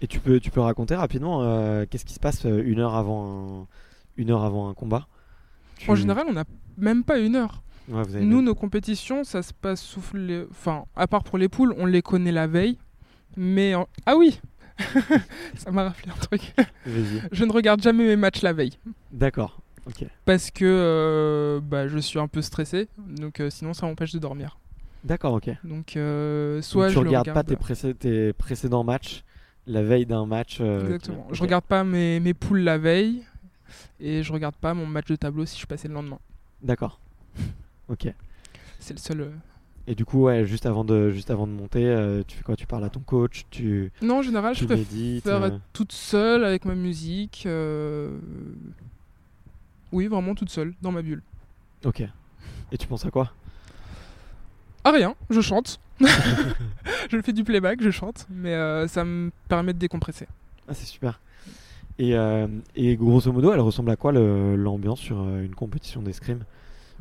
Et 0.00 0.06
tu 0.06 0.20
peux, 0.20 0.38
tu 0.40 0.50
peux 0.50 0.60
raconter 0.60 0.94
rapidement 0.94 1.40
qu'est-ce 1.86 2.04
qui 2.04 2.14
se 2.14 2.20
passe 2.20 2.44
une 2.44 2.78
heure 2.80 2.94
avant 2.94 3.62
un, 3.62 3.66
une 4.16 4.30
heure 4.30 4.44
avant 4.44 4.68
un 4.70 4.74
combat? 4.74 5.06
Tu- 5.78 5.90
En 5.90 5.94
général, 5.94 6.26
on 6.28 6.32
n'a 6.32 6.44
même 6.76 7.04
pas 7.04 7.18
une 7.18 7.36
heure. 7.36 7.62
Ouais, 7.88 8.02
Nous, 8.20 8.42
nos 8.42 8.54
compétitions, 8.54 9.24
ça 9.24 9.42
se 9.42 9.52
passe 9.54 9.80
sous 9.80 10.02
les... 10.14 10.44
Enfin, 10.50 10.84
à 10.94 11.06
part 11.06 11.24
pour 11.24 11.38
les 11.38 11.48
poules, 11.48 11.74
on 11.78 11.86
les 11.86 12.02
connaît 12.02 12.32
la 12.32 12.46
veille. 12.46 12.78
Mais... 13.36 13.74
en- 13.74 13.88
Ah 14.06 14.16
oui 14.16 14.40
Ça 15.56 15.70
m'a 15.72 15.84
rappelé 15.84 16.12
un 16.12 16.20
truc. 16.20 16.54
Je 17.32 17.44
ne 17.44 17.52
regarde 17.52 17.82
jamais 17.82 18.04
mes 18.06 18.16
matchs 18.16 18.42
la 18.42 18.52
veille. 18.52 18.78
D'accord. 19.10 19.60
Ok. 19.86 20.04
Parce 20.24 20.50
que 20.50 20.64
euh, 20.64 21.60
bah, 21.60 21.88
je 21.88 21.98
suis 21.98 22.18
un 22.18 22.28
peu 22.28 22.42
stressé. 22.42 22.88
Donc 22.98 23.40
euh, 23.40 23.50
sinon, 23.50 23.74
ça 23.74 23.86
m'empêche 23.86 24.12
de 24.12 24.18
dormir. 24.18 24.58
D'accord, 25.04 25.34
ok. 25.34 25.48
Donc, 25.64 25.96
euh, 25.96 26.56
Donc, 26.56 26.64
soit 26.64 26.88
tu 26.88 26.94
je 26.94 26.98
regardes 26.98 27.26
pas 27.26 27.30
regarde... 27.40 27.46
tes, 27.48 27.56
précé- 27.56 27.94
tes 27.94 28.32
précédents 28.32 28.84
matchs 28.84 29.24
la 29.66 29.82
veille 29.82 30.06
d'un 30.06 30.26
match. 30.26 30.60
Exactement. 30.60 31.24
qui- 31.28 31.34
Je 31.36 31.42
regarde 31.42 31.64
pas 31.64 31.84
mes, 31.84 32.20
mes 32.20 32.34
poules 32.34 32.60
la 32.60 32.78
veille. 32.78 33.22
Et 34.00 34.22
je 34.22 34.32
regarde 34.32 34.54
pas 34.56 34.74
mon 34.74 34.86
match 34.86 35.06
de 35.08 35.16
tableau 35.16 35.44
si 35.44 35.52
je 35.54 35.58
suis 35.58 35.66
passé 35.66 35.88
le 35.88 35.94
lendemain. 35.94 36.18
D'accord. 36.62 37.00
Ok. 37.88 38.06
C'est 38.78 38.92
le 38.94 38.98
seul... 39.00 39.32
Et 39.90 39.94
du 39.94 40.04
coup, 40.04 40.24
ouais, 40.24 40.44
juste 40.44 40.66
avant 40.66 40.84
de, 40.84 41.08
juste 41.08 41.30
avant 41.30 41.46
de 41.46 41.52
monter, 41.52 41.82
euh, 41.86 42.22
tu 42.28 42.36
fais 42.36 42.42
quoi? 42.42 42.56
Tu 42.56 42.66
parles 42.66 42.84
à 42.84 42.90
ton 42.90 43.00
coach 43.00 43.46
Tu, 43.50 43.90
Non, 44.02 44.18
en 44.18 44.22
général, 44.22 44.54
tu 44.54 44.60
je 44.60 44.66
préfère 44.66 44.84
médites 44.84 45.24
faire 45.24 45.42
euh, 45.42 45.46
être 45.46 45.60
toute 45.72 45.92
seule 45.92 46.44
avec 46.44 46.66
ma 46.66 46.74
musique. 46.74 47.44
euh, 47.46 48.18
Oui, 49.90 50.06
vraiment 50.06 50.34
toute 50.34 50.50
seule, 50.50 50.74
dans 50.82 50.92
ma 50.92 51.00
bulle. 51.00 51.22
Ok. 51.86 52.02
Et 52.70 52.76
tu 52.76 52.86
penses 52.86 53.06
à 53.06 53.10
quoi? 53.10 53.32
Ah 54.84 54.90
rien, 54.90 55.14
je 55.30 55.40
chante. 55.40 55.80
je 56.00 57.20
fais 57.22 57.32
du 57.32 57.42
playback, 57.42 57.82
je 57.82 57.90
chante, 57.90 58.26
mais 58.28 58.52
euh, 58.52 58.86
ça 58.88 59.04
me 59.04 59.30
permet 59.48 59.72
de 59.72 59.78
décompresser. 59.78 60.26
Ah, 60.68 60.74
c'est 60.74 60.84
super. 60.86 61.18
Et, 61.98 62.14
et 62.76 62.94
grosso 62.96 63.32
modo, 63.32 63.52
elle 63.52 63.58
ressemble 63.58 63.90
à 63.90 63.96
quoi 63.96 64.12
l'ambiance 64.12 65.00
sur 65.00 65.18
une 65.38 65.54
compétition 65.54 66.00
d'escrime? 66.00 66.44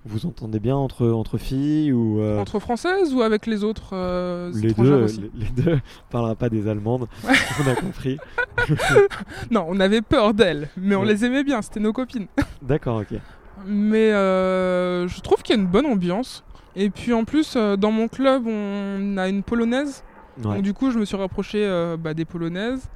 Vous 0.05 0.25
entendez 0.25 0.59
bien 0.59 0.75
entre, 0.75 1.07
entre 1.09 1.37
filles 1.37 1.91
ou 1.91 2.21
euh, 2.21 2.39
Entre 2.39 2.59
françaises 2.59 3.13
ou 3.13 3.21
avec 3.21 3.45
les 3.45 3.63
autres 3.65 3.89
euh, 3.93 4.51
les 4.55 4.71
deux 4.71 5.03
aussi 5.03 5.29
les, 5.35 5.45
les 5.45 5.49
deux 5.63 5.73
On 5.75 6.11
parlera 6.11 6.35
pas 6.35 6.49
des 6.49 6.67
allemandes, 6.69 7.07
on 7.25 7.69
a 7.69 7.75
compris. 7.75 8.17
Non, 9.51 9.65
on 9.67 9.79
avait 9.79 10.01
peur 10.01 10.33
d'elles, 10.33 10.69
mais 10.77 10.95
on 10.95 11.01
Ouais. 11.01 11.07
les 11.07 11.25
aimait 11.25 11.43
bien, 11.43 11.61
c'était 11.61 11.79
nos 11.79 11.93
copines. 11.93 12.27
D'accord, 12.61 13.01
ok. 13.01 13.19
Mais 13.65 14.11
euh, 14.13 15.07
je 15.07 15.19
trouve 15.21 15.41
qu'il 15.43 15.55
y 15.55 15.59
a 15.59 15.61
une 15.61 15.67
bonne 15.67 15.85
ambiance. 15.85 16.43
Et 16.75 16.89
puis 16.89 17.11
en 17.13 17.23
plus, 17.25 17.55
dans 17.57 17.91
mon 17.91 18.07
club, 18.07 18.45
on 18.47 19.17
a 19.17 19.27
une 19.29 19.41
polonaise. 19.43 20.03
Ouais. 20.37 20.43
Donc 20.55 20.61
du 20.61 20.73
coup, 20.73 20.91
je 20.91 20.99
me 20.99 21.05
suis 21.05 21.17
rapproché 21.17 21.67
bah, 21.99 22.13
des 22.13 22.25
polonaises. 22.25 22.87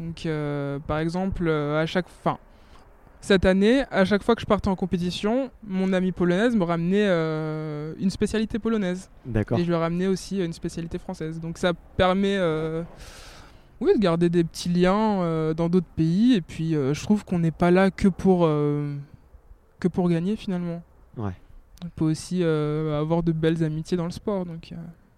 Donc 0.00 0.26
par 0.86 0.98
exemple, 0.98 1.48
à 1.48 1.86
chaque 1.86 2.08
fin, 2.08 2.38
cette 3.22 3.46
année, 3.46 3.84
à 3.90 4.04
chaque 4.04 4.22
fois 4.22 4.34
que 4.34 4.40
je 4.42 4.46
partais 4.46 4.68
en 4.68 4.76
compétition, 4.76 5.50
mon 5.66 5.92
amie 5.94 6.12
polonaise 6.12 6.54
me 6.54 6.64
ramenait 6.64 7.06
euh, 7.06 7.94
une 7.98 8.10
spécialité 8.10 8.58
polonaise. 8.58 9.08
D'accord. 9.24 9.58
Et 9.58 9.62
je 9.62 9.68
lui 9.68 9.74
ramenais 9.76 10.08
aussi 10.08 10.44
une 10.44 10.52
spécialité 10.52 10.98
française. 10.98 11.40
Donc 11.40 11.56
ça 11.56 11.72
permet 11.96 12.36
euh, 12.36 12.82
oui, 13.80 13.92
de 13.94 13.98
garder 14.00 14.28
des 14.28 14.44
petits 14.44 14.68
liens 14.68 15.22
euh, 15.22 15.54
dans 15.54 15.68
d'autres 15.70 15.86
pays. 15.96 16.34
Et 16.34 16.40
puis 16.42 16.72
je 16.72 17.02
trouve 17.02 17.24
qu'on 17.24 17.38
n'est 17.38 17.50
pas 17.50 17.70
là 17.70 17.90
que 17.90 18.08
pour, 18.08 18.40
que 19.80 19.88
pour 19.88 20.08
gagner 20.10 20.36
finalement. 20.36 20.82
Ouais. 21.16 21.32
On 21.84 21.88
peut 21.96 22.04
aussi 22.04 22.42
avoir 22.44 23.22
de 23.22 23.32
belles 23.32 23.64
amitiés 23.64 23.96
dans 23.96 24.04
le 24.04 24.10
sport. 24.12 24.44
Donc 24.44 24.74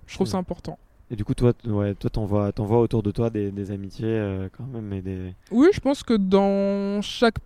je 0.06 0.14
trouve 0.14 0.26
Ouais. 0.26 0.30
ça 0.32 0.38
important. 0.38 0.78
Et 1.10 1.16
du 1.16 1.24
coup, 1.24 1.34
toi, 1.34 1.52
ouais, 1.66 1.94
toi, 1.94 2.08
t'envoies, 2.08 2.50
t'envoies 2.52 2.80
autour 2.80 3.02
de 3.02 3.10
toi 3.10 3.28
des, 3.28 3.50
des 3.50 3.70
amitiés 3.70 4.06
euh, 4.06 4.48
quand 4.56 4.64
même 4.64 4.90
et 4.94 5.02
des. 5.02 5.34
Oui, 5.50 5.68
je 5.72 5.78
pense 5.80 6.02
que 6.02 6.14
dans 6.14 7.02
chaque 7.02 7.36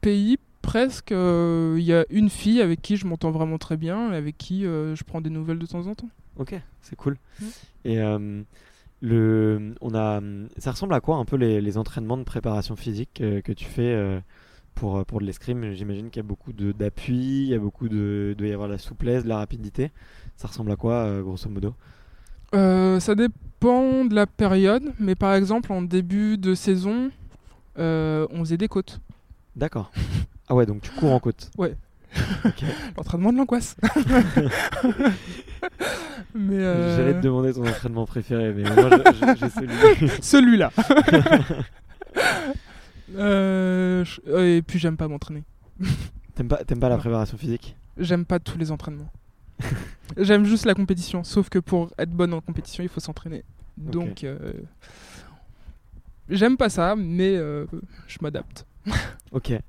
pays, 0.00 0.38
presque, 0.62 1.12
euh, 1.12 1.76
il 1.78 1.84
y 1.84 1.92
a 1.92 2.04
une 2.10 2.28
fille 2.28 2.60
avec 2.60 2.82
qui 2.82 2.96
je 2.96 3.06
m'entends 3.06 3.30
vraiment 3.30 3.58
très 3.58 3.76
bien 3.76 4.12
et 4.12 4.16
avec 4.16 4.36
qui 4.36 4.66
euh, 4.66 4.94
je 4.96 5.04
prends 5.04 5.20
des 5.20 5.30
nouvelles 5.30 5.58
de 5.58 5.66
temps 5.66 5.86
en 5.86 5.94
temps. 5.94 6.08
Ok, 6.36 6.54
c'est 6.82 6.96
cool. 6.96 7.16
Et 7.84 8.00
euh, 8.00 8.42
le, 9.00 9.74
on 9.80 9.94
a, 9.94 10.20
ça 10.58 10.72
ressemble 10.72 10.94
à 10.94 11.00
quoi 11.00 11.16
un 11.16 11.24
peu 11.24 11.36
les, 11.36 11.60
les 11.60 11.78
entraînements 11.78 12.16
de 12.16 12.24
préparation 12.24 12.76
physique 12.76 13.14
que 13.14 13.52
tu 13.52 13.64
fais 13.64 14.20
pour, 14.74 15.04
pour 15.06 15.20
de 15.20 15.24
l'escrime? 15.24 15.72
J'imagine 15.72 16.10
qu'il 16.10 16.20
y 16.20 16.24
a 16.24 16.28
beaucoup 16.28 16.52
de- 16.52 16.72
d'appui, 16.72 17.44
il 17.44 17.48
y 17.48 17.54
a 17.54 17.58
beaucoup 17.58 17.88
de, 17.88 18.34
doit 18.36 18.48
y 18.48 18.52
avoir 18.52 18.68
la 18.68 18.78
souplesse, 18.78 19.24
de 19.24 19.28
la 19.28 19.38
rapidité. 19.38 19.92
Ça 20.36 20.48
ressemble 20.48 20.72
à 20.72 20.76
quoi, 20.76 21.22
grosso 21.22 21.48
modo? 21.48 21.74
Ça 22.52 23.14
dépend 23.14 24.04
de 24.04 24.14
la 24.14 24.26
période, 24.26 24.92
mais 24.98 25.14
par 25.14 25.34
exemple 25.34 25.72
en 25.72 25.82
début 25.82 26.36
de 26.38 26.54
saison, 26.54 27.10
on 27.76 28.38
faisait 28.40 28.58
des 28.58 28.68
côtes. 28.68 29.00
D'accord. 29.56 29.90
Ah 30.48 30.54
ouais, 30.54 30.66
donc 30.66 30.82
tu 30.82 30.90
cours 30.90 31.12
en 31.12 31.18
côte. 31.18 31.50
L'entraînement 32.96 33.32
de 33.32 33.38
l'angoisse. 33.38 33.76
mais 36.34 36.58
euh, 36.58 36.96
J'allais 36.96 37.14
te 37.14 37.20
demander 37.20 37.52
ton 37.54 37.66
entraînement 37.66 38.06
préféré, 38.06 38.52
mais 38.52 38.62
moi 38.62 38.90
j'ai 39.40 39.48
celui. 39.48 39.72
celui-là. 40.22 40.70
Euh, 43.14 44.04
euh, 44.26 44.56
et 44.56 44.62
puis 44.62 44.80
j'aime 44.80 44.96
pas 44.96 45.06
m'entraîner. 45.06 45.44
T'aimes 46.34 46.48
pas, 46.48 46.88
la 46.88 46.98
préparation 46.98 47.38
physique? 47.38 47.76
J'aime 47.96 48.24
pas 48.24 48.40
tous 48.40 48.58
les 48.58 48.72
entraînements. 48.72 49.12
J'aime 50.16 50.44
juste 50.44 50.66
la 50.66 50.74
compétition, 50.74 51.22
sauf 51.22 51.48
que 51.48 51.60
pour 51.60 51.92
être 51.98 52.10
bonne 52.10 52.34
en 52.34 52.40
compétition, 52.40 52.82
il 52.82 52.88
faut 52.88 52.98
s'entraîner. 53.00 53.44
Donc, 53.76 54.24
euh, 54.24 54.52
j'aime 56.28 56.56
pas 56.56 56.68
ça, 56.68 56.96
mais 56.96 57.36
je 57.36 58.18
m'adapte. 58.20 58.66
Ok. 59.32 59.50
Et, 59.50 59.62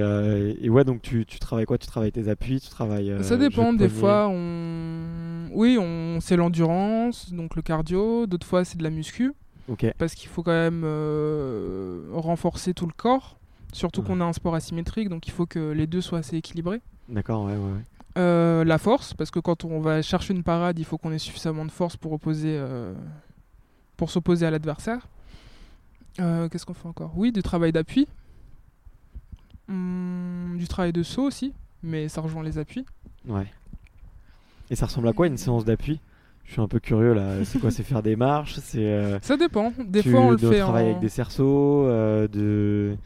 euh, 0.00 0.54
et 0.60 0.70
ouais, 0.70 0.84
donc 0.84 1.02
tu, 1.02 1.26
tu 1.26 1.38
travailles 1.38 1.66
quoi? 1.66 1.76
Tu 1.76 1.86
travailles 1.86 2.12
tes 2.12 2.28
appuis 2.28 2.58
Tu 2.60 2.70
travailles. 2.70 3.10
euh, 3.10 3.22
ça 3.22 3.36
dépend, 3.36 3.72
de 3.74 3.78
des 3.78 3.88
poignet 3.88 4.00
fois, 4.00 4.28
on... 4.30 5.48
oui, 5.52 5.76
on... 5.78 6.18
c'est 6.22 6.36
l'endurance, 6.36 7.32
donc 7.32 7.54
le 7.54 7.60
cardio, 7.62 8.26
d'autres 8.26 8.46
fois, 8.46 8.64
c'est 8.64 8.78
de 8.78 8.82
la 8.82 8.88
muscu, 8.90 9.32
Ok. 9.68 9.84
parce 9.98 10.14
qu'il 10.14 10.30
faut 10.30 10.42
quand 10.42 10.52
même 10.52 10.82
euh, 10.84 12.06
renforcer 12.12 12.72
tout 12.72 12.86
le 12.86 12.94
corps, 12.96 13.36
surtout 13.74 14.00
Ouais. 14.00 14.06
qu'on 14.06 14.20
a 14.22 14.24
un 14.24 14.32
sport 14.32 14.54
asymétrique, 14.54 15.10
donc 15.10 15.26
il 15.26 15.32
faut 15.32 15.44
que 15.44 15.72
les 15.72 15.86
deux 15.86 16.00
soient 16.00 16.20
assez 16.20 16.36
équilibrés. 16.36 16.80
D'accord, 17.10 17.44
ouais, 17.44 17.52
ouais, 17.56 17.72
ouais. 18.16 18.64
La 18.64 18.78
force, 18.78 19.12
parce 19.12 19.30
que 19.30 19.40
quand 19.40 19.64
on 19.66 19.80
va 19.80 20.00
chercher 20.00 20.32
une 20.32 20.44
parade, 20.44 20.78
il 20.78 20.84
faut 20.86 20.96
qu'on 20.96 21.12
ait 21.12 21.18
suffisamment 21.18 21.66
de 21.66 21.70
force 21.72 21.96
pour 21.98 22.12
opposer, 22.12 22.58
pour 23.98 24.08
s'opposer 24.10 24.46
à 24.46 24.50
l'adversaire. 24.50 25.08
Qu'est-ce 26.16 26.64
qu'on 26.64 26.72
fait 26.74 26.88
encore? 26.88 27.12
Oui, 27.16 27.32
du 27.32 27.42
travail 27.42 27.72
d'appui, 27.72 28.06
Hum, 29.68 30.56
du 30.58 30.68
travail 30.68 30.92
de 30.92 31.02
saut 31.02 31.22
aussi, 31.24 31.52
mais 31.82 32.08
ça 32.08 32.20
rejoint 32.20 32.42
les 32.42 32.58
appuis. 32.58 32.84
Ouais. 33.26 33.46
Et 34.70 34.76
ça 34.76 34.86
ressemble 34.86 35.08
à 35.08 35.12
quoi 35.12 35.26
une 35.26 35.36
séance 35.38 35.64
d'appui? 35.64 36.00
Je 36.44 36.52
suis 36.52 36.60
un 36.60 36.68
peu 36.68 36.78
curieux 36.78 37.14
là. 37.14 37.42
C'est 37.44 37.58
quoi 37.58 37.70
C'est 37.70 37.82
faire 37.82 38.02
des 38.02 38.16
marches? 38.16 38.56
C'est. 38.60 38.84
euh, 38.84 39.18
Ça 39.22 39.36
dépend. 39.38 39.72
Des 39.78 40.02
tu 40.02 40.10
fois, 40.10 40.20
on 40.20 40.30
le 40.30 40.36
fait 40.38 40.58
travailler 40.58 40.88
en... 40.88 40.90
avec 40.90 41.00
des 41.00 41.08
cerceaux, 41.08 41.86
euh, 41.86 42.28
de. 42.28 42.96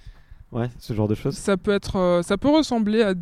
Ouais, 0.51 0.69
ce 0.79 0.93
genre 0.95 1.07
de 1.09 1.15
choses? 1.15 1.37
Ça 1.37 1.57
peut 1.57 1.71
être, 1.71 1.97
euh, 1.97 2.23
ça 2.23 2.37
peut 2.39 2.49
ressembler 2.49 3.03
à 3.03 3.15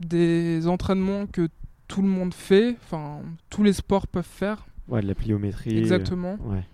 des 0.00 0.66
entraînements 0.66 1.26
que 1.26 1.48
tout 1.88 2.02
le 2.02 2.08
monde 2.08 2.34
fait, 2.34 2.76
enfin 2.84 3.20
tous 3.50 3.62
les 3.62 3.72
sports 3.72 4.06
peuvent 4.06 4.24
faire. 4.26 4.66
Ouais, 4.88 5.00
de 5.00 5.06
la 5.06 5.14
pliométrie. 5.14 5.76
euh, 5.76 5.78
Exactement. 5.78 6.36
Ouais. 6.44 6.64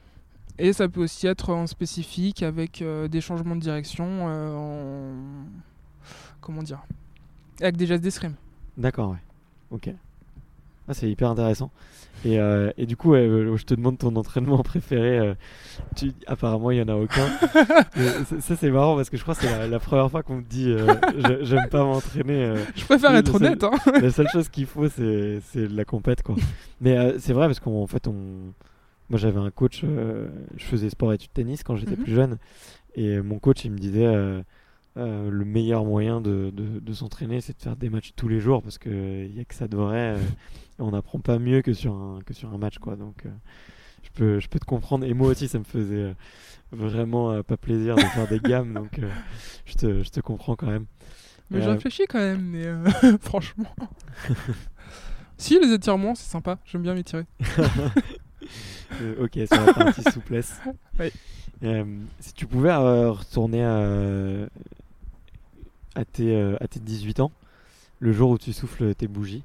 Et 0.58 0.72
ça 0.72 0.88
peut 0.88 1.02
aussi 1.02 1.26
être 1.28 1.50
en 1.52 1.66
spécifique 1.68 2.42
avec 2.42 2.82
euh, 2.82 3.06
des 3.06 3.20
changements 3.20 3.54
de 3.54 3.60
direction 3.60 4.06
euh, 4.28 4.54
en. 4.56 5.12
Comment 6.40 6.62
dire 6.62 6.80
Avec 7.60 7.76
des 7.76 7.86
gestes 7.86 8.02
d'escrime. 8.02 8.34
D'accord, 8.76 9.10
ouais. 9.10 9.18
Ok. 9.70 9.90
Ah, 10.90 10.94
c'est 10.94 11.10
hyper 11.10 11.28
intéressant. 11.28 11.70
Et, 12.24 12.38
euh, 12.40 12.72
et 12.78 12.86
du 12.86 12.96
coup, 12.96 13.10
ouais, 13.10 13.18
euh, 13.20 13.56
je 13.56 13.64
te 13.64 13.74
demande 13.74 13.98
ton 13.98 14.16
entraînement 14.16 14.58
préféré. 14.62 15.18
euh, 15.18 15.34
tu... 15.94 16.12
Apparemment, 16.26 16.70
il 16.70 16.76
n'y 16.76 16.82
en 16.82 16.88
a 16.88 16.96
aucun. 16.96 17.26
Ça, 18.40 18.56
c'est 18.56 18.70
marrant 18.70 18.96
parce 18.96 19.10
que 19.10 19.16
je 19.16 19.22
crois 19.22 19.34
que 19.34 19.42
c'est 19.42 19.50
la, 19.50 19.68
la 19.68 19.78
première 19.78 20.10
fois 20.10 20.22
qu'on 20.22 20.36
me 20.36 20.42
dit 20.42 20.70
euh, 20.70 20.94
j'aime 21.42 21.68
pas 21.68 21.84
m'entraîner. 21.84 22.54
Je 22.74 22.84
préfère 22.86 23.14
être 23.14 23.34
honnête. 23.34 23.62
Hein. 23.62 23.70
la 24.00 24.10
seule 24.10 24.28
chose 24.28 24.48
qu'il 24.48 24.66
faut, 24.66 24.88
c'est 24.88 25.40
la 25.54 25.84
compète, 25.84 26.22
quoi. 26.22 26.36
Mais 26.80 27.18
c'est 27.18 27.32
vrai 27.34 27.46
parce 27.46 27.60
qu'en 27.60 27.86
fait, 27.86 28.08
on, 28.08 28.14
moi 29.10 29.18
j'avais 29.18 29.38
un 29.40 29.50
coach, 29.50 29.84
je 29.84 30.64
faisais 30.64 30.88
sport 30.90 31.12
études 31.12 31.32
tennis 31.34 31.62
quand 31.62 31.76
j'étais 31.76 31.96
Mhm. 31.96 32.02
plus 32.04 32.14
jeune, 32.14 32.38
et 32.94 33.20
mon 33.20 33.38
coach 33.38 33.64
il 33.64 33.72
me 33.72 33.78
disait 33.78 34.06
euh, 34.96 35.00
euh, 35.26 35.30
le 35.30 35.44
meilleur 35.44 35.84
moyen 35.84 36.20
de, 36.20 36.50
de- 36.52 36.80
de 36.80 36.92
s'entraîner 36.92 37.40
c'est 37.40 37.56
de 37.56 37.62
faire 37.62 37.76
des 37.76 37.88
matchs 37.90 38.12
tous 38.16 38.28
les 38.28 38.40
jours 38.40 38.62
parce 38.62 38.78
qu'il 38.78 39.30
n'y 39.34 39.40
a 39.40 39.44
que 39.44 39.54
ça 39.54 39.68
de 39.68 39.76
vrai, 39.76 40.16
euh, 40.16 40.18
et 40.18 40.82
on 40.82 40.90
n'apprend 40.90 41.20
pas 41.20 41.38
mieux 41.38 41.62
que 41.62 41.72
sur 41.72 41.94
un, 41.94 42.20
que 42.24 42.34
sur 42.34 42.52
un 42.52 42.58
match 42.58 42.78
quoi. 42.78 42.96
Donc 42.96 43.26
euh, 43.26 43.30
je, 44.02 44.10
peux, 44.10 44.40
je 44.40 44.48
peux 44.48 44.58
te 44.58 44.64
comprendre, 44.64 45.04
et 45.04 45.14
moi 45.14 45.28
aussi 45.28 45.48
ça 45.48 45.58
me 45.58 45.64
faisait 45.64 45.96
euh, 46.02 46.14
vraiment 46.72 47.32
euh, 47.32 47.42
pas 47.42 47.56
plaisir 47.56 47.96
de 47.96 48.00
faire 48.02 48.28
des 48.28 48.40
gammes, 48.40 48.74
donc 48.74 48.98
euh, 48.98 49.08
je, 49.66 49.74
te, 49.74 50.02
je 50.02 50.10
te 50.10 50.20
comprends 50.20 50.56
quand 50.56 50.66
même. 50.68 50.86
Mais 51.50 51.62
je 51.62 51.68
Euh, 51.68 51.72
réfléchis 51.74 52.06
quand 52.08 52.18
même, 52.18 52.42
mais 52.42 52.66
euh, 52.66 52.84
franchement. 53.20 53.74
si, 55.38 55.58
les 55.60 55.72
étirements, 55.72 56.14
c'est 56.14 56.28
sympa. 56.30 56.58
J'aime 56.64 56.82
bien 56.82 56.94
m'étirer. 56.94 57.24
Euh, 59.02 59.24
ok, 59.24 59.38
sur 59.46 59.60
la 59.64 59.72
partie 59.74 60.02
souplesse. 60.02 60.60
Oui. 60.98 61.10
Euh, 61.64 61.84
si 62.20 62.32
tu 62.34 62.46
pouvais 62.46 62.70
euh, 62.70 63.10
retourner 63.10 63.64
à, 63.64 64.48
à, 65.94 66.04
tes, 66.04 66.36
euh, 66.36 66.56
à 66.60 66.68
tes 66.68 66.80
18 66.80 67.20
ans, 67.20 67.32
le 68.00 68.12
jour 68.12 68.30
où 68.30 68.38
tu 68.38 68.52
souffles 68.52 68.94
tes 68.94 69.08
bougies, 69.08 69.44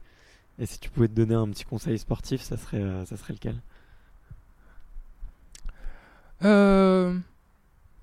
et 0.60 0.66
si 0.66 0.80
tu 0.80 0.90
pouvais 0.90 1.08
te 1.08 1.14
donner 1.14 1.36
un 1.36 1.50
petit 1.50 1.66
conseil 1.66 1.98
sportif, 1.98 2.42
ça 2.42 2.58
serait, 2.58 2.82
euh, 2.82 3.06
ça 3.06 3.18
serait 3.18 3.34
lequel? 3.34 3.56
Euh, 6.44 7.18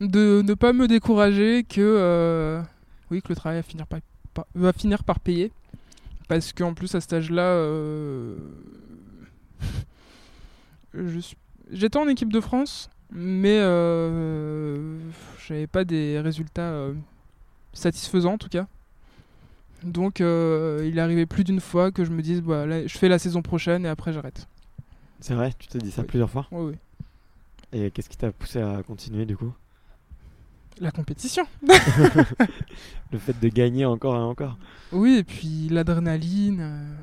de 0.01 0.43
ne 0.45 0.55
pas 0.55 0.73
me 0.73 0.89
décourager 0.89 1.63
que, 1.63 1.81
euh, 1.81 2.63
oui, 3.11 3.23
que 3.23 3.29
le 3.29 3.37
travail 3.37 3.59
va 3.59 3.63
finir 4.73 5.05
par, 5.05 5.21
payer. 5.21 5.53
Parce 6.27 6.53
qu'en 6.53 6.75
plus, 6.75 6.95
à 6.95 7.01
cet 7.01 7.13
âge-là, 7.13 7.43
euh, 7.43 8.37
j'étais 11.71 11.99
en 11.99 12.09
équipe 12.09 12.33
de 12.33 12.41
France, 12.41 12.89
mais 13.13 13.59
euh, 13.61 14.99
j'avais 15.47 15.67
pas 15.67 15.85
des 15.85 16.21
résultats 16.21 16.63
euh, 16.71 16.95
satisfaisants 17.73 18.35
en 18.35 18.39
tout 18.39 18.49
cas. 18.49 18.67
Donc, 19.83 20.21
euh, 20.21 20.87
il 20.87 21.01
arrivé 21.01 21.25
plus 21.25 21.43
d'une 21.43 21.61
fois 21.61 21.91
que 21.91 22.05
je 22.05 22.11
me 22.11 22.21
dise, 22.21 22.43
bah, 22.43 22.67
là, 22.67 22.87
je 22.87 22.99
fais 22.99 23.09
la 23.09 23.19
saison 23.19 23.41
prochaine 23.41 23.87
et 23.87 23.89
après 23.89 24.13
j'arrête. 24.13 24.47
C'est 25.21 25.35
vrai, 25.35 25.53
tu 25.59 25.69
t'es 25.69 25.79
dit 25.79 25.91
ça 25.91 26.03
Oui. 26.03 26.09
plusieurs 26.09 26.31
fois 26.31 26.47
Oui, 26.53 26.73
oui. 26.73 26.77
Et 27.73 27.91
qu'est-ce 27.91 28.09
qui 28.09 28.17
t'a 28.17 28.31
poussé 28.33 28.61
à 28.61 28.83
continuer 28.83 29.25
du 29.27 29.37
coup? 29.37 29.53
La 30.81 30.91
compétition. 30.91 31.47
Le 33.13 33.19
fait 33.19 33.39
de 33.41 33.49
gagner 33.49 33.85
encore 33.87 34.17
et 34.17 34.21
encore 34.21 34.57
Oui, 34.93 35.17
et 35.17 35.25
puis 35.25 35.69
l'adrénaline. 35.71 36.61
euh. 36.61 36.95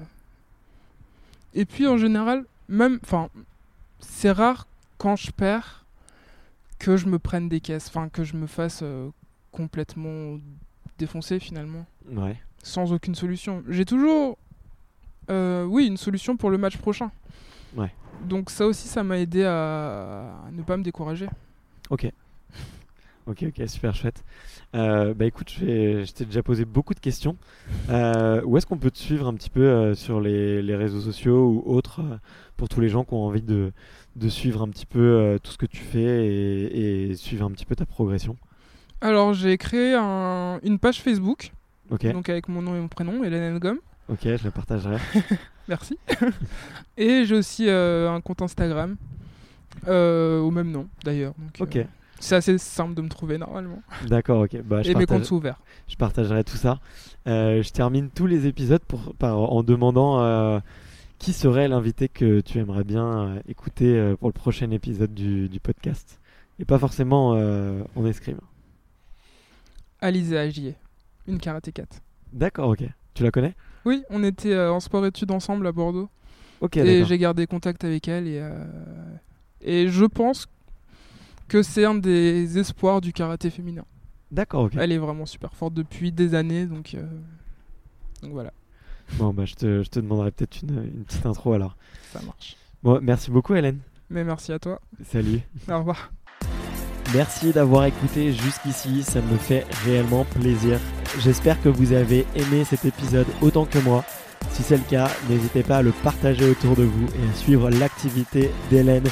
Et 1.53 1.65
puis 1.65 1.87
en 1.87 1.97
général, 1.97 2.45
même, 2.69 2.99
enfin, 3.03 3.29
c'est 3.99 4.31
rare 4.31 4.67
quand 4.97 5.15
je 5.15 5.31
perds 5.31 5.85
que 6.79 6.97
je 6.97 7.07
me 7.07 7.19
prenne 7.19 7.49
des 7.49 7.59
caisses, 7.59 7.87
enfin 7.87 8.09
que 8.09 8.23
je 8.23 8.35
me 8.35 8.47
fasse 8.47 8.81
euh, 8.83 9.09
complètement 9.51 10.37
défoncer 10.97 11.39
finalement, 11.39 11.85
Ouais, 12.11 12.37
sans 12.63 12.91
aucune 12.93 13.15
solution. 13.15 13.63
J'ai 13.67 13.85
toujours, 13.85 14.37
euh, 15.29 15.65
oui, 15.65 15.87
une 15.87 15.97
solution 15.97 16.37
pour 16.37 16.49
le 16.49 16.57
match 16.57 16.77
prochain. 16.77 17.11
Ouais. 17.75 17.91
Donc 18.25 18.49
ça 18.49 18.65
aussi, 18.65 18.87
ça 18.87 19.03
m'a 19.03 19.17
aidé 19.19 19.43
à... 19.43 20.33
à 20.47 20.51
ne 20.51 20.61
pas 20.63 20.77
me 20.77 20.83
décourager. 20.83 21.27
ok. 21.89 22.11
Ok, 23.27 23.43
ok, 23.45 23.67
super 23.67 23.93
chouette. 23.93 24.23
Euh, 24.73 25.13
bah 25.13 25.25
écoute, 25.25 25.49
je, 25.49 26.09
t'ai 26.13 26.23
déjà 26.23 26.41
posé 26.41 26.63
beaucoup 26.63 26.93
de 26.93 26.99
questions. 27.01 27.35
Euh, 27.89 28.41
où 28.45 28.55
est-ce 28.55 28.65
qu'on 28.65 28.77
peut 28.77 28.89
te 28.89 28.97
suivre 28.97 29.27
un 29.27 29.33
petit 29.33 29.49
peu 29.49 29.63
euh, 29.63 29.95
sur 29.95 30.21
les, 30.21 30.61
les 30.61 30.75
réseaux 30.77 31.01
sociaux 31.01 31.45
ou 31.45 31.63
autres 31.69 31.99
pour 32.55 32.69
tous 32.69 32.79
les 32.79 32.87
gens 32.87 33.03
qui 33.03 33.13
ont 33.15 33.25
envie 33.25 33.41
de, 33.41 33.73
de 34.17 34.29
suivre 34.29 34.61
un 34.63 34.69
petit 34.69 34.85
peu 34.85 34.99
euh, 34.99 35.37
tout 35.37 35.51
ce 35.51 35.57
que 35.57 35.65
tu 35.65 35.77
fais 35.77 35.99
et, 36.27 37.09
et 37.11 37.15
suivre 37.15 37.45
un 37.45 37.51
petit 37.51 37.65
peu 37.65 37.75
ta 37.75 37.85
progression 37.85 38.35
Alors 39.01 39.33
j'ai 39.33 39.57
créé 39.57 39.93
un- 39.95 40.59
une 40.63 40.79
page 40.79 41.01
Facebook, 41.01 41.51
Ok, 41.91 42.11
donc 42.11 42.27
avec 42.29 42.47
mon 42.49 42.61
nom 42.61 42.75
et 42.75 42.79
mon 42.79 42.87
prénom, 42.87 43.23
Hélène 43.23 43.55
Ngom. 43.59 43.77
ok, 44.09 44.19
je 44.23 44.43
la 44.43 44.51
partagerai. 44.51 44.97
Merci. 45.67 45.97
et 46.97 47.25
j'ai 47.25 47.35
aussi 47.35 47.69
euh, 47.69 48.09
un 48.09 48.21
compte 48.21 48.41
Instagram 48.41 48.95
euh, 49.87 50.39
au 50.39 50.49
même 50.51 50.71
nom 50.71 50.87
d'ailleurs. 51.03 51.33
Ok, 51.59 51.77
c'est 52.19 52.35
assez 52.35 52.57
simple 52.57 52.95
de 52.95 53.01
me 53.01 53.09
trouver 53.09 53.37
normalement. 53.37 53.81
d'accord, 54.07 54.41
ok. 54.41 54.61
Bah, 54.63 54.81
je, 54.81 54.89
et 54.91 54.95
mes 54.95 55.05
comptes 55.05 55.25
sont 55.25 55.35
ouverts. 55.35 55.59
je 55.87 55.95
partagerai 55.95 56.43
tout 56.43 56.57
ça. 56.57 56.79
Euh, 57.27 57.61
je 57.61 57.69
termine 57.71 58.09
tous 58.09 58.25
les 58.25 58.47
épisodes 58.47 58.81
pour, 58.87 59.13
par, 59.19 59.37
en 59.37 59.61
demandant 59.61 60.21
euh, 60.21 60.59
qui 61.19 61.33
serait 61.33 61.67
l'invité 61.67 62.09
que 62.09 62.41
tu 62.41 62.59
aimerais 62.59 62.83
bien 62.83 63.05
euh, 63.05 63.39
écouter 63.47 63.95
euh, 63.95 64.15
pour 64.15 64.29
le 64.29 64.33
prochain 64.33 64.71
épisode 64.71 65.13
du, 65.13 65.49
du 65.49 65.59
podcast? 65.59 66.19
Et 66.59 66.65
pas 66.65 66.79
forcément 66.79 67.35
euh, 67.35 67.83
en 67.95 68.05
escrime. 68.05 68.39
Alizé 70.01 70.37
Agier, 70.37 70.75
une 71.27 71.37
karatékate. 71.37 72.01
D'accord, 72.33 72.69
ok. 72.69 72.83
Tu 73.13 73.23
la 73.23 73.31
connais? 73.31 73.55
Oui, 73.85 74.03
on 74.09 74.23
était 74.23 74.53
euh, 74.53 74.71
en 74.71 74.79
sport-études 74.79 75.31
ensemble 75.31 75.67
à 75.67 75.71
Bordeaux. 75.71 76.09
Ok, 76.59 76.77
et 76.77 77.05
j'ai 77.05 77.17
gardé 77.19 77.45
contact 77.45 77.83
avec 77.83 78.07
elle. 78.07 78.27
Et, 78.27 78.39
euh, 78.39 78.65
et 79.61 79.87
je 79.87 80.05
pense 80.05 80.47
que 81.47 81.61
c'est 81.61 81.85
un 81.85 81.93
des 81.95 82.57
espoirs 82.57 83.01
du 83.01 83.13
karaté 83.13 83.51
féminin. 83.51 83.85
D'accord, 84.31 84.63
ok. 84.63 84.73
Elle 84.77 84.91
est 84.91 84.97
vraiment 84.97 85.25
super 85.27 85.53
forte 85.53 85.75
depuis 85.75 86.11
des 86.11 86.33
années. 86.33 86.65
Donc, 86.65 86.95
donc 88.23 88.31
voilà, 88.31 88.51
Bon, 89.13 89.33
bah, 89.33 89.45
je 89.45 89.55
te, 89.55 89.83
je 89.83 89.89
te 89.89 89.99
demanderai 89.99 90.31
peut-être 90.31 90.61
une, 90.61 90.83
une 90.83 91.03
petite 91.05 91.25
intro 91.25 91.53
alors. 91.53 91.75
ça 92.13 92.19
marche. 92.25 92.55
Bon, 92.83 92.99
merci 93.01 93.31
beaucoup, 93.31 93.55
Hélène. 93.55 93.79
Mais 94.09 94.23
merci 94.23 94.51
à 94.53 94.59
toi. 94.59 94.79
Salut. 95.09 95.41
Au 95.69 95.79
revoir. 95.79 96.11
Merci 97.13 97.51
d'avoir 97.53 97.85
écouté 97.85 98.33
jusqu'ici, 98.33 99.01
ça 99.01 99.21
me 99.21 99.37
fait 99.37 99.65
réellement 99.85 100.25
plaisir. 100.25 100.77
J'espère 101.19 101.61
que 101.61 101.69
vous 101.69 101.93
avez 101.93 102.25
aimé 102.35 102.65
cet 102.65 102.83
épisode 102.85 103.27
autant 103.41 103.65
que 103.65 103.79
moi. 103.79 104.03
Si 104.51 104.61
c'est 104.61 104.77
le 104.77 104.83
cas, 104.83 105.09
n'hésitez 105.29 105.63
pas 105.63 105.77
à 105.77 105.81
le 105.81 105.91
partager 106.03 106.49
autour 106.49 106.75
de 106.75 106.83
vous 106.83 107.05
et 107.07 107.29
à 107.29 107.33
suivre 107.33 107.69
l'activité 107.69 108.51
d'Hélène 108.69 109.07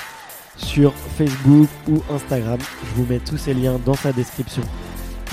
sur 0.58 0.94
Facebook 0.94 1.70
ou 1.88 2.02
Instagram. 2.14 2.60
Je 2.84 2.96
vous 2.96 3.06
mets 3.06 3.20
tous 3.20 3.38
ces 3.38 3.54
liens 3.54 3.80
dans 3.86 3.96
sa 3.96 4.12
description. 4.12 4.64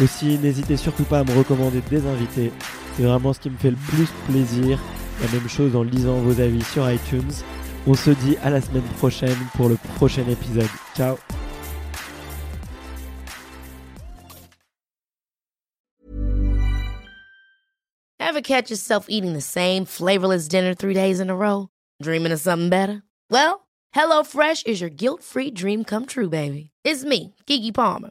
Aussi, 0.03 0.39
n'hésitez 0.39 0.77
surtout 0.77 1.05
pas 1.05 1.21
à 1.21 1.25
me 1.25 1.37
recommander 1.37 1.81
des 1.91 2.07
invités. 2.07 2.53
C'est 2.97 3.05
vraiment 3.05 3.33
ce 3.33 3.41
qui 3.41 3.51
me 3.51 3.57
fait 3.57 3.71
le 3.71 3.77
plus 3.89 4.09
plaisir. 4.29 4.79
La 5.23 5.29
même 5.33 5.49
chose 5.49 5.75
en 5.77 5.83
lisant 5.83 6.17
vos 6.21 6.41
avis 6.41 6.63
sur 6.65 6.91
iTunes. 6.91 7.33
On 7.87 7.95
se 7.95 8.11
dit 8.11 8.37
à 8.43 8.51
la 8.51 8.61
semaine 8.61 8.83
prochaine 8.99 9.37
pour 9.55 9.69
le 9.69 9.77
prochain 9.97 10.25
épisode. 10.29 10.69
Ciao 10.97 11.17
Ever 18.21 18.41
catch 18.41 18.71
yourself 18.71 19.07
eating 19.09 19.35
the 19.35 19.43
same 19.43 19.85
flavorless 19.85 20.49
dinner 20.49 20.73
three 20.75 20.95
days 20.95 21.21
in 21.21 21.29
a 21.29 21.35
row? 21.37 21.69
Dreaming 22.01 22.33
of 22.33 22.41
something 22.41 22.71
better? 22.71 23.03
Well, 23.31 23.67
HelloFresh 23.95 24.67
is 24.67 24.81
your 24.81 24.89
guilt 24.91 25.23
free 25.23 25.51
dream 25.51 25.85
come 25.85 26.07
true, 26.07 26.31
baby. 26.31 26.71
It's 26.83 27.05
me, 27.05 27.35
Kiki 27.47 27.73
Palmer. 27.73 28.11